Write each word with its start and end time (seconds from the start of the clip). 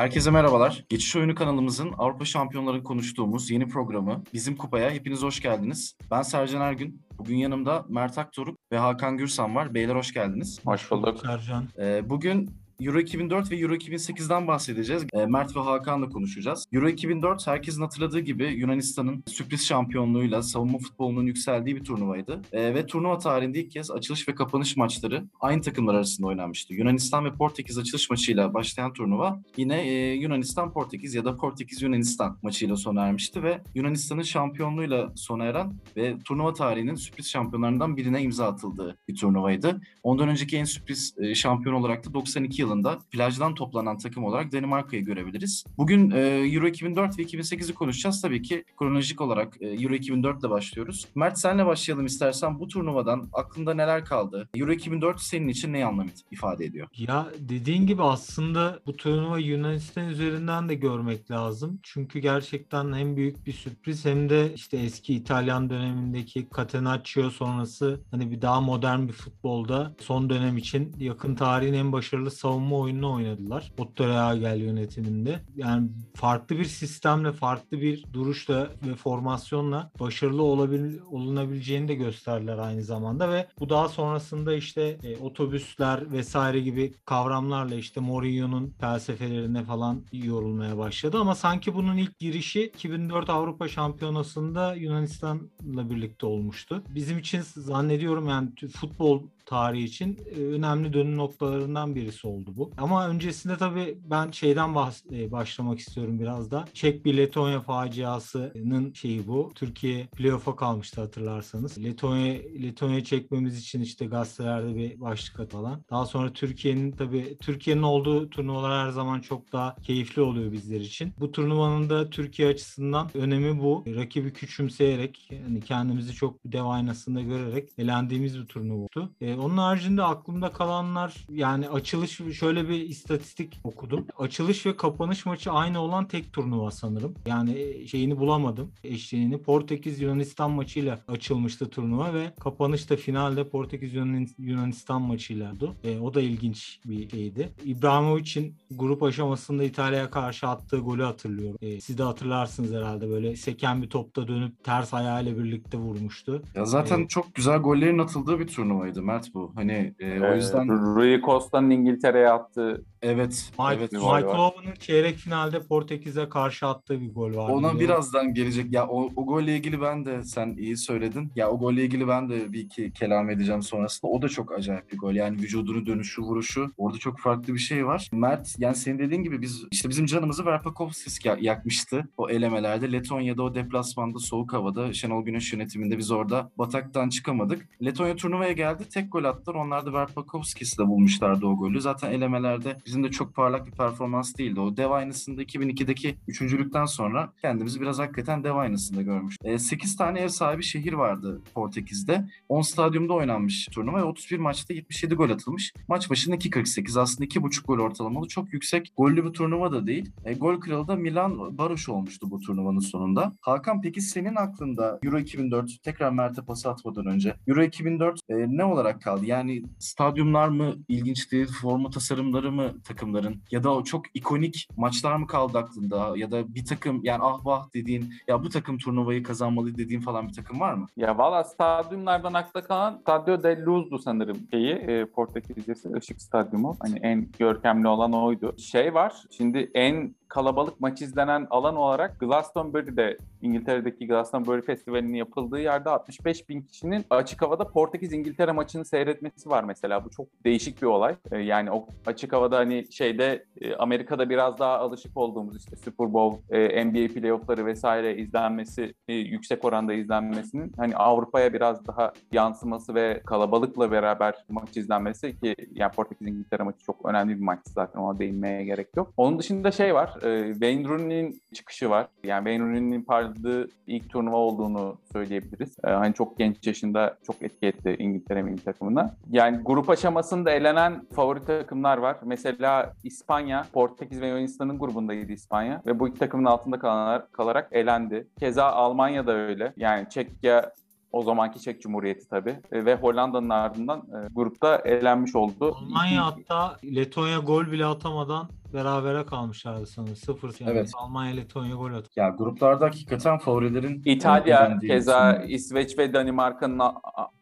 Herkese 0.00 0.30
merhabalar. 0.30 0.84
Geçiş 0.88 1.16
Oyunu 1.16 1.34
kanalımızın 1.34 1.92
Avrupa 1.98 2.24
Şampiyonları 2.24 2.82
konuştuğumuz 2.82 3.50
yeni 3.50 3.68
programı 3.68 4.22
Bizim 4.34 4.56
Kupa'ya 4.56 4.90
hepiniz 4.90 5.22
hoş 5.22 5.40
geldiniz. 5.40 5.96
Ben 6.10 6.22
Sercan 6.22 6.60
Ergün. 6.60 7.02
Bugün 7.18 7.36
yanımda 7.36 7.84
Mert 7.88 8.18
Aktoruk 8.18 8.58
ve 8.72 8.78
Hakan 8.78 9.16
Gürsan 9.16 9.54
var. 9.54 9.74
Beyler 9.74 9.94
hoş 9.94 10.12
geldiniz. 10.12 10.60
Hoş 10.64 10.90
bulduk. 10.90 11.18
Sercan. 11.18 11.68
Ee, 11.78 12.10
bugün 12.10 12.50
Euro 12.80 13.00
2004 13.00 13.50
ve 13.50 13.56
Euro 13.56 13.74
2008'den 13.74 14.46
bahsedeceğiz. 14.46 15.06
E, 15.12 15.26
Mert 15.26 15.56
ve 15.56 15.60
Hakan'la 15.60 16.08
konuşacağız. 16.08 16.66
Euro 16.72 16.88
2004 16.88 17.46
herkesin 17.46 17.82
hatırladığı 17.82 18.20
gibi 18.20 18.44
Yunanistan'ın 18.44 19.24
sürpriz 19.26 19.66
şampiyonluğuyla 19.66 20.42
savunma 20.42 20.78
futbolunun 20.78 21.26
yükseldiği 21.26 21.76
bir 21.76 21.84
turnuvaydı. 21.84 22.42
E, 22.52 22.74
ve 22.74 22.86
turnuva 22.86 23.18
tarihinde 23.18 23.60
ilk 23.60 23.70
kez 23.70 23.90
açılış 23.90 24.28
ve 24.28 24.34
kapanış 24.34 24.76
maçları 24.76 25.24
aynı 25.40 25.62
takımlar 25.62 25.94
arasında 25.94 26.26
oynanmıştı. 26.26 26.74
Yunanistan 26.74 27.24
ve 27.24 27.32
Portekiz 27.32 27.78
açılış 27.78 28.10
maçıyla 28.10 28.54
başlayan 28.54 28.92
turnuva 28.92 29.42
yine 29.56 29.88
e, 29.88 30.14
Yunanistan-Portekiz 30.14 31.14
ya 31.14 31.24
da 31.24 31.36
Portekiz-Yunanistan 31.36 32.38
maçıyla 32.42 32.76
sona 32.76 33.06
ermişti 33.06 33.42
ve 33.42 33.62
Yunanistan'ın 33.74 34.22
şampiyonluğuyla 34.22 35.12
sona 35.16 35.44
eren 35.44 35.72
ve 35.96 36.18
turnuva 36.24 36.52
tarihinin 36.52 36.94
sürpriz 36.94 37.30
şampiyonlarından 37.30 37.96
birine 37.96 38.22
imza 38.22 38.46
atıldığı 38.46 38.98
bir 39.08 39.16
turnuvaydı. 39.16 39.80
Ondan 40.02 40.28
önceki 40.28 40.56
en 40.56 40.64
sürpriz 40.64 41.14
şampiyon 41.34 41.74
olarak 41.74 42.06
da 42.06 42.14
92 42.14 42.62
yıl 42.62 42.69
yılında 42.70 42.98
plajdan 43.10 43.54
toplanan 43.54 43.98
takım 43.98 44.24
olarak 44.24 44.52
Danimarka'yı 44.52 45.04
görebiliriz. 45.04 45.64
Bugün 45.78 46.10
e, 46.10 46.20
Euro 46.20 46.66
2004 46.66 47.18
ve 47.18 47.22
2008'i 47.22 47.74
konuşacağız. 47.74 48.22
Tabii 48.22 48.42
ki 48.42 48.64
kronolojik 48.78 49.20
olarak 49.20 49.62
e, 49.62 49.66
Euro 49.66 49.94
2004 49.94 50.40
ile 50.40 50.50
başlıyoruz. 50.50 51.06
Mert 51.14 51.38
senle 51.38 51.66
başlayalım 51.66 52.06
istersen. 52.06 52.60
Bu 52.60 52.68
turnuvadan 52.68 53.28
aklında 53.32 53.74
neler 53.74 54.04
kaldı? 54.04 54.48
Euro 54.54 54.72
2004 54.72 55.20
senin 55.20 55.48
için 55.48 55.72
ne 55.72 55.84
anlam 55.86 56.06
ifade 56.30 56.64
ediyor? 56.64 56.88
Ya 56.96 57.26
dediğin 57.38 57.86
gibi 57.86 58.02
aslında 58.02 58.80
bu 58.86 58.96
turnuva 58.96 59.38
Yunanistan 59.38 60.08
üzerinden 60.08 60.68
de 60.68 60.74
görmek 60.74 61.30
lazım. 61.30 61.80
Çünkü 61.82 62.18
gerçekten 62.18 62.92
hem 62.92 63.16
büyük 63.16 63.46
bir 63.46 63.52
sürpriz 63.52 64.04
hem 64.04 64.28
de 64.28 64.54
işte 64.54 64.76
eski 64.76 65.14
İtalyan 65.14 65.70
dönemindeki 65.70 66.48
Catenaccio 66.56 67.30
sonrası 67.30 68.00
hani 68.10 68.30
bir 68.30 68.42
daha 68.42 68.60
modern 68.60 69.08
bir 69.08 69.12
futbolda 69.12 69.94
son 69.98 70.30
dönem 70.30 70.56
için 70.56 70.94
yakın 70.98 71.34
tarihin 71.34 71.74
en 71.74 71.92
başarılı 71.92 72.30
savunma 72.30 72.59
savunma 72.60 72.78
oyununu 72.78 73.12
oynadılar. 73.12 73.72
Otto 73.78 74.08
Rehagel 74.08 74.60
yönetiminde. 74.60 75.40
Yani 75.56 75.88
farklı 76.14 76.58
bir 76.58 76.64
sistemle, 76.64 77.32
farklı 77.32 77.80
bir 77.80 78.04
duruşla 78.12 78.68
ve 78.86 78.94
formasyonla 78.94 79.90
başarılı 80.00 80.42
olabil, 80.42 80.98
olunabileceğini 81.10 81.88
de 81.88 81.94
gösterdiler 81.94 82.58
aynı 82.58 82.82
zamanda 82.82 83.30
ve 83.30 83.48
bu 83.60 83.68
daha 83.68 83.88
sonrasında 83.88 84.54
işte 84.54 84.98
e, 85.02 85.16
otobüsler 85.16 86.12
vesaire 86.12 86.60
gibi 86.60 86.94
kavramlarla 87.04 87.74
işte 87.74 88.00
Mourinho'nun 88.00 88.74
felsefelerine 88.80 89.64
falan 89.64 90.02
yorulmaya 90.12 90.78
başladı 90.78 91.18
ama 91.20 91.34
sanki 91.34 91.74
bunun 91.74 91.96
ilk 91.96 92.18
girişi 92.18 92.62
2004 92.62 93.30
Avrupa 93.30 93.68
Şampiyonası'nda 93.68 94.74
Yunanistan'la 94.74 95.90
birlikte 95.90 96.26
olmuştu. 96.26 96.82
Bizim 96.94 97.18
için 97.18 97.40
zannediyorum 97.42 98.28
yani 98.28 98.50
futbol 98.76 99.22
tarihi 99.50 99.84
için 99.84 100.18
e, 100.36 100.40
önemli 100.40 100.92
dönüm 100.92 101.16
noktalarından 101.16 101.94
birisi 101.94 102.26
oldu 102.26 102.50
bu. 102.56 102.70
Ama 102.76 103.08
öncesinde 103.08 103.56
tabii 103.56 103.98
ben 104.04 104.30
şeyden 104.30 104.68
bahs- 104.70 105.16
e, 105.16 105.32
başlamak 105.32 105.78
istiyorum 105.78 106.20
biraz 106.20 106.50
da. 106.50 106.64
Çek 106.74 107.04
bir 107.04 107.16
Letonya 107.16 107.60
faciasının 107.60 108.92
şeyi 108.92 109.26
bu. 109.26 109.52
Türkiye 109.54 110.06
playoff'a 110.06 110.56
kalmıştı 110.56 111.00
hatırlarsanız. 111.00 111.84
Letonya 111.84 112.34
Letonya 112.62 113.04
çekmemiz 113.04 113.58
için 113.58 113.80
işte 113.80 114.06
gazetelerde 114.06 114.74
bir 114.76 115.00
başlık 115.00 115.40
atılan. 115.40 115.82
Daha 115.90 116.06
sonra 116.06 116.32
Türkiye'nin 116.32 116.92
tabii 116.92 117.38
Türkiye'nin 117.40 117.82
olduğu 117.82 118.30
turnuvalar 118.30 118.86
her 118.86 118.90
zaman 118.92 119.20
çok 119.20 119.52
daha 119.52 119.76
keyifli 119.82 120.22
oluyor 120.22 120.52
bizler 120.52 120.80
için. 120.80 121.12
Bu 121.20 121.32
turnuvanın 121.32 121.90
da 121.90 122.10
Türkiye 122.10 122.48
açısından 122.48 123.10
önemi 123.14 123.60
bu. 123.60 123.84
Rakibi 123.86 124.32
küçümseyerek 124.32 125.28
yani 125.30 125.60
kendimizi 125.60 126.14
çok 126.14 126.36
dev 126.44 126.64
aynasında 126.64 127.20
görerek 127.20 127.68
elendiğimiz 127.78 128.38
bir 128.38 128.46
turnuva 128.46 128.90
E, 129.20 129.34
onun 129.40 129.56
haricinde 129.56 130.02
aklımda 130.02 130.50
kalanlar 130.50 131.26
yani 131.30 131.68
açılış 131.68 132.20
şöyle 132.38 132.68
bir 132.68 132.80
istatistik 132.80 133.60
okudum. 133.64 134.06
Açılış 134.18 134.66
ve 134.66 134.76
kapanış 134.76 135.26
maçı 135.26 135.52
aynı 135.52 135.80
olan 135.80 136.08
tek 136.08 136.32
turnuva 136.32 136.70
sanırım. 136.70 137.14
Yani 137.26 137.58
e, 137.58 137.86
şeyini 137.86 138.18
bulamadım. 138.18 138.70
Eşliğini 138.84 139.42
Portekiz 139.42 140.00
Yunanistan 140.00 140.50
maçıyla 140.50 141.00
açılmıştı 141.08 141.70
turnuva 141.70 142.14
ve 142.14 142.34
kapanış 142.40 142.90
da 142.90 142.96
finalde 142.96 143.48
Portekiz 143.48 143.94
Yunanistan 144.38 145.02
maçıyla 145.02 145.52
oldu. 145.60 145.74
E, 145.84 145.98
o 145.98 146.14
da 146.14 146.20
ilginç 146.20 146.80
bir 146.84 147.10
şeydi. 147.10 147.48
İbrahimovic'in 147.64 148.54
grup 148.70 149.02
aşamasında 149.02 149.64
İtalya'ya 149.64 150.10
karşı 150.10 150.48
attığı 150.48 150.78
golü 150.78 151.02
hatırlıyorum. 151.02 151.58
E, 151.62 151.80
siz 151.80 151.98
de 151.98 152.02
hatırlarsınız 152.02 152.72
herhalde 152.72 153.10
böyle 153.10 153.36
seken 153.36 153.82
bir 153.82 153.90
topta 153.90 154.28
dönüp 154.28 154.64
ters 154.64 154.94
ayağıyla 154.94 155.38
birlikte 155.38 155.78
vurmuştu. 155.78 156.42
Ya 156.54 156.64
zaten 156.64 157.00
e, 157.00 157.08
çok 157.08 157.34
güzel 157.34 157.58
gollerin 157.58 157.98
atıldığı 157.98 158.38
bir 158.38 158.46
turnuvaydı 158.46 159.02
Mert 159.02 159.29
bu. 159.34 159.52
Hani 159.54 159.94
e, 159.98 160.20
o 160.20 160.34
yüzden 160.34 160.68
Rui 160.68 161.20
Costa'nın 161.20 161.70
İngiltere'ye 161.70 162.28
attığı 162.30 162.84
Evet. 163.02 163.50
Mike, 163.58 163.74
evet. 163.78 163.92
Michael 163.92 164.24
Owen'ın 164.24 164.74
çeyrek 164.74 165.16
finalde 165.16 165.60
Portekiz'e 165.60 166.28
karşı 166.28 166.66
attığı 166.66 167.00
bir 167.00 167.14
gol 167.14 167.34
var. 167.36 167.48
Ona 167.48 167.80
birazdan 167.80 168.34
gelecek. 168.34 168.72
Ya 168.72 168.86
o, 168.88 169.08
o 169.16 169.26
golle 169.26 169.56
ilgili 169.56 169.80
ben 169.80 170.06
de 170.06 170.22
sen 170.22 170.56
iyi 170.58 170.76
söyledin. 170.76 171.32
Ya 171.36 171.50
o 171.50 171.58
golle 171.58 171.84
ilgili 171.84 172.08
ben 172.08 172.30
de 172.30 172.52
bir 172.52 172.60
iki 172.60 172.92
kelam 172.92 173.30
edeceğim 173.30 173.62
sonrasında. 173.62 174.10
O 174.12 174.22
da 174.22 174.28
çok 174.28 174.52
acayip 174.52 174.92
bir 174.92 174.98
gol. 174.98 175.14
Yani 175.14 175.36
vücudunu 175.36 175.86
dönüşü, 175.86 176.22
vuruşu. 176.22 176.72
Orada 176.76 176.98
çok 176.98 177.18
farklı 177.18 177.54
bir 177.54 177.58
şey 177.58 177.86
var. 177.86 178.08
Mert 178.12 178.56
yani 178.58 178.76
senin 178.76 178.98
dediğin 178.98 179.22
gibi 179.22 179.42
biz 179.42 179.64
işte 179.70 179.88
bizim 179.88 180.06
canımızı 180.06 180.46
Verpakovskis 180.46 181.18
yakmıştı 181.40 182.08
o 182.16 182.30
elemelerde. 182.30 182.92
Letonya'da 182.92 183.42
o 183.42 183.54
deplasmanda 183.54 184.18
soğuk 184.18 184.52
havada 184.52 184.92
Şenol 184.92 185.24
Güneş 185.24 185.52
yönetiminde 185.52 185.98
biz 185.98 186.10
orada 186.10 186.50
bataktan 186.58 187.08
çıkamadık. 187.08 187.68
Letonya 187.84 188.16
turnuvaya 188.16 188.52
geldi. 188.52 188.84
Tek 188.94 189.12
gol 189.12 189.24
attılar. 189.24 189.54
Onlar 189.54 189.86
da 189.86 189.92
Verpakovskis'le 189.92 190.78
bulmuşlardı 190.78 191.46
o 191.46 191.56
golü. 191.56 191.80
Zaten 191.80 192.12
elemelerde 192.12 192.76
bizim 192.90 193.04
de 193.04 193.10
çok 193.10 193.34
parlak 193.34 193.66
bir 193.66 193.72
performans 193.72 194.36
değildi. 194.38 194.60
O 194.60 194.76
dev 194.76 194.90
aynısında 194.90 195.42
2002'deki 195.42 196.16
üçüncülükten 196.28 196.84
sonra 196.84 197.32
kendimizi 197.42 197.80
biraz 197.80 197.98
hakikaten 197.98 198.44
dev 198.44 198.54
aynısında 198.54 199.02
görmüş. 199.02 199.36
E, 199.44 199.58
8 199.58 199.96
tane 199.96 200.20
ev 200.20 200.28
sahibi 200.28 200.62
şehir 200.62 200.92
vardı 200.92 201.40
Portekiz'de. 201.54 202.28
10 202.48 202.62
stadyumda 202.62 203.12
oynanmış 203.12 203.68
turnuva 203.72 203.98
ve 203.98 204.04
31 204.04 204.38
maçta 204.38 204.74
77 204.74 205.14
gol 205.14 205.30
atılmış. 205.30 205.72
Maç 205.88 206.10
başına 206.10 206.34
2.48 206.34 207.00
aslında 207.00 207.24
2.5 207.24 207.66
gol 207.66 207.78
ortalamalı. 207.78 208.28
Çok 208.28 208.52
yüksek 208.52 208.92
gollü 208.96 209.24
bir 209.24 209.30
turnuva 209.30 209.72
da 209.72 209.86
değil. 209.86 210.10
E, 210.24 210.34
gol 210.34 210.60
kralı 210.60 210.88
da 210.88 210.96
Milan 210.96 211.58
Baruş 211.58 211.88
olmuştu 211.88 212.30
bu 212.30 212.40
turnuvanın 212.40 212.78
sonunda. 212.78 213.32
Hakan 213.40 213.80
peki 213.80 214.00
senin 214.00 214.36
aklında 214.36 214.98
Euro 215.02 215.18
2004 215.18 215.82
tekrar 215.82 216.10
Mert'e 216.10 216.42
pas 216.42 216.66
atmadan 216.66 217.06
önce 217.06 217.36
Euro 217.46 217.62
2004 217.62 218.20
e, 218.28 218.34
ne 218.34 218.64
olarak 218.64 219.02
kaldı? 219.02 219.26
Yani 219.26 219.62
stadyumlar 219.78 220.48
mı 220.48 220.74
ilginçti? 220.88 221.46
Forma 221.46 221.90
tasarımları 221.90 222.52
mı 222.52 222.79
takımların 222.84 223.42
ya 223.50 223.64
da 223.64 223.74
o 223.74 223.84
çok 223.84 224.16
ikonik 224.16 224.68
maçlar 224.76 225.16
mı 225.16 225.26
kaldı 225.26 225.58
aklında 225.58 226.12
ya 226.16 226.30
da 226.30 226.54
bir 226.54 226.64
takım 226.64 227.00
yani 227.04 227.22
ah 227.22 227.46
vah 227.46 227.74
dediğin 227.74 228.14
ya 228.28 228.42
bu 228.42 228.48
takım 228.48 228.78
turnuvayı 228.78 229.22
kazanmalı 229.22 229.78
dediğin 229.78 230.00
falan 230.00 230.28
bir 230.28 230.32
takım 230.32 230.60
var 230.60 230.74
mı? 230.74 230.86
Ya 230.96 231.18
valla 231.18 231.44
stadyumlardan 231.44 232.34
akla 232.34 232.62
kalan 232.62 232.98
Stadio 233.00 233.42
de 233.42 233.62
Luz'du 233.66 233.98
sanırım 233.98 234.38
şeyi 234.50 234.72
e, 234.72 235.04
Portekizcesi 235.04 235.88
ışık 235.96 236.22
stadyumu. 236.22 236.76
Hani 236.80 236.98
en 237.02 237.28
görkemli 237.38 237.88
olan 237.88 238.12
oydu. 238.12 238.54
Şey 238.58 238.94
var 238.94 239.14
şimdi 239.30 239.70
en 239.74 240.14
kalabalık 240.30 240.80
maç 240.80 241.02
izlenen 241.02 241.46
alan 241.50 241.76
olarak 241.76 242.20
Glastonbury'de 242.20 243.16
İngiltere'deki 243.42 244.06
Glastonbury 244.06 244.60
Festivali'nin 244.60 245.14
yapıldığı 245.14 245.60
yerde 245.60 245.90
65 245.90 246.48
bin 246.48 246.62
kişinin 246.62 247.04
açık 247.10 247.42
havada 247.42 247.68
Portekiz-İngiltere 247.68 248.52
maçını 248.52 248.84
seyretmesi 248.84 249.50
var 249.50 249.64
mesela. 249.64 250.04
Bu 250.04 250.10
çok 250.10 250.26
değişik 250.44 250.82
bir 250.82 250.86
olay. 250.86 251.16
Ee, 251.32 251.38
yani 251.38 251.70
o 251.70 251.86
açık 252.06 252.32
havada 252.32 252.56
hani 252.58 252.86
şeyde 252.90 253.44
e, 253.60 253.74
Amerika'da 253.74 254.30
biraz 254.30 254.58
daha 254.58 254.78
alışık 254.78 255.16
olduğumuz 255.16 255.56
işte 255.56 255.76
Super 255.76 256.12
Bowl, 256.12 256.54
e, 256.54 256.84
NBA 256.84 257.14
playoffları 257.14 257.66
vesaire 257.66 258.16
izlenmesi, 258.16 258.94
e, 259.08 259.14
yüksek 259.14 259.64
oranda 259.64 259.92
izlenmesinin 259.92 260.72
hani 260.76 260.96
Avrupa'ya 260.96 261.52
biraz 261.52 261.86
daha 261.86 262.12
yansıması 262.32 262.94
ve 262.94 263.22
kalabalıkla 263.26 263.90
beraber 263.90 264.34
maç 264.48 264.76
izlenmesi 264.76 265.40
ki 265.40 265.54
yani 265.72 265.92
Portekiz-İngiltere 265.92 266.62
maçı 266.62 266.78
çok 266.78 267.06
önemli 267.06 267.36
bir 267.36 267.44
maçtı 267.44 267.70
zaten 267.72 268.00
ona 268.00 268.18
değinmeye 268.18 268.64
gerek 268.64 268.96
yok. 268.96 269.12
Onun 269.16 269.38
dışında 269.38 269.70
şey 269.70 269.94
var, 269.94 270.19
e, 270.22 270.52
Wayne 270.52 270.88
Rooney'nin 270.88 271.40
çıkışı 271.54 271.90
var. 271.90 272.06
Yani 272.24 272.44
Wayne 272.44 272.64
Rooney'nin 272.64 273.02
parladığı 273.02 273.68
ilk 273.86 274.10
turnuva 274.10 274.36
olduğunu 274.36 274.96
söyleyebiliriz. 275.12 275.76
E, 275.84 275.90
hani 275.90 276.14
çok 276.14 276.38
genç 276.38 276.66
yaşında 276.66 277.18
çok 277.26 277.42
etki 277.42 277.66
etti 277.66 277.96
İngiltere 277.98 278.42
milli 278.42 278.64
takımına. 278.64 279.14
Yani 279.30 279.60
grup 279.64 279.90
aşamasında 279.90 280.50
elenen 280.50 281.06
favori 281.14 281.44
takımlar 281.44 281.98
var. 281.98 282.16
Mesela 282.24 282.92
İspanya, 283.04 283.66
Portekiz 283.72 284.20
ve 284.20 284.28
Yunanistan'ın 284.28 284.78
grubundaydı 284.78 285.32
İspanya 285.32 285.82
ve 285.86 285.98
bu 285.98 286.08
iki 286.08 286.18
takımın 286.18 286.44
altında 286.44 286.78
kalanlar, 286.78 287.32
kalarak 287.32 287.68
elendi. 287.72 288.28
Keza 288.38 288.64
Almanya 288.64 289.26
da 289.26 289.32
öyle. 289.32 289.72
Yani 289.76 290.08
Çekya 290.10 290.72
o 291.12 291.22
zamanki 291.22 291.60
Çek 291.60 291.82
Cumhuriyeti 291.82 292.28
tabii. 292.28 292.60
E, 292.72 292.84
ve 292.84 292.94
Hollanda'nın 292.94 293.48
ardından 293.48 293.98
e, 293.98 294.28
grupta 294.34 294.76
elenmiş 294.76 295.36
oldu. 295.36 295.76
Almanya 295.80 296.26
hatta 296.26 296.76
Letonya 296.94 297.38
gol 297.38 297.72
bile 297.72 297.86
atamadan 297.86 298.48
berabere 298.74 299.26
kalmışlardı 299.26 299.86
sanırım. 299.86 300.16
0 300.16 300.54
yani. 300.60 300.70
Evet. 300.72 300.90
Almanya 300.96 301.34
Letonya 301.34 301.74
gol 301.74 301.92
atıyor. 301.92 302.10
Ya 302.16 302.28
gruplarda 302.28 302.84
hakikaten 302.86 303.38
favorilerin 303.38 304.02
İtalya 304.04 304.78
keza 304.78 305.30
düşünüyorum. 305.30 305.54
İsveç 305.54 305.98
ve 305.98 306.12
Danimarka'nın 306.12 306.80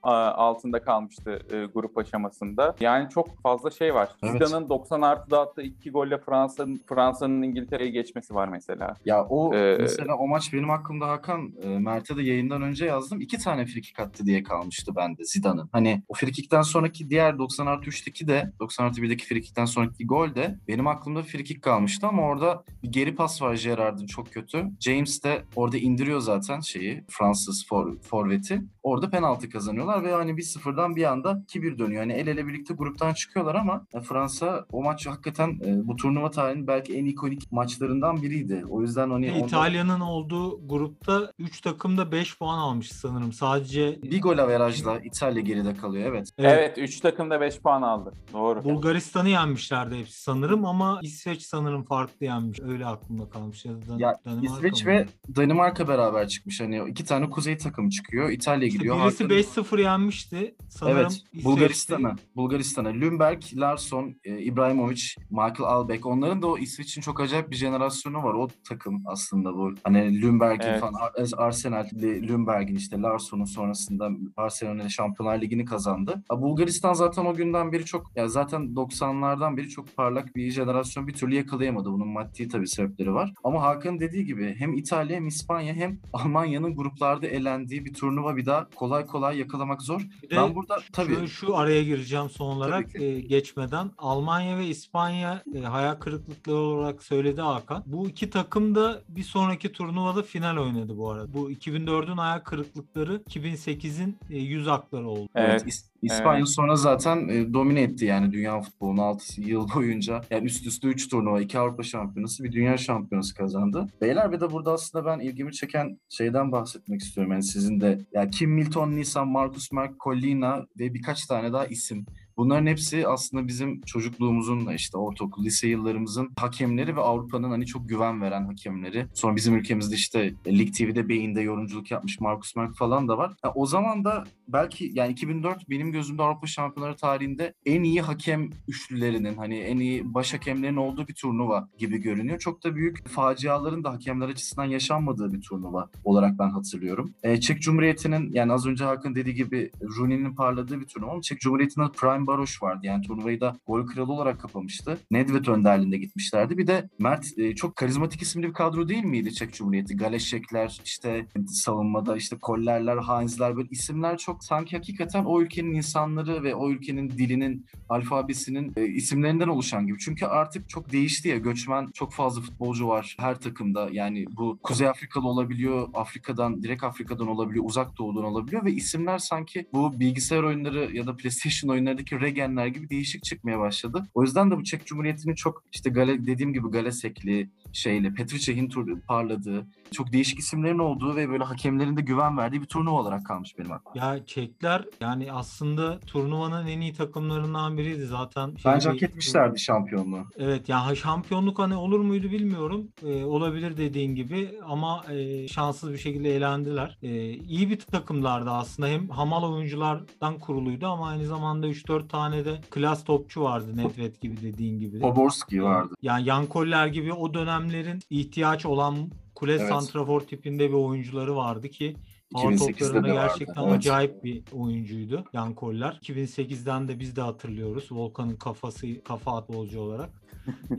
altında 0.02 0.82
kalmıştı 0.82 1.40
e, 1.52 1.64
grup 1.64 1.98
aşamasında. 1.98 2.74
Yani 2.80 3.08
çok 3.10 3.42
fazla 3.42 3.70
şey 3.70 3.94
var. 3.94 4.08
Evet. 4.22 4.32
Zidane'ın 4.32 4.68
90 4.68 5.02
artıda 5.02 5.40
attığı 5.40 5.62
iki 5.62 5.90
golle 5.90 6.18
Fransa'nın 6.18 6.80
Fransa'nın 6.88 7.42
İngiltere'yi 7.42 7.92
geçmesi 7.92 8.34
var 8.34 8.48
mesela. 8.48 8.94
Ya 9.04 9.24
o 9.24 9.54
Ee, 9.54 9.76
mesela 9.80 10.14
o 10.16 10.26
maç 10.28 10.52
benim 10.52 10.70
aklımda 10.70 11.08
Hakan 11.08 11.52
e, 11.62 11.68
Mert'e 11.68 12.16
de 12.16 12.22
yayından 12.22 12.62
önce 12.62 12.84
yazdım. 12.84 13.20
İki 13.20 13.38
tane 13.38 13.66
frikik 13.66 14.00
attı 14.00 14.26
diye 14.26 14.42
kalmıştı 14.42 14.96
bende 14.96 15.24
Zidane'ın. 15.24 15.68
Hani 15.72 16.02
o 16.08 16.14
frikikten 16.14 16.62
sonraki 16.62 17.10
diğer 17.10 17.38
90 17.38 17.66
artı 17.66 17.90
3'teki 17.90 18.28
de 18.28 18.52
90 18.60 18.84
artı 18.84 19.00
1'deki 19.00 19.26
frikikten 19.26 19.64
sonraki 19.64 20.06
gol 20.06 20.34
de 20.34 20.58
benim 20.68 20.86
aklımda 20.86 21.17
frikik 21.22 21.62
kalmıştı 21.62 22.06
ama 22.06 22.22
orada 22.22 22.64
bir 22.82 22.92
geri 22.92 23.14
pas 23.14 23.42
var 23.42 23.54
Gerrard'ın 23.54 24.06
çok 24.06 24.32
kötü. 24.32 24.64
James 24.80 25.24
de 25.24 25.44
orada 25.56 25.76
indiriyor 25.76 26.20
zaten 26.20 26.60
şeyi 26.60 27.04
Fransız 27.08 27.66
for, 27.66 27.96
forveti. 28.02 28.62
Orada 28.88 29.10
penaltı 29.10 29.50
kazanıyorlar 29.50 30.04
ve 30.04 30.12
hani 30.12 30.30
1-0'dan 30.30 30.96
bir 30.96 31.04
anda 31.04 31.30
2-1 31.48 31.78
dönüyor. 31.78 32.02
Hani 32.02 32.12
el 32.12 32.26
ele 32.26 32.46
birlikte 32.46 32.74
gruptan 32.74 33.14
çıkıyorlar 33.14 33.54
ama 33.54 33.86
e, 33.94 34.00
Fransa 34.00 34.66
o 34.72 34.82
maç 34.82 35.06
hakikaten 35.06 35.48
e, 35.50 35.88
bu 35.88 35.96
turnuva 35.96 36.30
tarihinin 36.30 36.66
belki 36.66 36.94
en 36.98 37.04
ikonik 37.04 37.52
maçlarından 37.52 38.22
biriydi. 38.22 38.64
O 38.70 38.82
yüzden 38.82 39.10
hani 39.10 39.32
onda- 39.32 39.46
İtalya'nın 39.46 40.00
olduğu 40.00 40.68
grupta 40.68 41.32
3 41.38 41.60
takım 41.60 41.98
da 41.98 42.12
5 42.12 42.38
puan 42.38 42.58
almış 42.58 42.92
sanırım. 42.92 43.32
Sadece 43.32 43.98
Bir 44.02 44.20
gol 44.22 44.38
averajla 44.38 44.98
İtalya 44.98 45.42
geride 45.42 45.74
kalıyor 45.74 46.04
evet. 46.12 46.28
Evet 46.38 46.78
3 46.78 47.00
takım 47.00 47.30
da 47.30 47.40
5 47.40 47.60
puan 47.60 47.82
aldı. 47.82 48.12
Doğru. 48.32 48.64
Bulgaristan'ı 48.64 49.28
yenmişlerdi 49.28 49.96
hepsi 49.98 50.22
sanırım 50.22 50.64
ama 50.64 50.98
İsveç 51.02 51.42
sanırım 51.42 51.82
farklı 51.84 52.26
yenmiş. 52.26 52.60
Öyle 52.60 52.86
aklımda 52.86 53.28
kalmış. 53.30 53.64
Ya, 53.64 53.72
da 53.72 53.88
Dan- 53.88 53.98
Ya 53.98 54.14
Danimarka 54.24 54.56
İsveç 54.56 54.84
mı? 54.84 54.90
ve 54.90 55.06
Danimarka 55.36 55.88
beraber 55.88 56.28
çıkmış. 56.28 56.60
Hani 56.60 56.82
iki 56.88 57.04
tane 57.04 57.30
kuzey 57.30 57.56
takımı 57.58 57.90
çıkıyor. 57.90 58.30
İtalya 58.30 58.68
gidiyor. 58.78 58.96
birisi 59.04 59.24
Hakan- 59.24 59.30
5-0 59.30 59.78
yenmişti. 59.78 60.54
Sanırım 60.68 60.98
Evet. 60.98 61.22
Bulgaristan'a. 61.44 62.16
Bulgaristan'a. 62.36 62.88
Lundberg, 62.88 63.42
Larsson, 63.56 64.14
e, 64.24 64.38
İbrahimovic, 64.38 65.02
Michael 65.30 65.62
Albeck. 65.62 66.06
Onların 66.06 66.42
da 66.42 66.46
o 66.46 66.58
İsveç'in 66.58 67.00
çok 67.00 67.20
acayip 67.20 67.50
bir 67.50 67.56
jenerasyonu 67.56 68.22
var. 68.22 68.34
O 68.34 68.48
takım 68.68 69.02
aslında 69.06 69.54
bu. 69.54 69.72
Hani 69.84 70.22
Lundberg'in 70.22 70.66
Evet. 70.68 70.80
falan. 70.80 70.92
Ar- 70.94 71.46
Arsenal'li 71.46 72.28
Lundberg'in 72.28 72.74
işte 72.76 73.00
Larsson'un 73.00 73.44
sonrasında 73.44 74.10
Barcelona'da 74.36 74.88
Şampiyonlar 74.88 75.40
Ligi'ni 75.40 75.64
kazandı. 75.64 76.22
Ha, 76.28 76.42
Bulgaristan 76.42 76.92
zaten 76.92 77.24
o 77.24 77.34
günden 77.34 77.72
beri 77.72 77.84
çok 77.84 78.16
ya 78.16 78.28
zaten 78.28 78.62
90'lardan 78.76 79.56
beri 79.56 79.68
çok 79.68 79.96
parlak 79.96 80.36
bir 80.36 80.50
jenerasyon 80.50 81.06
bir 81.08 81.12
türlü 81.12 81.34
yakalayamadı. 81.34 81.92
Bunun 81.92 82.08
maddi 82.08 82.48
tabii 82.48 82.68
sebepleri 82.68 83.14
var. 83.14 83.32
Ama 83.44 83.62
Hakan 83.62 84.00
dediği 84.00 84.24
gibi 84.24 84.54
hem 84.58 84.74
İtalya 84.74 85.16
hem 85.16 85.26
İspanya 85.26 85.74
hem 85.74 85.98
Almanya'nın 86.12 86.76
gruplarda 86.76 87.26
elendiği 87.26 87.84
bir 87.84 87.94
turnuva 87.94 88.36
bir 88.36 88.46
daha 88.46 88.67
kolay 88.74 89.06
kolay 89.06 89.38
yakalamak 89.38 89.82
zor. 89.82 90.00
Bir 90.22 90.30
de 90.30 90.36
Ben 90.36 90.54
burada 90.54 90.76
tabii 90.92 91.14
Şu, 91.14 91.28
şu 91.28 91.56
araya 91.56 91.82
gireceğim 91.84 92.30
son 92.30 92.56
olarak 92.56 93.00
e, 93.00 93.20
geçmeden. 93.20 93.90
Almanya 93.98 94.58
ve 94.58 94.66
İspanya 94.66 95.42
e, 95.54 95.60
hayal 95.60 95.94
kırıklıkları 95.94 96.56
olarak 96.56 97.02
söyledi 97.02 97.40
Hakan. 97.40 97.82
Bu 97.86 98.08
iki 98.08 98.30
takım 98.30 98.74
da 98.74 99.02
bir 99.08 99.22
sonraki 99.22 99.72
turnuvada 99.72 100.22
final 100.22 100.56
oynadı 100.56 100.98
bu 100.98 101.10
arada. 101.10 101.34
Bu 101.34 101.50
2004'ün 101.50 102.16
hayal 102.16 102.40
kırıklıkları 102.40 103.16
2008'in 103.30 104.16
e, 104.30 104.38
yüz 104.38 104.66
hakları 104.66 105.08
oldu. 105.08 105.28
Evet, 105.34 105.50
Evet. 105.50 105.66
İs- 105.66 105.88
İspanya 106.02 106.38
Evet. 106.38 106.48
sonra 106.48 106.76
zaten 106.76 107.28
e, 107.28 107.54
domine 107.54 107.82
etti 107.82 108.04
yani 108.04 108.32
dünya 108.32 108.60
futbolunu 108.60 109.02
6 109.02 109.40
yıl 109.40 109.68
boyunca. 109.74 110.20
Yani 110.30 110.44
üst 110.46 110.66
üste 110.66 110.88
3 110.88 111.08
turnuva, 111.08 111.40
2 111.40 111.58
Avrupa 111.58 111.82
Şampiyonası, 111.82 112.44
bir 112.44 112.52
Dünya 112.52 112.76
Şampiyonası 112.76 113.34
kazandı. 113.34 113.86
Beyler 114.00 114.32
bir 114.32 114.40
de 114.40 114.50
burada 114.52 114.72
aslında 114.72 115.04
ben 115.04 115.18
ilgimi 115.20 115.52
çeken 115.52 115.98
şeyden 116.08 116.52
bahsetmek 116.52 117.00
istiyorum. 117.00 117.32
Yani 117.32 117.42
sizin 117.42 117.80
de 117.80 117.98
ya 118.12 118.30
Kim 118.30 118.47
Milton, 118.48 118.96
Nisan, 118.96 119.28
Marcus 119.28 119.72
Merck, 119.72 120.00
Collina 120.04 120.66
ve 120.78 120.94
birkaç 120.94 121.26
tane 121.26 121.52
daha 121.52 121.66
isim. 121.66 122.06
Bunların 122.38 122.66
hepsi 122.66 123.08
aslında 123.08 123.46
bizim 123.46 123.80
çocukluğumuzun 123.80 124.72
işte 124.74 124.98
ortaokul, 124.98 125.44
lise 125.44 125.68
yıllarımızın 125.68 126.30
hakemleri 126.38 126.96
ve 126.96 127.00
Avrupa'nın 127.00 127.50
hani 127.50 127.66
çok 127.66 127.88
güven 127.88 128.20
veren 128.20 128.46
hakemleri. 128.46 129.06
Sonra 129.14 129.36
bizim 129.36 129.56
ülkemizde 129.56 129.94
işte 129.94 130.34
Lig 130.46 130.74
TV'de 130.74 131.08
Beyin'de 131.08 131.40
yorumculuk 131.40 131.90
yapmış 131.90 132.20
Marcus 132.20 132.56
Merck 132.56 132.76
falan 132.76 133.08
da 133.08 133.18
var. 133.18 133.32
Ya 133.44 133.52
o 133.54 133.66
zaman 133.66 134.04
da 134.04 134.24
belki 134.48 134.90
yani 134.94 135.12
2004 135.12 135.70
benim 135.70 135.92
gözümde 135.92 136.22
Avrupa 136.22 136.46
Şampiyonları 136.46 136.96
tarihinde 136.96 137.54
en 137.66 137.82
iyi 137.82 138.00
hakem 138.00 138.50
üçlülerinin 138.68 139.34
hani 139.34 139.58
en 139.58 139.78
iyi 139.78 140.14
baş 140.14 140.34
hakemlerin 140.34 140.76
olduğu 140.76 141.08
bir 141.08 141.14
turnuva 141.14 141.68
gibi 141.78 141.98
görünüyor. 141.98 142.38
Çok 142.38 142.64
da 142.64 142.74
büyük 142.76 143.08
faciaların 143.08 143.84
da 143.84 143.92
hakemler 143.92 144.28
açısından 144.28 144.64
yaşanmadığı 144.64 145.32
bir 145.32 145.40
turnuva 145.40 145.88
olarak 146.04 146.38
ben 146.38 146.50
hatırlıyorum. 146.50 147.14
E, 147.22 147.40
Çek 147.40 147.62
Cumhuriyeti'nin 147.62 148.32
yani 148.32 148.52
az 148.52 148.66
önce 148.66 148.84
Hakan 148.84 149.14
dediği 149.14 149.34
gibi 149.34 149.70
Rooney'nin 149.98 150.34
parladığı 150.34 150.80
bir 150.80 150.86
turnuva 150.86 151.10
ama 151.10 151.22
Çek 151.22 151.40
Cumhuriyeti'nin 151.40 151.88
Prime 151.88 152.27
Baroş 152.28 152.62
vardı. 152.62 152.80
Yani 152.82 153.06
turnuvayı 153.06 153.40
da 153.40 153.56
gol 153.66 153.86
kralı 153.86 154.12
olarak 154.12 154.40
kapamıştı. 154.40 154.98
Nedved 155.10 155.46
önderliğinde 155.46 155.98
gitmişlerdi. 155.98 156.58
Bir 156.58 156.66
de 156.66 156.88
Mert 156.98 157.38
e, 157.38 157.54
çok 157.54 157.76
karizmatik 157.76 158.22
isimli 158.22 158.48
bir 158.48 158.52
kadro 158.52 158.88
değil 158.88 159.04
miydi 159.04 159.34
Çek 159.34 159.54
Cumhuriyeti? 159.54 159.96
Galeşekler, 159.96 160.80
işte 160.84 161.26
savunmada 161.46 162.16
işte 162.16 162.36
Kollerler, 162.38 162.96
Heinzler 162.96 163.56
böyle 163.56 163.68
isimler 163.70 164.18
çok 164.18 164.44
sanki 164.44 164.76
hakikaten 164.76 165.24
o 165.24 165.40
ülkenin 165.42 165.74
insanları 165.74 166.42
ve 166.42 166.54
o 166.54 166.70
ülkenin 166.70 167.10
dilinin, 167.10 167.66
alfabesinin 167.88 168.72
e, 168.76 168.86
isimlerinden 168.86 169.48
oluşan 169.48 169.86
gibi. 169.86 169.98
Çünkü 169.98 170.26
artık 170.26 170.68
çok 170.68 170.92
değişti 170.92 171.28
ya. 171.28 171.36
Göçmen 171.36 171.86
çok 171.94 172.12
fazla 172.12 172.40
futbolcu 172.40 172.88
var 172.88 173.16
her 173.18 173.40
takımda. 173.40 173.88
Yani 173.92 174.24
bu 174.36 174.58
Kuzey 174.62 174.88
Afrikalı 174.88 175.28
olabiliyor, 175.28 175.88
Afrika'dan, 175.94 176.62
direkt 176.62 176.84
Afrika'dan 176.84 177.28
olabiliyor, 177.28 177.64
Uzak 177.64 177.98
Doğu'dan 177.98 178.24
olabiliyor 178.24 178.64
ve 178.64 178.72
isimler 178.72 179.18
sanki 179.18 179.66
bu 179.72 180.00
bilgisayar 180.00 180.42
oyunları 180.42 180.96
ya 180.96 181.06
da 181.06 181.16
PlayStation 181.16 181.70
oyunlarındaki 181.70 182.17
regenler 182.20 182.66
gibi 182.66 182.90
değişik 182.90 183.24
çıkmaya 183.24 183.58
başladı. 183.58 184.06
O 184.14 184.22
yüzden 184.22 184.50
de 184.50 184.56
bu 184.56 184.64
Çek 184.64 184.86
Cumhuriyeti'nin 184.86 185.34
çok 185.34 185.64
işte 185.72 185.90
Gale, 185.90 186.26
dediğim 186.26 186.52
gibi 186.52 186.70
Galesekli, 186.70 187.50
şeyle 187.72 188.14
Petricek'in 188.14 188.68
parladığı, 189.06 189.66
çok 189.92 190.12
değişik 190.12 190.38
isimlerin 190.38 190.78
olduğu 190.78 191.16
ve 191.16 191.28
böyle 191.28 191.44
hakemlerin 191.44 191.96
de 191.96 192.00
güven 192.00 192.38
verdiği 192.38 192.60
bir 192.60 192.66
turnuva 192.66 193.00
olarak 193.00 193.26
kalmış 193.26 193.58
benim 193.58 193.72
aklımda. 193.72 194.06
Ya 194.06 194.26
Çekler 194.26 194.84
yani 195.00 195.32
aslında 195.32 196.00
turnuvanın 196.00 196.66
en 196.66 196.80
iyi 196.80 196.92
takımlarından 196.92 197.78
biriydi 197.78 198.06
zaten. 198.06 198.54
Bence 198.64 198.80
Şey- 198.84 198.92
hak 198.92 199.02
etmişlerdi 199.02 199.58
şampiyonluğu. 199.58 200.24
Evet 200.38 200.68
yani 200.68 200.96
şampiyonluk 200.96 201.58
hani 201.58 201.76
olur 201.76 202.00
muydu 202.00 202.30
bilmiyorum. 202.30 202.88
Ee, 203.06 203.24
olabilir 203.24 203.76
dediğin 203.76 204.14
gibi 204.14 204.50
ama 204.66 205.04
e, 205.12 205.48
şanssız 205.48 205.92
bir 205.92 205.98
şekilde 205.98 206.36
elendiler. 206.36 206.98
Ee, 207.02 207.30
iyi 207.30 207.70
bir 207.70 207.78
takımlardı 207.80 208.50
aslında. 208.50 208.88
Hem 208.88 209.08
hamal 209.08 209.52
oyunculardan 209.52 210.38
kuruluydu 210.38 210.86
ama 210.86 211.08
aynı 211.08 211.26
zamanda 211.26 211.68
3-4 211.68 212.08
tane 212.08 212.44
de 212.44 212.60
klas 212.70 213.04
topçu 213.04 213.42
vardı 213.42 213.76
Nedved 213.76 214.14
gibi 214.20 214.40
dediğin 214.42 214.78
gibi. 214.78 215.00
Poborski 215.00 215.62
vardı. 215.62 215.94
Yani 216.02 216.28
Yan 216.28 216.46
Koller 216.46 216.86
gibi 216.86 217.12
o 217.12 217.34
dönemlerin 217.58 218.00
ihtiyaç 218.10 218.66
olan 218.66 219.10
kule 219.34 219.52
Evet. 219.52 219.68
santrafor 219.68 220.20
tipinde 220.20 220.68
bir 220.68 220.74
oyuncuları 220.74 221.36
vardı 221.36 221.68
ki 221.68 221.96
2008'de 222.34 222.58
toplarında 222.58 223.08
de 223.08 223.12
vardı. 223.12 223.28
gerçekten 223.28 223.62
Evet. 223.62 223.72
acayip 223.72 224.24
bir 224.24 224.42
oyuncuydu 224.52 225.24
Yan 225.32 225.54
Koller. 225.54 225.98
2008'den 226.02 226.88
de 226.88 227.00
biz 227.00 227.16
de 227.16 227.20
hatırlıyoruz. 227.20 227.92
Volkan'ın 227.92 228.36
kafası 228.36 229.02
kafa 229.04 229.40
futbolcu 229.40 229.80
olarak. 229.80 230.10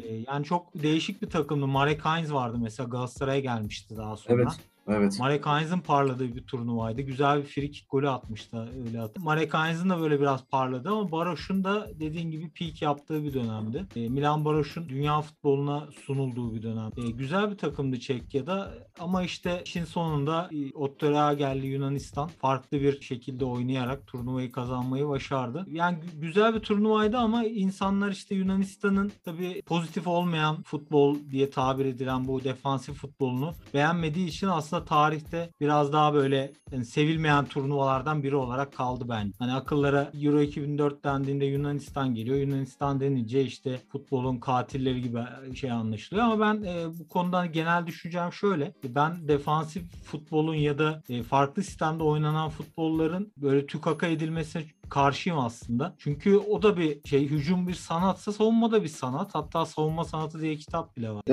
Ee, 0.03 0.23
yani 0.27 0.45
çok 0.45 0.83
değişik 0.83 1.21
bir 1.21 1.29
takımdı. 1.29 1.67
Marek 1.67 2.05
Heinz 2.05 2.33
vardı 2.33 2.57
mesela 2.61 2.89
Galatasaray'a 2.89 3.39
gelmişti 3.39 3.97
daha 3.97 4.17
sonra. 4.17 4.41
Evet. 4.41 4.59
Evet. 4.89 5.19
Marek 5.19 5.45
Heinz'in 5.45 5.79
parladığı 5.79 6.35
bir 6.35 6.43
turnuvaydı. 6.43 7.01
Güzel 7.01 7.39
bir 7.39 7.45
free 7.45 7.71
kick 7.71 7.89
golü 7.89 8.09
atmıştı 8.09 8.57
öyle 8.57 8.97
hatırlıyorum. 8.97 9.23
Marek 9.23 9.53
Heinz'in 9.53 9.89
de 9.89 9.99
böyle 9.99 10.19
biraz 10.19 10.45
parladı 10.45 10.89
ama 10.89 11.11
Baroş'un 11.11 11.63
da 11.63 11.87
dediğin 11.99 12.31
gibi 12.31 12.49
peak 12.49 12.81
yaptığı 12.81 13.23
bir 13.23 13.33
dönemdi. 13.33 13.85
E, 13.95 14.09
Milan 14.09 14.45
Baroş'un 14.45 14.89
dünya 14.89 15.21
futboluna 15.21 15.87
sunulduğu 16.05 16.55
bir 16.55 16.61
dönem. 16.61 16.91
E, 16.97 17.11
güzel 17.11 17.51
bir 17.51 17.57
takımdı 17.57 17.99
Çekya'da 17.99 18.73
ama 18.99 19.23
işte 19.23 19.61
işin 19.65 19.85
sonunda 19.85 20.49
e, 20.51 20.73
Otto 20.73 21.09
geldi 21.37 21.67
Yunanistan 21.67 22.27
farklı 22.27 22.81
bir 22.81 23.01
şekilde 23.01 23.45
oynayarak 23.45 24.07
turnuvayı 24.07 24.51
kazanmayı 24.51 25.07
başardı. 25.07 25.65
Yani 25.71 25.97
gü- 25.97 26.19
güzel 26.21 26.55
bir 26.55 26.59
turnuvaydı 26.59 27.17
ama 27.17 27.43
insanlar 27.45 28.11
işte 28.11 28.35
Yunanistan'ın 28.35 29.11
tabii 29.25 29.61
pozitif 29.65 30.07
olmayan 30.07 30.61
futbol 30.63 31.17
diye 31.31 31.49
tabir 31.49 31.85
edilen 31.85 32.27
bu 32.27 32.43
defansif 32.43 32.95
futbolunu 32.95 33.53
beğenmediği 33.73 34.27
için 34.27 34.47
aslında 34.47 34.78
tarihte 34.85 35.49
biraz 35.61 35.93
daha 35.93 36.13
böyle 36.13 36.51
yani 36.71 36.85
sevilmeyen 36.85 37.45
turnuvalardan 37.45 38.23
biri 38.23 38.35
olarak 38.35 38.73
kaldı 38.73 39.05
bence. 39.09 39.33
Hani 39.39 39.53
akıllara 39.53 40.11
Euro 40.21 40.41
2004 40.41 41.03
dendiğinde 41.03 41.45
Yunanistan 41.45 42.15
geliyor. 42.15 42.37
Yunanistan 42.37 42.99
denince 42.99 43.43
işte 43.43 43.79
futbolun 43.91 44.37
katilleri 44.37 45.01
gibi 45.01 45.19
şey 45.55 45.71
anlaşılıyor 45.71 46.25
ama 46.25 46.39
ben 46.39 46.63
e, 46.63 46.99
bu 46.99 47.07
konudan 47.07 47.51
genel 47.51 47.87
düşüncem 47.87 48.33
şöyle. 48.33 48.73
Ben 48.83 49.27
defansif 49.27 50.03
futbolun 50.03 50.55
ya 50.55 50.77
da 50.77 51.03
e, 51.09 51.23
farklı 51.23 51.63
sistemde 51.63 52.03
oynanan 52.03 52.49
futbolların 52.49 53.33
böyle 53.37 53.65
tükaka 53.65 54.07
edilmesine 54.07 54.63
karşıyım 54.89 55.39
aslında. 55.39 55.95
Çünkü 55.97 56.37
o 56.37 56.61
da 56.61 56.77
bir 56.77 56.99
şey 57.09 57.29
hücum 57.29 57.67
bir 57.67 57.73
sanatsa 57.73 58.31
savunma 58.31 58.71
da 58.71 58.83
bir 58.83 58.87
sanat. 58.87 59.35
Hatta 59.35 59.65
savunma 59.65 60.03
sanatı 60.03 60.41
diye 60.41 60.55
kitap 60.55 60.97
bile 60.97 61.09
var. 61.11 61.23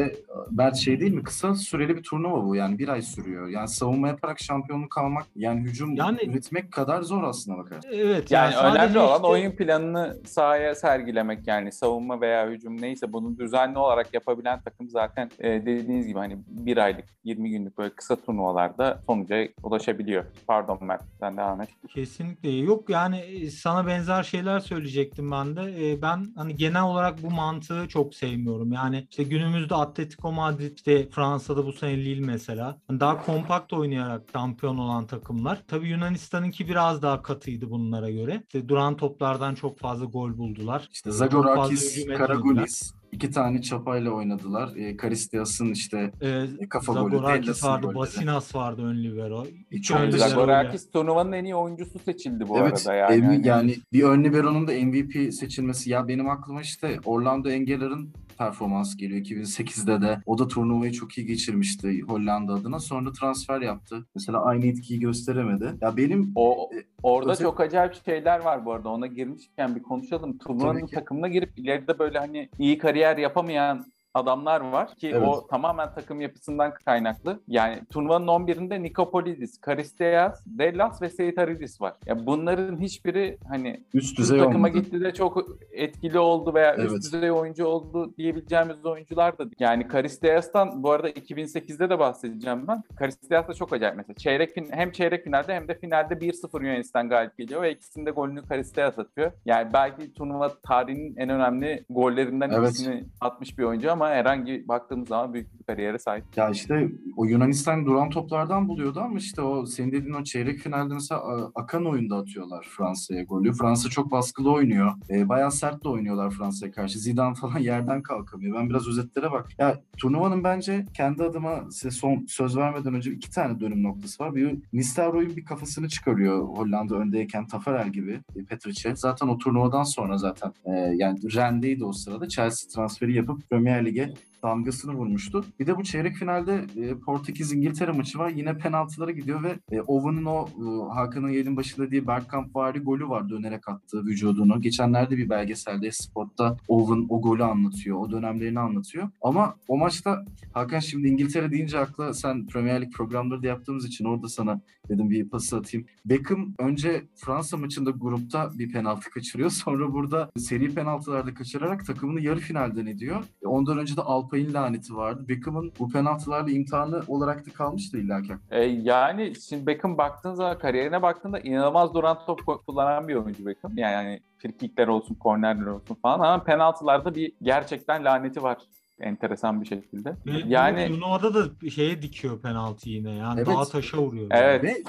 Mert 0.51 0.77
şey 0.77 1.01
değil 1.01 1.13
mi? 1.15 1.23
Kısa 1.23 1.55
süreli 1.55 1.97
bir 1.97 2.03
turnuva 2.03 2.45
bu. 2.45 2.57
Yani 2.57 2.79
bir 2.79 2.89
ay 2.89 3.03
sürüyor. 3.03 3.49
Yani 3.49 3.69
savunma 3.69 4.09
yaparak 4.09 4.41
şampiyonluk 4.41 4.99
almak 4.99 5.27
yani 5.37 5.61
hücum 5.61 5.95
Yani- 5.97 6.19
üretmek 6.27 6.73
kadar 6.73 7.03
zor 7.03 7.23
aslında 7.23 7.59
bakar. 7.59 7.79
Evet 7.93 8.31
Yani, 8.31 8.53
sadece 8.55 8.79
önemli 8.85 8.99
olan 8.99 9.15
işte- 9.17 9.27
oyun 9.27 9.51
planını 9.53 10.17
sahaya 10.27 10.75
sergilemek 10.75 11.47
yani 11.47 11.73
savunma 11.73 12.21
veya 12.21 12.49
hücum 12.49 12.81
neyse 12.83 13.13
bunu 13.13 13.39
düzenli 13.39 13.79
olarak 13.79 14.15
yapabilen 14.15 14.61
takım 14.61 14.89
zaten 14.91 15.31
e, 15.39 15.49
dediğiniz 15.67 16.07
gibi 16.07 16.19
hani 16.19 16.39
bir 16.49 16.77
aylık 16.77 17.05
20 17.25 17.51
günlük 17.51 17.79
böyle 17.79 17.91
kısa 17.95 18.17
turnuvalarda 18.17 19.01
sonuca 19.07 19.49
ulaşabiliyor. 19.63 20.25
Pardon 20.47 20.79
Mert 20.81 21.03
sen 21.21 21.37
devam 21.37 21.61
et. 21.61 21.69
Kesinlikle 21.95 22.51
yok 22.51 22.91
yani 22.91 23.19
e, 23.19 23.46
sana 23.51 23.87
benzer 23.87 24.23
şeyler 24.23 24.61
söyleyecektim 24.61 25.31
ben 25.31 25.57
de. 25.57 25.91
E, 25.93 26.03
Ben 26.03 26.33
hani 26.37 26.57
genel 26.57 26.83
olarak 26.83 27.23
bu 27.23 27.31
mantığı 27.31 27.89
çok 27.89 28.15
sevmiyorum. 28.15 28.73
Yani 28.73 29.07
işte 29.11 29.23
günümüzde 29.23 29.75
Atletico 29.75 30.33
Madrid 30.33 30.77
işte 30.77 31.09
Fransa'da 31.11 31.67
bu 31.67 31.73
sene 31.73 31.97
Lille 31.97 32.27
mesela. 32.27 32.79
Hani 32.89 33.01
Daha 33.01 33.23
kompakt 33.25 33.73
oynayarak 33.73 34.23
şampiyon 34.33 34.79
olan 34.79 35.07
takımlar. 35.07 35.63
Tabii 35.69 35.89
Yunanistan'ınki 35.89 36.69
biraz 36.69 37.03
daha 37.03 37.23
katıydı 37.23 37.71
bunlara 37.71 38.11
göre. 38.11 38.43
İşte 38.47 38.69
duran 38.69 38.97
toplardan 38.97 39.55
çok 39.55 39.79
fazla 39.79 40.05
gol 40.05 40.39
buldular. 40.39 40.89
İşte 40.93 41.11
Zagorakis. 41.11 42.07
Karagulis 42.07 42.96
iki 43.13 43.31
tane 43.31 43.63
çapayla 43.63 44.11
oynadılar. 44.11 44.77
E, 44.77 44.97
Karistias'ın 44.97 45.73
işte 45.73 46.13
E, 46.23 46.69
kafa 46.69 46.93
golü, 46.93 47.17
Zagorakis 47.17 47.65
vardı, 47.65 47.87
golleri. 47.87 47.99
Basinas 47.99 48.55
vardı 48.55 48.83
ön 48.83 49.05
libero. 49.05 49.47
E, 49.71 49.83
çok 49.83 50.01
ön 50.01 50.11
ile. 50.11 50.19
Zagorakis 50.19 50.91
turnuvanın 50.91 51.33
en 51.33 51.45
iyi 51.45 51.55
oyuncusu 51.55 51.99
seçildi 51.99 52.49
bu 52.49 52.59
evet, 52.59 52.87
arada 52.89 52.95
yani. 52.95 53.25
Hani- 53.25 53.47
yani 53.47 53.77
bir 53.93 54.03
ön 54.03 54.25
libero'nun 54.25 54.69
da 54.69 54.73
MVP 54.73 55.33
seçilmesi. 55.33 55.91
Ya 55.91 56.09
benim 56.09 56.29
aklıma 56.29 56.63
işte 56.63 56.99
Orlando 57.05 57.49
Engeler'ın 57.51 58.13
performans 58.37 58.97
geliyor 58.97 59.21
2008'de 59.21 60.01
de. 60.03 60.19
O 60.27 60.39
da 60.39 60.49
turnuvayı 60.49 60.93
çok 60.93 61.19
iyi 61.19 61.27
geçirmişti 61.27 62.01
Hollanda 62.03 62.53
adına. 62.53 62.79
Sonra 62.79 63.13
transfer 63.13 63.61
yaptı. 63.61 64.07
Mesela 64.15 64.45
aynı 64.45 64.67
etkiyi 64.67 65.01
gösteremedi. 65.01 65.75
Ya 65.81 65.97
benim 65.97 66.33
O 66.35 66.71
orada 67.03 67.33
Özel- 67.33 67.45
çok 67.45 67.61
acayip 67.61 67.95
şeyler 68.05 68.41
var 68.41 68.65
bu 68.65 68.73
arada. 68.73 68.89
Ona 68.89 69.07
girmişken 69.07 69.77
bir 69.77 69.83
konuşalım. 69.83 70.39
Turnuvanın 70.39 70.87
takımına 70.87 71.29
girip 71.29 71.59
ileride 71.59 71.99
böyle 71.99 72.19
hani 72.19 72.49
iyi 72.59 72.79
kariyer 72.79 73.17
yapamayan 73.17 73.85
adamlar 74.21 74.61
var 74.61 74.95
ki 74.95 75.09
Evet. 75.15 75.29
o 75.29 75.47
tamamen 75.47 75.95
takım 75.95 76.21
yapısından 76.21 76.75
kaynaklı. 76.85 77.41
Yani 77.49 77.81
turnuvanın 77.93 78.27
11'inde 78.27 78.83
Nikopolidis, 78.83 79.61
Karisteas, 79.61 80.43
Dellas 80.47 81.03
ve 81.03 81.09
Seyitaridis 81.11 81.81
var. 81.81 81.95
Ya 82.07 82.27
bunların 82.27 82.81
hiçbiri 82.81 83.39
hani 83.49 83.85
üst 83.95 84.19
düzey 84.19 84.39
takıma 84.39 84.69
olmadı. 84.69 84.73
gitti 84.79 85.01
de 85.01 85.15
çok 85.15 85.47
etkili 85.73 86.19
oldu 86.19 86.55
veya 86.55 86.75
Evet. 86.79 86.93
üst 86.93 87.15
düzey 87.15 87.31
oyuncu 87.31 87.67
oldu 87.67 88.15
diyebileceğimiz 88.19 88.87
oyuncular 88.87 89.39
da. 89.39 89.45
Yani 89.59 89.89
Karisteas'tan 89.89 90.83
bu 90.83 90.91
arada 90.91 91.09
2008'de 91.11 91.91
de 91.91 91.99
bahsedeceğim 91.99 92.69
ben. 92.69 92.83
Karisteas 92.97 93.49
da 93.49 93.55
çok 93.55 93.73
acayip 93.73 93.97
mesela. 93.97 94.15
Çeyrek 94.15 94.57
fin- 94.57 94.73
hem 94.73 94.93
çeyrek 94.93 95.25
finalde 95.25 95.55
hem 95.55 95.69
de 95.69 95.79
finalde 95.79 96.15
1-0 96.21 96.63
Yunanistan 96.65 97.09
galip 97.09 97.39
geliyor 97.39 97.63
ve 97.63 97.73
ikisinde 97.73 98.11
golünü 98.11 98.43
Karisteas 98.43 98.99
atıyor. 98.99 99.33
Yani 99.47 99.73
belki 99.73 100.13
turnuva 100.15 100.53
tarihinin 100.63 101.17
en 101.17 101.29
önemli 101.29 101.85
gollerinden 101.91 102.51
Evet. 102.51 102.69
ikisini 102.71 103.05
atmış 103.21 103.59
bir 103.59 103.65
oyuncu 103.65 103.93
ama 103.93 104.06
herhangi 104.11 104.65
baktığımız 104.69 105.09
zaman 105.09 105.35
büyük 105.35 105.59
bir 105.59 105.65
kariyere 105.65 105.99
sahip. 105.99 106.25
Ya 106.37 106.51
işte 106.51 106.89
o 107.17 107.25
Yunanistan 107.25 107.87
duran 107.87 108.11
toplardan 108.11 108.69
buluyordu 108.69 109.01
ama 109.01 109.19
işte 109.19 109.43
o 109.43 109.67
senin 109.67 109.93
dediğin 109.93 110.15
o 110.15 110.25
çeyrek 110.25 110.59
finalde 110.59 110.95
mesela 110.95 111.51
akan 111.55 111.87
oyunda 111.87 112.17
atıyorlar 112.17 112.67
Fransa'ya 112.77 113.23
golü. 113.23 113.53
Fransa 113.53 113.89
çok 113.89 114.11
baskılı 114.11 114.53
oynuyor. 114.53 114.93
E, 115.11 115.29
bayağı 115.29 115.53
sert 115.53 115.85
de 115.85 115.89
oynuyorlar 115.89 116.31
Fransa'ya 116.31 116.73
karşı. 116.73 116.99
Zidane 116.99 117.35
falan 117.35 117.59
yerden 117.61 118.03
kalkamıyor. 118.03 118.59
Ben 118.59 118.71
biraz 118.71 118.89
özetlere 118.89 119.33
bak. 119.33 119.49
Ya 119.59 119.81
turnuvanın 119.99 120.45
bence 120.45 120.85
kendi 120.95 121.23
adıma 121.23 121.71
size 121.71 121.91
son 121.91 122.25
söz 122.29 122.57
vermeden 122.57 122.95
önce 122.95 123.13
iki 123.13 123.31
tane 123.31 123.61
dönüm 123.61 123.83
noktası 123.83 124.25
var. 124.25 124.35
Bir 124.35 124.59
Nistelrooy'un 124.73 125.37
bir 125.37 125.45
kafasını 125.45 125.89
çıkarıyor 125.89 126.49
Hollanda 126.49 126.97
öndeyken 126.97 127.47
Tafarel 127.47 127.93
gibi 127.93 128.21
e, 128.37 128.45
Petric'e. 128.45 128.97
Zaten 128.97 129.29
o 129.29 129.39
turnuvadan 129.39 129.83
sonra 129.83 130.19
zaten 130.19 130.53
e, 130.65 130.71
yani 130.73 131.19
Rennes'deydi 131.35 131.85
o 131.85 131.93
sırada. 131.93 132.29
Chelsea 132.29 132.71
transferi 132.75 133.15
yapıp 133.15 133.51
Premier 133.51 133.85
Lig'e 133.97 134.15
damgasını 134.43 134.93
vurmuştu. 134.93 135.45
Bir 135.61 135.67
de 135.67 135.77
bu 135.77 135.85
çeyrek 135.85 136.17
finalde 136.17 136.67
e, 136.77 136.95
Portekiz-İngiltere 136.95 137.93
maçı 137.93 138.19
var. 138.19 138.31
Yine 138.31 138.59
penaltılara 138.59 139.11
gidiyor 139.11 139.43
ve 139.43 139.59
e, 139.73 139.81
Owen'ın 139.81 140.25
o 140.25 140.49
e, 140.49 140.95
Hakan'ın 140.95 141.29
yayının 141.29 141.57
başında 141.57 141.91
diye 141.91 142.07
Bergkamp 142.07 142.57
vari 142.57 142.79
golü 142.79 143.09
var 143.09 143.29
dönerek 143.29 143.69
attığı 143.69 144.05
vücudunu. 144.05 144.61
Geçenlerde 144.61 145.17
bir 145.17 145.31
belgeselde 145.31 145.91
Sport'ta 145.93 146.57
Owen 146.69 147.07
o 147.09 147.23
golü 147.23 147.45
anlatıyor. 147.45 147.99
O 147.99 148.11
dönemlerini 148.11 148.61
anlatıyor. 148.61 149.11
Ama 149.23 149.55
o 149.69 149.77
maçta 149.77 150.25
Hakan 150.53 150.79
şimdi 150.79 151.09
İngiltere 151.09 151.51
deyince 151.51 151.79
akla 151.79 152.15
sen 152.15 152.47
Premier 152.47 152.83
Lig 152.83 152.93
programları 152.93 153.43
da 153.43 153.47
yaptığımız 153.47 153.87
için 153.87 154.05
orada 154.05 154.29
sana 154.29 154.61
dedim 154.89 155.11
bir 155.11 155.29
pası 155.29 155.57
atayım. 155.57 155.87
Beckham 156.05 156.55
önce 156.59 157.05
Fransa 157.17 157.57
maçında 157.57 157.91
grupta 157.91 158.51
bir 158.59 158.73
penaltı 158.73 159.11
kaçırıyor. 159.11 159.51
Sonra 159.67 159.93
burada 159.93 160.31
seri 160.39 160.75
penaltılarda 160.75 161.35
kaçırarak 161.35 161.87
takımını 161.87 162.21
yarı 162.21 162.39
finalden 162.41 162.87
ediyor. 162.87 163.25
E, 163.43 163.47
Ondan 163.47 163.79
önce 163.79 163.97
de 163.97 164.01
Alpay'ın 164.01 164.55
laneti 164.55 164.97
vardı. 164.97 165.25
Beckham'ın 165.29 165.73
bu 165.79 165.89
penaltılarla 165.89 166.51
imtihanı 166.51 167.03
olarak 167.07 167.47
da 167.47 167.51
kalmıştı 167.53 167.99
illaki. 167.99 168.33
E, 168.51 168.61
yani 168.65 169.33
şimdi 169.49 169.67
Beckham 169.67 169.99
baktığın 169.99 170.35
zaman 170.35 170.59
kariyerine 170.59 171.03
baktığında 171.03 171.41
inanılmaz 171.41 171.95
duran 171.95 172.19
top 172.27 172.41
ku- 172.41 172.65
kullanan 172.65 173.09
bir 173.09 173.15
oyuncu 173.15 173.47
Beckham. 173.47 173.73
Yani 173.79 173.95
hani 173.95 174.21
frikikler 174.39 174.89
olsun, 174.89 175.15
kornerler 175.15 175.67
olsun 175.67 175.95
falan 176.03 176.21
ama 176.21 176.45
penaltılarda 176.45 177.15
bir 177.15 177.33
gerçekten 177.43 178.05
laneti 178.05 178.43
var 178.43 178.59
enteresan 179.01 179.61
bir 179.61 179.67
şekilde. 179.67 180.17
Ve 180.27 180.33
Yani 180.47 180.87
turnuvada 180.89 181.35
da 181.35 181.71
şeye 181.71 182.03
dikiyor 182.03 182.41
penaltı 182.43 182.91
yine. 182.91 183.15
Yani 183.15 183.41
Evet. 183.41 183.47
dağa 183.57 183.65
taşa 183.65 183.99
vuruyor. 183.99 184.27
Evet. 184.31 184.65
Ve 184.65 184.83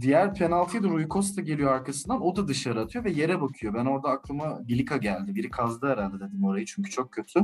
diğer 0.00 0.34
penaltıya 0.34 0.82
da 0.82 0.88
Rui 0.88 1.08
Costa 1.08 1.42
geliyor 1.42 1.72
arkasından. 1.72 2.22
O 2.22 2.36
da 2.36 2.48
dışarı 2.48 2.80
atıyor 2.80 3.04
ve 3.04 3.10
yere 3.10 3.40
bakıyor. 3.40 3.74
Ben 3.74 3.84
orada 3.86 4.08
aklıma 4.08 4.68
Bilika 4.68 4.96
geldi. 4.96 5.34
Biri 5.34 5.50
kazdı 5.50 5.88
herhalde 5.88 6.16
dedim 6.20 6.44
orayı 6.44 6.64
çünkü 6.66 6.90
çok 6.90 7.12
kötü. 7.12 7.40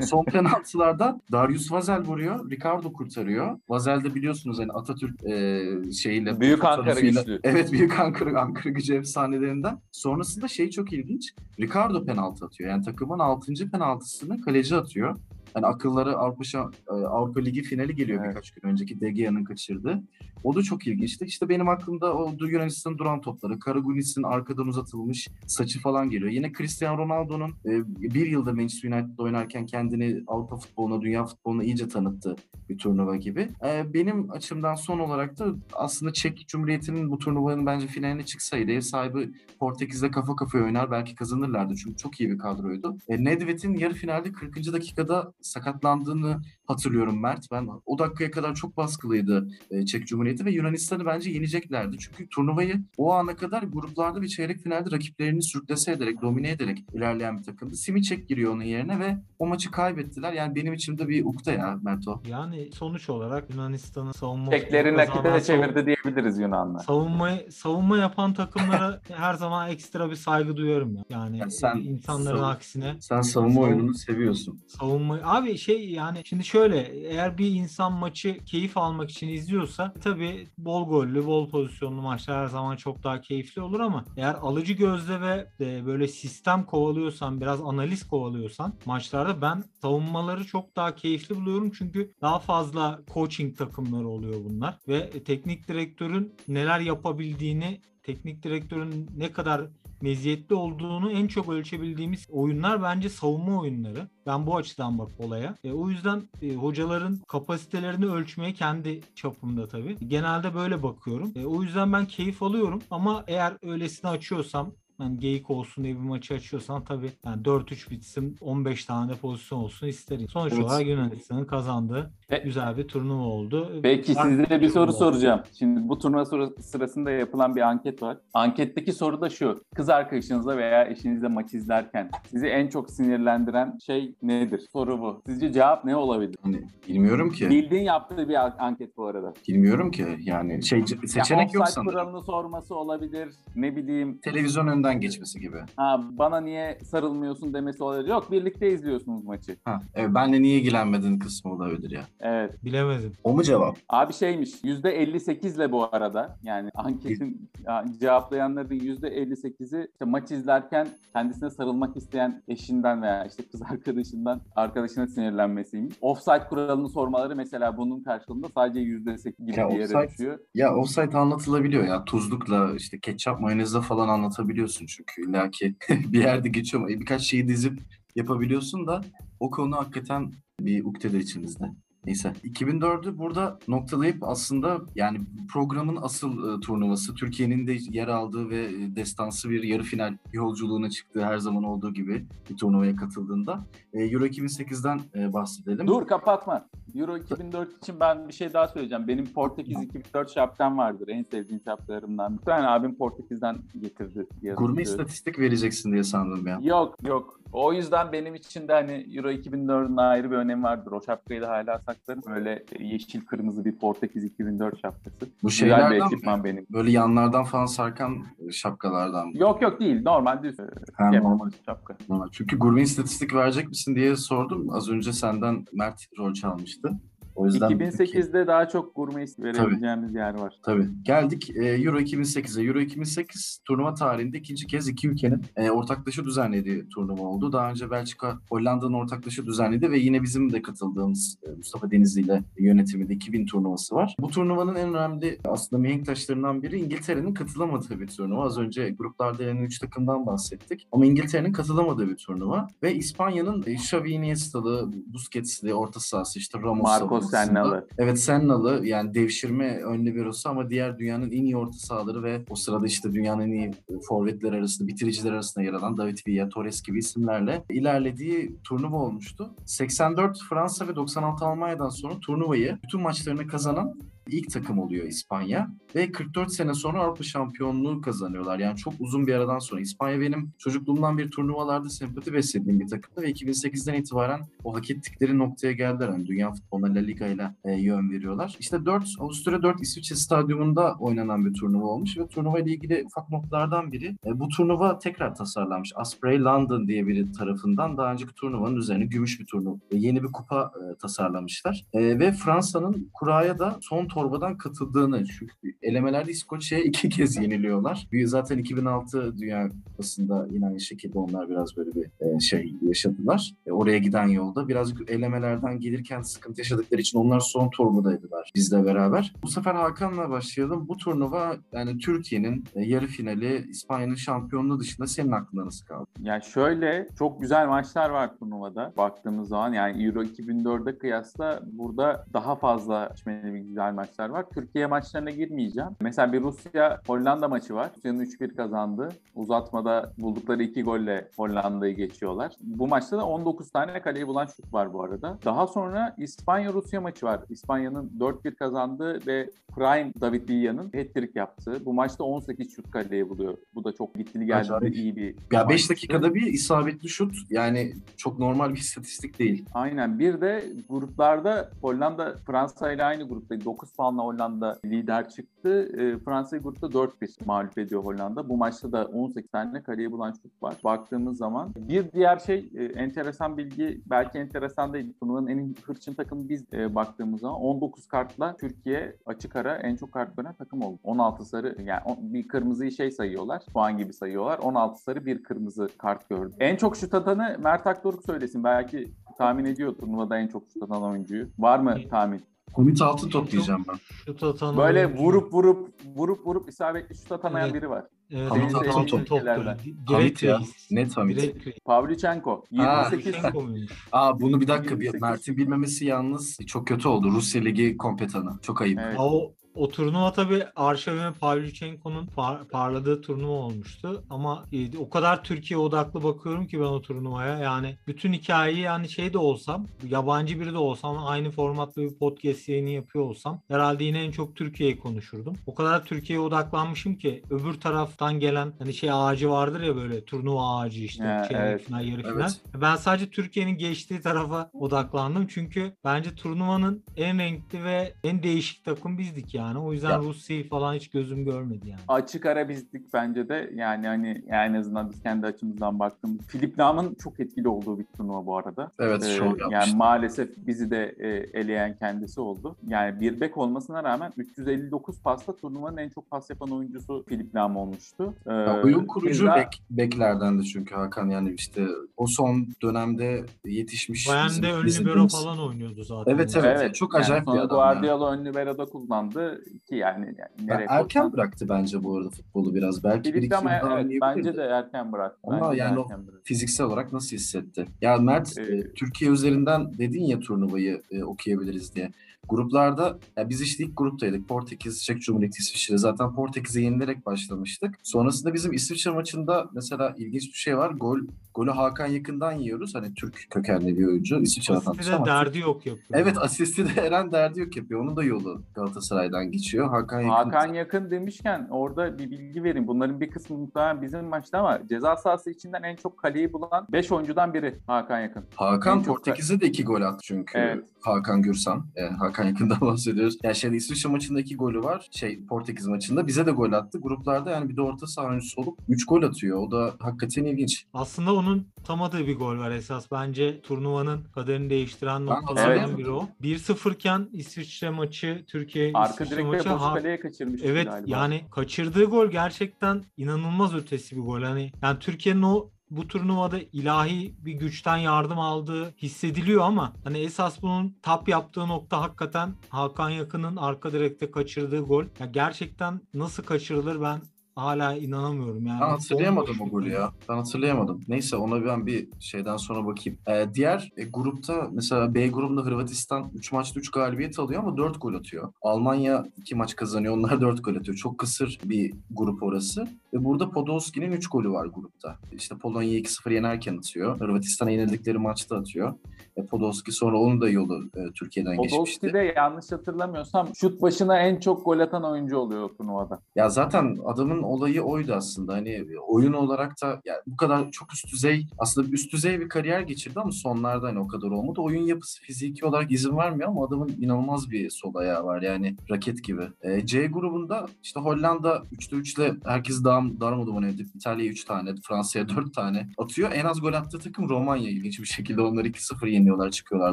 Son 0.00 0.24
penaltılarda 0.32 1.20
Darius 1.32 1.72
Vazel 1.72 2.00
vuruyor. 2.00 2.50
Ricardo 2.50 2.92
kurtarıyor. 2.92 3.58
Vazel 3.68 4.04
de 4.04 4.14
biliyorsunuz 4.14 4.58
hani 4.58 4.72
Atatürk 4.72 5.24
e, 5.24 5.92
şeyiyle 5.92 6.40
Büyük 6.40 6.64
Ankara 6.64 7.00
güçlü. 7.00 7.40
Evet 7.44 7.72
büyük 7.72 8.00
Ankara, 8.00 8.40
Ankara 8.40 8.68
gücü 8.68 8.94
efsanelerinden. 8.94 9.78
Sonrasında 9.92 10.48
şey 10.48 10.70
çok 10.70 10.92
ilginç. 10.92 11.34
Ricardo 11.60 12.04
penaltı 12.04 12.44
atıyor. 12.44 12.70
Yani 12.70 12.84
takımın 12.84 13.18
6. 13.18 13.52
penaltısını 13.72 14.40
kaleci 14.40 14.76
atıyor. 14.76 15.16
Yani 15.56 15.66
akılları 15.66 16.18
Avrupa, 16.18 16.70
e, 16.88 16.92
Avrupa 16.92 17.40
Ligi 17.40 17.62
finali 17.62 17.96
geliyor 17.96 18.20
Evet. 18.20 18.30
birkaç 18.30 18.50
gün 18.50 18.68
önceki 18.68 19.00
De 19.00 19.10
Gea'nın 19.10 19.44
kaçırdığı. 19.44 20.02
O 20.44 20.54
da 20.54 20.62
çok 20.62 20.86
ilginçti. 20.86 21.24
İşte 21.24 21.48
benim 21.48 21.68
aklımda 21.68 22.14
o 22.14 22.34
Yunanistan'ın 22.40 22.98
duran 22.98 23.20
topları, 23.20 23.58
Karagulis'in 23.58 24.22
arkadan 24.22 24.68
uzatılmış 24.68 25.28
saçı 25.46 25.80
falan 25.80 26.10
geliyor. 26.10 26.30
Yine 26.30 26.52
Cristiano 26.52 26.98
Ronaldo'nun 26.98 27.50
e, 27.50 27.82
bir 28.14 28.26
yılda 28.26 28.52
Manchester 28.52 28.92
United'da 28.92 29.22
oynarken 29.22 29.66
kendini 29.66 30.22
Avrupa 30.26 30.56
futboluna, 30.56 31.02
dünya 31.02 31.24
futboluna 31.24 31.64
iyice 31.64 31.88
tanıttı 31.88 32.36
bir 32.68 32.78
turnuva 32.78 33.16
gibi. 33.16 33.48
E, 33.66 33.94
benim 33.94 34.30
açımdan 34.30 34.74
son 34.74 34.98
olarak 34.98 35.38
da 35.38 35.46
aslında 35.72 36.12
Çek 36.12 36.48
Cumhuriyeti'nin 36.48 37.10
bu 37.10 37.18
turnuvanın 37.18 37.66
bence 37.66 37.86
finaline 37.86 38.24
çıksaydı 38.24 38.72
ev 38.72 38.80
sahibi 38.80 39.30
Portekiz'de 39.58 40.10
kafa 40.10 40.36
kafaya 40.36 40.64
oynar 40.64 40.90
belki 40.90 41.14
kazanırlardı 41.14 41.74
çünkü 41.76 41.96
çok 41.96 42.20
iyi 42.20 42.30
bir 42.30 42.38
kadroydu. 42.38 42.96
Nedved'in 43.08 43.74
yarı 43.74 43.94
finalde 43.94 44.32
40. 44.32 44.72
dakikada 44.72 45.32
sakatlandığını 45.42 46.42
hatırlıyorum 46.70 47.22
Mert. 47.22 47.46
Ben 47.52 47.68
o 47.86 47.98
dakikaya 47.98 48.30
kadar 48.30 48.54
çok 48.54 48.76
baskılıydı 48.76 49.48
e, 49.70 49.86
Çek 49.86 50.06
Cumhuriyeti 50.06 50.44
ve 50.44 50.50
Yunanistan'ı 50.50 51.06
bence 51.06 51.30
yeneceklerdi. 51.30 51.96
Çünkü 51.98 52.28
turnuvayı 52.28 52.80
o 52.98 53.12
ana 53.12 53.36
kadar 53.36 53.62
gruplarda 53.62 54.20
ve 54.20 54.28
çeyrek 54.28 54.58
finalde 54.62 54.90
rakiplerini 54.90 55.42
sürklese 55.42 55.92
ederek, 55.92 56.22
domine 56.22 56.50
ederek 56.50 56.78
ilerleyen 56.94 57.38
bir 57.38 57.42
takımdı. 57.42 57.74
Simiçek 57.74 58.28
giriyor 58.28 58.54
onun 58.54 58.62
yerine 58.62 59.00
ve 59.00 59.16
o 59.38 59.46
maçı 59.46 59.70
kaybettiler. 59.70 60.32
Yani 60.32 60.54
benim 60.54 60.72
içimde 60.72 61.08
bir 61.08 61.24
ukde 61.24 61.50
ya 61.52 61.78
Mert 61.82 62.08
o. 62.08 62.22
Yani 62.28 62.70
sonuç 62.74 63.10
olarak 63.10 63.50
Yunanistan'ın 63.50 64.12
savunma 64.12 64.50
Çeklerin 64.50 64.96
nakite 64.96 65.40
çevirdi 65.42 65.86
diyebiliriz 65.86 66.38
Yunanlar. 66.38 66.84
Savunma, 66.84 67.30
savunma 67.50 67.98
yapan 67.98 68.34
takımlara 68.34 69.00
her 69.08 69.34
zaman 69.34 69.70
ekstra 69.70 70.10
bir 70.10 70.16
saygı 70.16 70.56
duyuyorum 70.56 70.96
ya. 70.96 71.04
Yani 71.10 71.38
Ya 71.38 71.50
sen 71.50 71.76
insanların 71.76 72.38
savun- 72.38 72.48
aksine 72.50 72.94
Sen 73.00 73.20
savunma 73.20 73.54
Savun- 73.54 73.64
oyununu 73.68 73.94
seviyorsun. 73.94 74.60
savunma 74.68 75.18
abi 75.24 75.58
şey 75.58 75.90
yani 75.90 76.22
şimdi 76.24 76.44
şöyle 76.44 76.59
eğer 76.66 77.38
bir 77.38 77.46
insan 77.46 77.92
maçı 77.92 78.38
keyif 78.44 78.76
almak 78.76 79.10
için 79.10 79.28
izliyorsa 79.28 79.94
tabii 80.02 80.48
bol 80.58 80.88
gollü 80.88 81.26
bol 81.26 81.50
pozisyonlu 81.50 82.02
maçlar 82.02 82.42
her 82.42 82.46
zaman 82.46 82.76
çok 82.76 83.04
daha 83.04 83.20
keyifli 83.20 83.62
olur 83.62 83.80
ama 83.80 84.04
eğer 84.16 84.34
alıcı 84.34 84.72
gözle 84.72 85.20
ve 85.20 85.46
e, 85.60 85.86
böyle 85.86 86.08
sistem 86.08 86.64
kovalıyorsan 86.64 87.40
biraz 87.40 87.60
analiz 87.60 88.08
kovalıyorsan 88.08 88.74
maçlarda 88.86 89.42
ben 89.42 89.64
savunmaları 89.82 90.44
çok 90.44 90.76
daha 90.76 90.94
keyifli 90.94 91.36
buluyorum. 91.36 91.70
Çünkü 91.70 92.12
daha 92.20 92.38
fazla 92.38 93.00
coaching 93.14 93.58
takımları 93.58 94.08
oluyor 94.08 94.44
bunlar 94.44 94.78
ve 94.88 95.10
teknik 95.10 95.68
direktörün 95.68 96.34
neler 96.48 96.80
yapabildiğini 96.80 97.80
teknik 98.10 98.42
direktörün 98.42 99.10
ne 99.16 99.32
kadar 99.32 99.62
meziyetli 100.02 100.54
olduğunu 100.54 101.12
en 101.12 101.26
çok 101.26 101.48
ölçebildiğimiz 101.48 102.26
oyunlar 102.30 102.82
bence 102.82 103.08
savunma 103.08 103.60
oyunları. 103.60 104.08
Ben 104.26 104.46
bu 104.46 104.56
açıdan 104.56 104.98
bak 104.98 105.08
olaya. 105.18 105.54
E, 105.64 105.72
o 105.72 105.88
yüzden 105.90 106.22
e, 106.42 106.54
hocaların 106.54 107.18
kapasitelerini 107.28 108.06
ölçmeye 108.06 108.52
kendi 108.52 109.00
çapımda 109.14 109.68
tabii. 109.68 109.96
Genelde 110.08 110.54
böyle 110.54 110.82
bakıyorum. 110.82 111.32
E, 111.36 111.46
o 111.46 111.62
yüzden 111.62 111.92
ben 111.92 112.06
keyif 112.06 112.42
alıyorum 112.42 112.82
ama 112.90 113.24
eğer 113.26 113.52
öylesine 113.62 114.10
açıyorsam 114.10 114.72
yani 115.00 115.18
geyik 115.18 115.50
olsun 115.50 115.84
diye 115.84 115.94
bir 115.94 116.00
maçı 116.00 116.34
açıyorsan 116.34 116.84
tabii 116.84 117.10
yani 117.24 117.42
4-3 117.42 117.90
bitsin 117.90 118.36
15 118.40 118.84
tane 118.84 119.12
pozisyon 119.14 119.58
olsun 119.58 119.86
isterim. 119.86 120.28
Sonuç 120.28 120.52
Evet. 120.52 120.64
olarak 120.64 120.86
Yunanistan'ın 120.86 121.44
kazandığı 121.44 122.10
E- 122.30 122.38
güzel 122.38 122.76
bir 122.76 122.88
turnuva 122.88 123.22
oldu. 123.22 123.80
Peki 123.82 124.14
Farklı 124.14 124.30
size 124.30 124.60
bir 124.60 124.68
soru 124.68 124.92
turnuva. 124.92 124.92
soracağım. 125.12 125.40
Şimdi 125.58 125.88
bu 125.88 125.98
turnuva 125.98 126.24
sıra- 126.24 126.62
sırasında 126.62 127.10
yapılan 127.10 127.56
bir 127.56 127.60
anket 127.60 128.02
var. 128.02 128.16
Anketteki 128.34 128.92
soru 128.92 129.20
da 129.20 129.28
şu. 129.30 129.64
Kız 129.74 129.88
arkadaşınızla 129.88 130.56
veya 130.56 130.84
eşinizle 130.88 131.28
maç 131.28 131.54
izlerken 131.54 132.10
sizi 132.30 132.46
en 132.46 132.68
çok 132.68 132.90
sinirlendiren 132.90 133.78
şey 133.86 134.14
nedir? 134.22 134.62
Soru 134.72 135.00
bu. 135.00 135.22
Sizce 135.26 135.52
cevap 135.52 135.84
ne 135.84 135.96
olabilir? 135.96 136.36
Hani 136.42 136.62
bilmiyorum 136.88 137.30
ki. 137.30 137.50
Bildiğin 137.50 137.82
yaptığı 137.82 138.28
bir 138.28 138.34
an- 138.34 138.56
anket 138.58 138.96
bu 138.96 139.06
arada. 139.06 139.32
Bilmiyorum 139.48 139.90
ki. 139.90 140.06
Yani 140.22 140.62
şey 140.66 140.78
Ya 140.80 140.86
seçenek 141.06 141.54
yok 141.54 141.62
offside 141.62 141.74
sanırım. 141.74 141.92
kuralını 141.92 142.22
sorması 142.22 142.74
olabilir. 142.74 143.28
Ne 143.56 143.76
bileyim 143.76 144.18
Televizyon 144.18 144.66
önünden 144.66 144.89
geçmesi 144.94 145.40
gibi. 145.40 145.56
ha, 145.76 146.00
bana 146.10 146.40
niye 146.40 146.78
sarılmıyorsun 146.84 147.54
demesi 147.54 147.84
olabilir. 147.84 148.08
Yok 148.08 148.30
birlikte 148.32 148.72
izliyorsunuz 148.72 149.24
maçı. 149.24 149.56
Ha, 149.64 149.80
evet, 149.94 150.14
benle 150.14 150.42
niye 150.42 150.58
ilgilenmedin 150.58 151.18
kısmı 151.18 151.52
olabilir 151.52 151.90
ya. 151.90 152.02
Evet. 152.20 152.64
Bilemedim. 152.64 153.12
O 153.24 153.32
mu 153.32 153.42
cevap? 153.42 153.76
Abi 153.88 154.12
şeymiş 154.12 154.50
%58 154.64 155.56
ile 155.56 155.72
bu 155.72 155.88
arada 155.94 156.38
yani 156.42 156.70
anketin 156.74 157.50
ya, 157.66 157.84
cevaplayanların 158.00 158.68
%58'i 158.70 159.88
işte 159.92 160.04
maç 160.04 160.30
izlerken 160.30 160.88
kendisine 161.14 161.50
sarılmak 161.50 161.96
isteyen 161.96 162.42
eşinden 162.48 163.02
veya 163.02 163.24
işte 163.24 163.42
kız 163.52 163.62
arkadaşından 163.70 164.40
arkadaşına 164.56 165.06
sinirlenmesiymiş. 165.06 165.94
Offside 166.00 166.46
kuralını 166.48 166.88
sormaları 166.88 167.36
mesela 167.36 167.76
bunun 167.76 168.02
karşılığında 168.02 168.46
sadece 168.54 168.80
%8 168.80 169.46
gibi 169.46 169.60
Ya 169.60 169.68
bir 169.68 169.74
yere 169.74 169.92
offside- 169.92 170.08
düşüyor. 170.08 170.38
Ya 170.54 170.74
offside 170.76 171.18
anlatılabiliyor 171.18 171.84
ya. 171.84 172.04
Tuzlukla 172.04 172.74
işte 172.76 173.00
ketçap 173.00 173.40
mayonezle 173.40 173.80
falan 173.80 174.08
anlatabiliyorsun 174.08 174.79
çünkü 174.86 175.28
illa 175.28 175.50
ki 175.50 175.74
bir 175.90 176.22
yerde 176.22 176.48
geçiyor 176.48 176.82
ama 176.82 177.00
birkaç 177.00 177.22
şeyi 177.22 177.48
dizip 177.48 177.78
yapabiliyorsun 178.16 178.86
da 178.86 179.04
o 179.40 179.50
konu 179.50 179.76
hakikaten 179.76 180.32
bir 180.60 180.84
ukdedir 180.84 181.20
içimizde. 181.20 181.64
Neyse. 182.06 182.32
2004'ü 182.44 183.18
burada 183.18 183.58
noktalayıp 183.68 184.22
aslında 184.22 184.80
yani 184.94 185.18
programın 185.52 185.98
asıl 186.02 186.56
e, 186.56 186.60
turnuvası 186.60 187.14
Türkiye'nin 187.14 187.66
de 187.66 187.76
yer 187.90 188.08
aldığı 188.08 188.50
ve 188.50 188.64
e, 188.64 188.96
destansı 188.96 189.50
bir 189.50 189.62
yarı 189.62 189.82
final 189.82 190.16
yolculuğuna 190.32 190.90
çıktığı 190.90 191.24
her 191.24 191.38
zaman 191.38 191.64
olduğu 191.64 191.94
gibi 191.94 192.26
bir 192.50 192.56
turnuvaya 192.56 192.96
katıldığında 192.96 193.66
e, 193.92 194.02
Euro 194.02 194.26
2008'den 194.26 195.00
e, 195.14 195.32
bahsedelim. 195.32 195.86
Dur 195.86 196.06
kapatma. 196.06 196.68
Euro 196.94 197.16
2004 197.16 197.76
için 197.82 198.00
ben 198.00 198.28
bir 198.28 198.32
şey 198.32 198.52
daha 198.52 198.68
söyleyeceğim. 198.68 199.08
Benim 199.08 199.26
Portekiz 199.26 199.82
2004 199.82 200.30
şapkam 200.30 200.78
vardır. 200.78 201.08
En 201.08 201.22
sevdiğim 201.22 201.62
şapkalarımdan. 201.64 202.38
Bir 202.38 202.42
tane 202.44 202.66
abim 202.66 202.94
Portekiz'den 202.94 203.56
getirdi. 203.80 204.26
diye 204.42 204.54
Gurme 204.54 204.82
istatistik 204.82 205.38
vereceksin 205.38 205.92
diye 205.92 206.04
sandım 206.04 206.46
ya. 206.46 206.58
Yok 206.62 206.96
yok. 207.02 207.39
O 207.52 207.72
yüzden 207.72 208.12
benim 208.12 208.34
için 208.34 208.68
de 208.68 208.72
hani 208.72 209.06
Euro 209.16 209.30
2004'ün 209.30 209.96
ayrı 209.96 210.30
bir 210.30 210.36
önemi 210.36 210.62
vardır. 210.62 210.92
O 210.92 211.02
şapkayı 211.02 211.40
da 211.40 211.48
hala 211.48 211.78
saklarım. 211.78 212.22
Böyle 212.26 212.64
yeşil 212.78 213.20
kırmızı 213.26 213.64
bir 213.64 213.78
Portekiz 213.78 214.24
2004 214.24 214.80
şapkası. 214.80 215.16
Bu 215.20 215.26
Güzel 215.26 215.44
bir 215.48 215.50
şeylerden 215.50 215.98
mi? 215.98 216.04
ekipman 216.14 216.44
benim. 216.44 216.66
Böyle 216.72 216.90
yanlardan 216.90 217.44
falan 217.44 217.66
sarkan 217.66 218.16
e, 218.48 218.52
şapkalardan? 218.52 219.26
Yok 219.34 219.62
yok 219.62 219.80
değil. 219.80 220.02
Normal 220.02 220.42
düz. 220.42 220.58
Ha, 220.94 221.10
Kemal 221.10 221.30
normal. 221.30 221.50
şapka. 221.66 221.96
normal. 222.08 222.28
Çünkü 222.32 222.58
gurme 222.58 222.82
istatistik 222.82 223.34
verecek 223.34 223.68
misin 223.68 223.94
diye 223.96 224.16
sordum. 224.16 224.70
Az 224.70 224.90
önce 224.90 225.12
senden 225.12 225.64
Mert 225.72 226.00
rol 226.18 226.34
çalmıştı. 226.34 226.90
O 227.40 227.46
yüzden 227.46 227.70
2008'de 227.70 228.46
daha 228.46 228.68
çok 228.68 228.96
gurme 228.96 229.24
verebileceğimiz 229.38 230.14
yer 230.14 230.34
var. 230.34 230.54
Tabii. 230.62 230.88
Geldik 231.02 231.50
e, 231.50 231.64
Euro 231.64 232.00
2008'e. 232.00 232.64
Euro 232.64 232.80
2008 232.80 233.60
turnuva 233.64 233.94
tarihinde 233.94 234.38
ikinci 234.38 234.66
kez 234.66 234.88
iki 234.88 235.08
ülkenin 235.08 235.42
e, 235.56 235.70
ortaklaşa 235.70 236.24
düzenlediği 236.24 236.88
turnuva 236.88 237.22
oldu. 237.22 237.52
Daha 237.52 237.70
önce 237.70 237.90
Belçika, 237.90 238.38
Hollanda'nın 238.50 238.92
ortaklaşa 238.92 239.46
düzenledi 239.46 239.90
ve 239.90 239.98
yine 239.98 240.22
bizim 240.22 240.52
de 240.52 240.62
katıldığımız 240.62 241.38
e, 241.46 241.50
Mustafa 241.50 241.90
Denizli 241.90 242.20
ile 242.20 242.42
yönetiminde 242.58 243.14
2000 243.14 243.46
turnuvası 243.46 243.94
var. 243.94 244.14
Bu 244.20 244.28
turnuvanın 244.28 244.74
en 244.74 244.94
önemli 244.94 245.38
aslında 245.44 245.82
mihenk 245.82 246.06
taşlarından 246.06 246.62
biri 246.62 246.78
İngiltere'nin 246.78 247.34
katılamadığı 247.34 248.00
bir 248.00 248.06
turnuva. 248.06 248.44
Az 248.44 248.58
önce 248.58 248.90
gruplarda 248.90 249.42
yenen 249.42 249.62
3 249.62 249.78
takımdan 249.78 250.26
bahsettik. 250.26 250.88
Ama 250.92 251.06
İngiltere'nin 251.06 251.52
katılamadığı 251.52 252.08
bir 252.08 252.16
turnuva 252.16 252.68
ve 252.82 252.94
İspanya'nın 252.94 253.64
e, 253.66 253.72
Xavi 253.72 254.10
Iniesta'lı, 254.10 254.92
Busquets'li 255.06 255.74
orta 255.74 256.00
sahası 256.00 256.38
işte 256.38 256.58
Ramos 256.58 257.29
Sennalı. 257.30 257.88
Evet 257.98 258.18
Sennalı 258.18 258.86
yani 258.86 259.14
devşirme 259.14 259.78
ön 259.78 260.06
liberosu 260.06 260.48
ama 260.48 260.70
diğer 260.70 260.98
dünyanın 260.98 261.30
en 261.30 261.44
iyi 261.44 261.56
orta 261.56 261.78
sahaları 261.78 262.22
ve 262.22 262.44
o 262.50 262.54
sırada 262.54 262.86
işte 262.86 263.12
dünyanın 263.12 263.42
en 263.42 263.52
iyi 263.52 263.68
e, 263.68 264.00
forvetler 264.08 264.52
arasında, 264.52 264.88
bitiriciler 264.88 265.32
arasında 265.32 265.64
yer 265.64 265.72
alan 265.72 265.96
David 265.96 266.18
Villa, 266.26 266.48
Torres 266.48 266.82
gibi 266.82 266.98
isimlerle 266.98 267.64
ilerlediği 267.70 268.56
turnuva 268.64 268.96
olmuştu. 268.96 269.50
84 269.66 270.38
Fransa 270.48 270.88
ve 270.88 270.96
96 270.96 271.44
Almanya'dan 271.44 271.88
sonra 271.88 272.14
turnuvayı 272.20 272.78
bütün 272.84 273.00
maçlarını 273.00 273.46
kazanan 273.46 273.94
ilk 274.30 274.50
takım 274.50 274.78
oluyor 274.78 275.06
İspanya 275.06 275.70
ve 275.96 276.12
44 276.12 276.52
sene 276.52 276.74
sonra 276.74 277.00
Avrupa 277.02 277.24
şampiyonluğu 277.24 278.00
kazanıyorlar. 278.00 278.58
Yani 278.58 278.76
çok 278.76 278.94
uzun 279.00 279.26
bir 279.26 279.34
aradan 279.34 279.58
sonra. 279.58 279.80
İspanya 279.80 280.20
benim 280.20 280.52
çocukluğumdan 280.58 281.18
bir 281.18 281.30
turnuvalarda 281.30 281.88
sempati 281.88 282.32
beslediğim 282.32 282.80
bir 282.80 282.88
takımdı 282.88 283.22
ve 283.22 283.30
2008'den 283.30 283.94
itibaren 283.94 284.40
o 284.64 284.74
hak 284.74 284.90
ettikleri 284.90 285.38
noktaya 285.38 285.72
geldiler. 285.72 286.08
Yani 286.08 286.26
dünya 286.26 286.52
futboluna 286.52 286.94
La 286.94 287.00
Liga 287.00 287.26
ile 287.26 287.54
e, 287.64 287.72
yön 287.72 288.10
veriyorlar. 288.10 288.56
İşte 288.60 288.84
4 288.86 289.08
Avusturya 289.20 289.62
4 289.62 289.82
İsviçre 289.82 290.16
stadyumunda 290.16 290.94
oynanan 291.00 291.46
bir 291.46 291.54
turnuva 291.54 291.86
olmuş 291.86 292.18
ve 292.18 292.28
turnuva 292.28 292.58
ile 292.58 292.70
ilgili 292.70 293.04
ufak 293.06 293.30
notlardan 293.30 293.92
biri. 293.92 294.16
e, 294.26 294.40
bu 294.40 294.48
turnuva 294.48 294.98
tekrar 294.98 295.34
tasarlanmış. 295.34 295.92
Asprey 295.96 296.40
London 296.40 296.88
diye 296.88 297.06
biri 297.06 297.32
tarafından 297.32 297.96
daha 297.96 298.12
önceki 298.12 298.34
turnuvanın 298.34 298.76
üzerine 298.76 299.04
gümüş 299.04 299.40
bir 299.40 299.46
turnuva. 299.46 299.76
yeni 299.92 300.22
bir 300.22 300.32
kupa 300.32 300.72
e, 300.76 300.96
tasarlamışlar. 300.98 301.84
E, 301.92 302.18
ve 302.18 302.32
Fransa'nın 302.32 303.10
kuraya 303.14 303.58
da 303.58 303.78
son 303.80 304.06
torbadan 304.20 304.56
katıldığını 304.56 305.24
çünkü 305.24 305.54
elemelerde 305.82 306.30
İskoçya'ya 306.30 306.84
iki 306.84 307.08
kez 307.08 307.36
yeniliyorlar. 307.36 308.08
Zaten 308.24 308.58
2006 308.58 309.38
Dünya 309.38 309.68
Kupası'nda 309.86 310.46
yine 310.50 310.66
aynı 310.66 310.80
şekilde 310.80 311.18
onlar 311.18 311.48
biraz 311.48 311.76
böyle 311.76 311.90
bir 311.94 312.06
e, 312.20 312.40
şey 312.40 312.74
yaşadılar. 312.82 313.54
E, 313.66 313.72
oraya 313.72 313.98
giden 313.98 314.26
yolda 314.28 314.68
birazcık 314.68 315.10
elemelerden 315.10 315.80
gelirken 315.80 316.22
sıkıntı 316.22 316.60
yaşadıkları 316.60 317.00
için 317.00 317.18
onlar 317.18 317.40
son 317.40 317.70
torbadaydılar 317.70 318.50
bizle 318.54 318.84
beraber. 318.84 319.32
Bu 319.42 319.48
sefer 319.48 319.74
Hakan'la 319.74 320.30
başlayalım. 320.30 320.88
Bu 320.88 320.96
turnuva 320.96 321.56
yani 321.72 321.98
Türkiye'nin 321.98 322.64
e, 322.74 322.82
yarı 322.82 323.06
finali 323.06 323.64
İspanya'nın 323.68 324.14
şampiyonluğu 324.14 324.80
dışında 324.80 325.06
senin 325.06 325.32
aklında 325.32 325.66
nasıl 325.66 325.86
kaldı? 325.86 326.06
Yani 326.20 326.42
şöyle 326.44 327.08
çok 327.18 327.40
güzel 327.40 327.66
maçlar 327.68 328.10
var 328.10 328.36
turnuvada 328.38 328.92
baktığımız 328.96 329.48
zaman 329.48 329.72
yani 329.72 330.04
Euro 330.04 330.22
2004'e 330.22 330.98
kıyasla 330.98 331.60
burada 331.72 332.26
daha 332.32 332.56
fazla 332.56 333.14
bir 333.26 333.58
güzel 333.58 333.94
maçlar 334.00 334.28
var. 334.28 334.46
Türkiye 334.54 334.86
maçlarına 334.86 335.30
girmeyeceğim. 335.30 335.90
Mesela 336.00 336.32
bir 336.32 336.40
Rusya 336.40 337.00
Hollanda 337.06 337.48
maçı 337.48 337.74
var. 337.74 337.90
Rusya'nın 337.96 338.24
3-1 338.24 338.54
kazandı. 338.56 339.08
Uzatmada 339.34 340.12
buldukları 340.18 340.62
2 340.62 340.82
golle 340.82 341.28
Hollanda'yı 341.36 341.96
geçiyorlar. 341.96 342.52
Bu 342.60 342.88
maçta 342.88 343.18
da 343.18 343.26
19 343.26 343.70
tane 343.70 344.02
kaleyi 344.02 344.26
bulan 344.26 344.46
şut 344.46 344.72
var 344.74 344.92
bu 344.92 345.02
arada. 345.02 345.38
Daha 345.44 345.66
sonra 345.66 346.14
İspanya-Rusya 346.18 347.00
maçı 347.00 347.26
var. 347.26 347.40
İspanya'nın 347.48 348.12
4-1 348.18 348.54
kazandığı 348.54 349.26
ve 349.26 349.50
Prime 349.74 350.12
David 350.20 350.48
Villa'nın 350.48 350.84
hat-trick 350.84 351.38
yaptığı. 351.38 351.84
Bu 351.84 351.92
maçta 351.92 352.24
18 352.24 352.76
şut 352.76 352.90
kaleye 352.90 353.28
buluyor. 353.28 353.54
Bu 353.74 353.84
da 353.84 353.92
çok 353.92 354.14
gittili 354.14 354.46
geldi 354.46 354.90
iyi 354.94 355.16
bir 355.16 355.34
Ya 355.52 355.68
5 355.68 355.74
maçtı. 355.74 355.88
dakikada 355.90 356.34
bir 356.34 356.46
isabetli 356.46 357.08
şut 357.08 357.34
yani 357.50 357.92
çok 358.16 358.38
normal 358.38 358.70
bir 358.70 358.78
istatistik 358.78 359.38
değil. 359.38 359.64
Aynen. 359.74 360.18
Bir 360.18 360.40
de 360.40 360.64
gruplarda 360.88 361.70
Hollanda 361.82 362.36
Fransa 362.46 362.92
ile 362.92 363.04
aynı 363.04 363.28
gruptaydı. 363.28 363.64
9 363.64 363.89
puanla 363.96 364.22
Hollanda 364.22 364.78
lider 364.84 365.28
çıktı. 365.28 365.88
E, 365.96 366.18
Fransa'yı 366.18 366.62
grupta 366.62 366.86
4-1 366.86 367.44
mağlup 367.46 367.78
ediyor 367.78 368.04
Hollanda. 368.04 368.48
Bu 368.48 368.56
maçta 368.56 368.92
da 368.92 369.04
18 369.06 369.50
tane 369.50 369.82
kaleye 369.82 370.12
bulan 370.12 370.32
şut 370.32 370.62
var. 370.62 370.74
Baktığımız 370.84 371.38
zaman 371.38 371.72
bir 371.76 372.12
diğer 372.12 372.38
şey 372.38 372.70
e, 372.74 372.84
enteresan 372.84 373.56
bilgi 373.56 374.00
belki 374.06 374.38
enteresan 374.38 374.92
değil. 374.92 375.14
Turnuvanın 375.20 375.46
en 375.46 375.74
hırçın 375.84 376.14
takımı 376.14 376.48
biz 376.48 376.64
e, 376.72 376.94
baktığımız 376.94 377.40
zaman 377.40 377.60
19 377.60 378.06
kartla 378.06 378.56
Türkiye 378.56 379.16
açık 379.26 379.56
ara 379.56 379.76
en 379.76 379.96
çok 379.96 380.12
kart 380.12 380.36
gören 380.36 380.54
takım 380.54 380.82
oldu. 380.82 380.98
16 381.04 381.44
sarı 381.44 381.76
yani 381.84 382.00
on- 382.04 382.34
bir 382.34 382.48
kırmızıyı 382.48 382.92
şey 382.92 383.10
sayıyorlar. 383.10 383.62
Puan 383.72 383.98
gibi 383.98 384.12
sayıyorlar. 384.12 384.58
16 384.58 385.02
sarı 385.02 385.26
bir 385.26 385.42
kırmızı 385.42 385.88
kart 385.98 386.28
gördü. 386.28 386.54
En 386.60 386.76
çok 386.76 386.96
şut 386.96 387.14
atanı 387.14 387.56
Mert 387.58 387.86
Akdoruk 387.86 388.24
söylesin. 388.24 388.64
Belki 388.64 389.12
tahmin 389.38 389.64
ediyor 389.64 389.94
turnuvada 389.94 390.38
en 390.38 390.48
çok 390.48 390.62
şut 390.72 390.82
atan 390.82 391.02
oyuncuyu. 391.02 391.48
Var 391.58 391.78
mı 391.78 391.94
tahmin? 392.10 392.40
Komit 392.72 393.02
altın 393.02 393.28
toplayacağım 393.30 393.84
ben. 393.88 393.96
Şut 394.26 394.42
atan 394.42 394.76
Böyle 394.76 395.06
oyuncu. 395.06 395.22
vurup 395.22 395.52
vurup 395.54 395.88
vurup 396.04 396.46
vurup 396.46 396.68
isabetli 396.68 397.14
şut 397.16 397.32
atamayan 397.32 397.68
Evet. 397.70 397.74
biri 397.82 397.90
var. 397.90 398.04
Evet, 398.30 398.50
Hamit 398.50 398.74
atan 398.74 399.06
top-. 399.06 399.30
Di- 399.30 399.48
Hamit 399.48 400.08
Direkt 400.08 400.42
ya. 400.42 400.58
reis. 400.58 400.90
Net 400.90 401.16
Hamit. 401.16 401.36
Direkt 401.42 401.66
reis. 401.66 401.76
Ha. 401.86 403.08
28 403.12 403.34
Şenko 403.34 403.60
muymuş? 403.62 403.90
Aa 404.12 404.40
bunu 404.40 404.60
bir 404.60 404.68
dakika 404.68 405.00
bir 405.00 405.04
28. 405.04 405.22
Mert'in 405.22 405.56
bilmemesi 405.56 406.04
yalnız 406.04 406.58
çok 406.66 406.86
kötü 406.88 407.08
oldu. 407.08 407.30
Rusya 407.30 407.62
Ligi 407.62 407.96
kompetanı. 407.96 408.58
Çok 408.62 408.82
ayıp. 408.82 408.98
Evet. 409.04 409.16
O, 409.18 409.52
o 409.74 409.88
turnuva 409.88 410.32
tabii 410.32 410.64
Arşavin 410.76 411.24
ve 411.24 411.32
Pavlyuchenko'nun 411.32 412.26
par- 412.36 412.68
parladığı 412.68 413.20
turnuva 413.20 413.52
olmuştu. 413.52 414.24
Ama 414.30 414.64
e, 414.72 414.98
o 414.98 415.10
kadar 415.10 415.44
Türkiye 415.44 415.78
odaklı 415.78 416.22
bakıyorum 416.24 416.66
ki 416.66 416.80
ben 416.80 416.84
o 416.84 417.02
turnuvaya. 417.02 417.58
Yani 417.58 417.96
bütün 418.06 418.32
hikayeyi 418.32 418.80
yani 418.80 419.08
şey 419.08 419.32
de 419.32 419.38
olsam, 419.38 419.86
yabancı 420.08 420.60
biri 420.60 420.72
de 420.72 420.78
olsam, 420.78 421.26
aynı 421.26 421.50
formatlı 421.50 422.02
bir 422.02 422.18
podcast 422.18 422.68
yayını 422.68 422.88
yapıyor 422.90 423.24
olsam 423.24 423.62
herhalde 423.68 424.04
yine 424.04 424.24
en 424.24 424.30
çok 424.30 424.56
Türkiye'yi 424.56 424.98
konuşurdum. 424.98 425.56
O 425.66 425.74
kadar 425.74 426.04
Türkiye'ye 426.04 426.44
odaklanmışım 426.44 427.14
ki 427.14 427.42
öbür 427.50 427.74
taraftan 427.74 428.40
gelen 428.40 428.72
hani 428.78 428.94
şey 428.94 429.10
ağacı 429.12 429.50
vardır 429.50 429.80
ya 429.80 429.96
böyle 429.96 430.24
turnuva 430.24 430.78
ağacı 430.78 431.00
işte. 431.00 431.24
Ha, 431.24 431.44
çeyrek 431.48 431.66
evet. 431.66 431.84
final, 431.86 432.04
yarı 432.04 432.22
Evet. 432.24 432.32
final. 432.32 432.80
Ben 432.80 432.96
sadece 432.96 433.30
Türkiye'nin 433.30 433.78
geçtiği 433.78 434.20
tarafa 434.20 434.70
odaklandım. 434.72 435.46
Çünkü 435.46 435.92
bence 436.04 436.34
turnuvanın 436.34 437.04
en 437.16 437.38
renkli 437.38 437.84
ve 437.84 438.14
en 438.24 438.42
değişik 438.42 438.84
takım 438.84 439.18
bizdik 439.18 439.54
yani. 439.54 439.59
O 439.76 439.92
yüzden 439.92 440.10
Ya. 440.10 440.18
Rusya'yı 440.18 440.68
falan 440.68 440.94
hiç 440.94 441.08
gözüm 441.10 441.44
görmedi 441.44 441.88
yani. 441.88 442.00
Açık 442.08 442.46
ara 442.46 442.68
bizdik 442.68 443.12
bence 443.14 443.48
de. 443.48 443.70
Yani 443.74 444.06
hani 444.06 444.44
yani 444.48 444.76
en 444.76 444.80
azından 444.80 445.10
biz 445.10 445.22
kendi 445.22 445.46
açımızdan 445.46 445.98
baktığımız. 445.98 446.46
Filip 446.46 446.78
Lam'ın 446.78 447.14
çok 447.14 447.40
etkili 447.40 447.68
olduğu 447.68 447.98
bir 447.98 448.04
turnuva 448.16 448.46
bu 448.46 448.56
arada. 448.56 448.90
Evet 448.98 449.24
Ee, 449.24 449.36
şov 449.36 449.44
yani 449.58 449.72
yapmıştı. 449.72 449.96
maalesef 449.96 450.48
bizi 450.56 450.90
de 450.90 451.14
e, 451.18 451.28
eleyen 451.60 451.96
kendisi 451.98 452.40
oldu. 452.40 452.76
Yani 452.88 453.20
bir 453.20 453.40
bek 453.40 453.56
olmasına 453.58 454.02
rağmen 454.04 454.32
359 454.36 455.20
pasla 455.22 455.56
turnuvanın 455.56 455.96
en 455.96 456.08
çok 456.08 456.30
pas 456.30 456.50
yapan 456.50 456.70
oyuncusu 456.70 457.24
Filip 457.28 457.54
Lam 457.54 457.76
olmuştu. 457.76 458.34
Ee, 458.46 458.52
Ya 458.52 458.82
oyun 458.84 459.06
kurucu 459.06 459.44
keza- 459.44 459.56
bek, 459.56 459.82
beklerden 459.90 460.58
de 460.58 460.62
çünkü 460.62 460.94
Hakan 460.94 461.28
yani 461.28 461.54
işte 461.58 461.86
o 462.16 462.26
son 462.26 462.66
dönemde 462.82 463.44
yetişmiş. 463.64 464.26
bizim- 464.28 464.62
Bayern'de 464.62 464.72
ön 464.72 464.86
libero 465.04 465.28
falan 465.28 465.58
oynuyordu 465.60 466.04
zaten. 466.04 466.32
Evet, 466.34 466.56
yani. 466.56 466.66
evet. 466.66 466.94
çok 466.94 467.14
acayip 467.14 467.42
bir 467.46 467.50
sonra 467.52 467.60
adam 467.62 467.76
Guardiola 467.76 468.32
ön 468.32 468.44
libero'da 468.44 468.84
kullandı 468.84 469.49
ki 469.88 469.96
yani, 469.96 470.26
yani 470.26 470.36
Ya 470.38 470.48
nereye 470.76 470.86
erken 470.88 471.22
koysan- 471.22 471.32
bıraktı 471.32 471.66
bence 471.68 472.02
bu 472.04 472.16
arada 472.16 472.30
futbolu 472.30 472.74
biraz. 472.74 473.04
Belki 473.04 473.34
bir 473.34 473.42
iki 473.42 473.50
daha 473.50 474.00
evet, 474.00 474.20
bence 474.20 474.56
de 474.56 474.62
erken 474.62 475.12
bıraktı. 475.12 475.38
Ama 475.44 475.70
Bence 475.70 475.82
yani 475.82 475.98
o- 475.98 476.08
bıraktı. 476.08 476.40
Fiziksel 476.44 476.86
olarak 476.86 477.12
nasıl 477.12 477.36
hissetti? 477.36 477.86
Ya 478.00 478.16
Mert 478.16 478.58
Ee, 478.58 478.62
e, 478.62 478.94
Türkiye 478.94 479.30
üzerinden 479.30 479.98
dedin 479.98 480.24
ya 480.24 480.40
turnuvayı 480.40 481.02
e, 481.10 481.24
okuyabiliriz 481.24 481.94
diye. 481.94 482.10
Gruplarda 482.48 483.18
ya 483.36 483.48
biz 483.48 483.60
işte 483.60 483.84
ilk 483.84 483.96
gruptaydık. 483.96 484.48
Portekiz, 484.48 485.04
Çek 485.04 485.20
Cumhuriyeti, 485.22 485.58
İsviçre. 485.58 485.98
Zaten 485.98 486.34
Portekiz'e 486.34 486.80
yenilerek 486.82 487.26
başlamıştık. 487.26 487.94
Sonrasında 488.02 488.54
bizim 488.54 488.72
İsviçre 488.72 489.10
maçında 489.10 489.66
mesela 489.74 490.14
ilginç 490.18 490.42
bir 490.42 490.58
şey 490.58 490.76
var. 490.78 490.90
Gol 490.90 491.18
golü 491.54 491.70
Hakan 491.70 492.06
yakından 492.06 492.52
yiyoruz. 492.52 492.94
Hani 492.94 493.14
Türk 493.14 493.46
kökenli 493.50 493.98
bir 493.98 494.06
oyuncu. 494.06 494.40
İsviçre 494.40 494.74
Asisti 494.74 494.88
vatandaşı 494.88 495.10
de 495.10 495.14
ama 495.16 495.26
derdi 495.26 495.58
yok 495.58 495.86
yapıyor. 495.86 496.22
Evet 496.22 496.38
asisti 496.38 496.86
de 496.96 497.00
Eren 497.00 497.32
derdi 497.32 497.60
yok 497.60 497.76
yapıyor. 497.76 498.00
Onun 498.00 498.16
da 498.16 498.22
yolu 498.24 498.62
Galatasaray'dan 498.74 499.50
geçiyor. 499.50 499.88
Hakan 499.90 500.20
yakın. 500.20 500.30
Hakan 500.50 500.74
Yakın 500.74 501.10
demişken 501.10 501.68
orada 501.70 502.18
bir 502.18 502.30
bilgi 502.30 502.64
vereyim. 502.64 502.86
Bunların 502.88 503.20
bir 503.20 503.30
kısmı 503.30 503.58
muhtemelen 503.58 504.02
bizim 504.02 504.24
maçta 504.24 504.58
ama 504.58 504.80
ceza 504.88 505.16
sahası 505.16 505.50
içinden 505.50 505.82
en 505.82 505.96
çok 505.96 506.18
kaleyi 506.18 506.52
bulan 506.52 506.86
5 506.92 507.12
oyuncudan 507.12 507.54
biri 507.54 507.78
Hakan 507.86 508.20
Yakın. 508.20 508.44
Hakan 508.54 508.98
En 508.98 509.02
çok- 509.02 509.16
Portekiz'e 509.16 509.60
de 509.60 509.66
iki 509.66 509.84
gol 509.84 510.02
attı 510.02 510.18
çünkü. 510.22 510.58
Evet. 510.58 510.84
Hakan 511.00 511.42
Gürsan. 511.42 511.86
Yani 511.96 512.16
Hakan 512.16 512.29
yakından 512.38 512.80
bahsediyoruz. 512.80 513.38
Yani 513.42 513.54
şeyde 513.56 513.76
İsviçre 513.76 514.08
maçında 514.08 514.40
iki 514.40 514.56
golü 514.56 514.82
var. 514.82 515.08
Şey 515.10 515.46
Portekiz 515.46 515.86
maçında 515.86 516.26
bize 516.26 516.46
de 516.46 516.50
gol 516.50 516.72
attı. 516.72 516.98
Gruplarda 517.00 517.50
yani 517.50 517.68
bir 517.68 517.76
de 517.76 517.82
orta 517.82 518.06
saha 518.06 518.26
oyuncusu 518.26 518.60
olup 518.60 518.78
3 518.88 519.06
gol 519.06 519.22
atıyor. 519.22 519.58
O 519.58 519.70
da 519.70 519.94
hakikaten 519.98 520.44
ilginç. 520.44 520.86
Aslında 520.94 521.34
onun 521.34 521.66
tutamadığı 521.76 522.26
bir 522.26 522.36
gol 522.36 522.58
var 522.58 522.70
esas. 522.70 523.10
Bence 523.12 523.60
turnuvanın 523.60 524.24
kaderini 524.34 524.70
değiştiren 524.70 525.26
noktalardan 525.26 525.98
biri 525.98 526.10
o. 526.10 526.28
1-0 526.42 526.94
iken 526.94 527.28
İsviçre 527.32 527.90
maçı, 527.90 528.44
Türkiye 528.46 528.90
Arka 528.94 529.24
İsviçre 529.24 529.42
maçı 529.42 529.68
ha- 529.68 529.94
kaleye 529.94 530.20
kaçırmış 530.20 530.60
Evet 530.64 530.86
galiba. 530.86 531.10
yani 531.10 531.40
kaçırdığı 531.50 532.04
gol 532.04 532.26
gerçekten 532.26 533.04
inanılmaz 533.16 533.74
ötesi 533.74 534.16
bir 534.16 534.20
gol. 534.20 534.42
Hani 534.42 534.72
yani 534.82 534.98
Türkiye'nin 534.98 535.42
o 535.42 535.70
bu 535.90 536.08
turnuvada 536.08 536.58
ilahi 536.72 537.34
bir 537.38 537.52
güçten 537.52 537.96
yardım 537.96 538.38
aldığı 538.38 538.94
hissediliyor 538.96 539.64
ama 539.64 539.92
hani 540.04 540.18
esas 540.18 540.62
bunun 540.62 540.96
tap 541.02 541.28
yaptığı 541.28 541.68
nokta 541.68 542.00
hakikaten 542.00 542.54
Hakan 542.68 543.10
Yakın'ın 543.10 543.56
arka 543.56 543.92
direkte 543.92 544.30
kaçırdığı 544.30 544.80
gol. 544.80 545.04
Ya 545.18 545.26
gerçekten 545.26 546.00
nasıl 546.14 546.42
kaçırılır 546.42 547.00
ben 547.02 547.20
hala 547.60 547.94
inanamıyorum 547.96 548.66
yani. 548.66 548.80
Ben 548.80 548.88
hatırlayamadım 548.88 549.56
o 549.60 549.68
golü 549.68 549.84
gol. 549.84 549.92
ya. 549.92 550.10
Ben 550.28 550.34
hatırlayamadım. 550.34 551.00
Neyse 551.08 551.36
ona 551.36 551.64
ben 551.64 551.86
bir 551.86 552.08
şeyden 552.20 552.56
sonra 552.56 552.86
bakayım. 552.86 553.18
Ee, 553.28 553.46
diğer 553.54 553.92
e, 553.96 554.04
grupta 554.04 554.68
mesela 554.72 555.14
B 555.14 555.28
grubunda 555.28 555.60
Hırvatistan 555.62 556.30
3 556.34 556.52
maçta 556.52 556.80
3 556.80 556.90
galibiyet 556.90 557.38
alıyor 557.38 557.62
ama 557.62 557.76
4 557.76 558.00
gol 558.02 558.14
atıyor. 558.14 558.52
Almanya 558.62 559.24
2 559.36 559.54
maç 559.54 559.76
kazanıyor. 559.76 560.16
Onlar 560.16 560.40
4 560.40 560.64
gol 560.64 560.76
atıyor. 560.76 560.96
Çok 560.96 561.18
kısır 561.18 561.58
bir 561.64 561.92
grup 562.10 562.42
orası. 562.42 562.88
Ve 563.14 563.24
burada 563.24 563.50
Podolski'nin 563.50 564.12
3 564.12 564.26
golü 564.28 564.50
var 564.50 564.66
grupta. 564.66 565.18
İşte 565.32 565.54
Polonya'yı 565.58 566.02
2-0 566.02 566.32
yenerken 566.34 566.76
atıyor. 566.78 567.20
Hırvatistan'a 567.20 567.70
yenildikleri 567.70 568.18
maçta 568.18 568.56
atıyor. 568.56 568.94
E, 569.36 569.46
Podolski 569.46 569.92
sonra 569.92 570.18
onun 570.18 570.40
da 570.40 570.48
yolu 570.48 570.84
e, 570.96 571.12
Türkiye'den 571.14 571.56
Podolski 571.56 571.78
geçmişti. 571.78 572.12
de 572.12 572.32
yanlış 572.36 572.72
hatırlamıyorsam 572.72 573.48
şut 573.54 573.82
başına 573.82 574.18
en 574.20 574.40
çok 574.40 574.64
gol 574.64 574.78
atan 574.78 575.04
oyuncu 575.04 575.36
oluyor 575.38 575.68
turnuvada. 575.68 576.20
Ya 576.36 576.48
zaten 576.48 576.96
adamın 577.06 577.42
olayı 577.50 577.82
oydu 577.82 578.14
aslında. 578.14 578.52
Hani 578.52 578.84
oyun 579.06 579.32
olarak 579.32 579.82
da 579.82 580.00
ya 580.04 580.14
bu 580.26 580.36
kadar 580.36 580.70
çok 580.70 580.92
üst 580.92 581.12
düzey 581.12 581.46
aslında 581.58 581.88
üst 581.88 582.12
düzey 582.12 582.40
bir 582.40 582.48
kariyer 582.48 582.80
geçirdi 582.80 583.20
ama 583.20 583.32
sonlarda 583.32 583.86
hani 583.86 583.98
o 583.98 584.06
kadar 584.06 584.28
olmadı. 584.28 584.60
Oyun 584.60 584.82
yapısı 584.82 585.20
fiziki 585.22 585.66
olarak 585.66 585.92
izin 585.92 586.16
vermiyor 586.16 586.48
ama 586.48 586.66
adamın 586.66 586.88
inanılmaz 586.88 587.50
bir 587.50 587.70
sol 587.70 587.94
ayağı 587.94 588.24
var 588.24 588.42
yani 588.42 588.76
raket 588.90 589.24
gibi. 589.24 589.48
E, 589.62 589.86
C 589.86 590.06
grubunda 590.06 590.68
işte 590.82 591.00
Hollanda 591.00 591.62
3'te 591.78 591.96
3 591.96 592.18
ile 592.18 592.34
herkes 592.44 592.84
dar, 592.84 593.20
darmaduman 593.20 593.62
edip 593.62 593.86
İtalya'ya 593.94 594.30
3 594.30 594.44
tane, 594.44 594.74
Fransa'ya 594.88 595.28
4 595.28 595.54
tane 595.54 595.88
atıyor. 595.98 596.30
En 596.32 596.44
az 596.44 596.60
gol 596.60 596.72
attığı 596.72 596.98
takım 596.98 597.28
Romanya 597.28 597.70
ilginç 597.70 598.00
bir 598.00 598.06
şekilde 598.06 598.42
onları 598.42 598.68
2-0 598.68 599.08
yeniyorlar 599.08 599.50
çıkıyorlar 599.50 599.92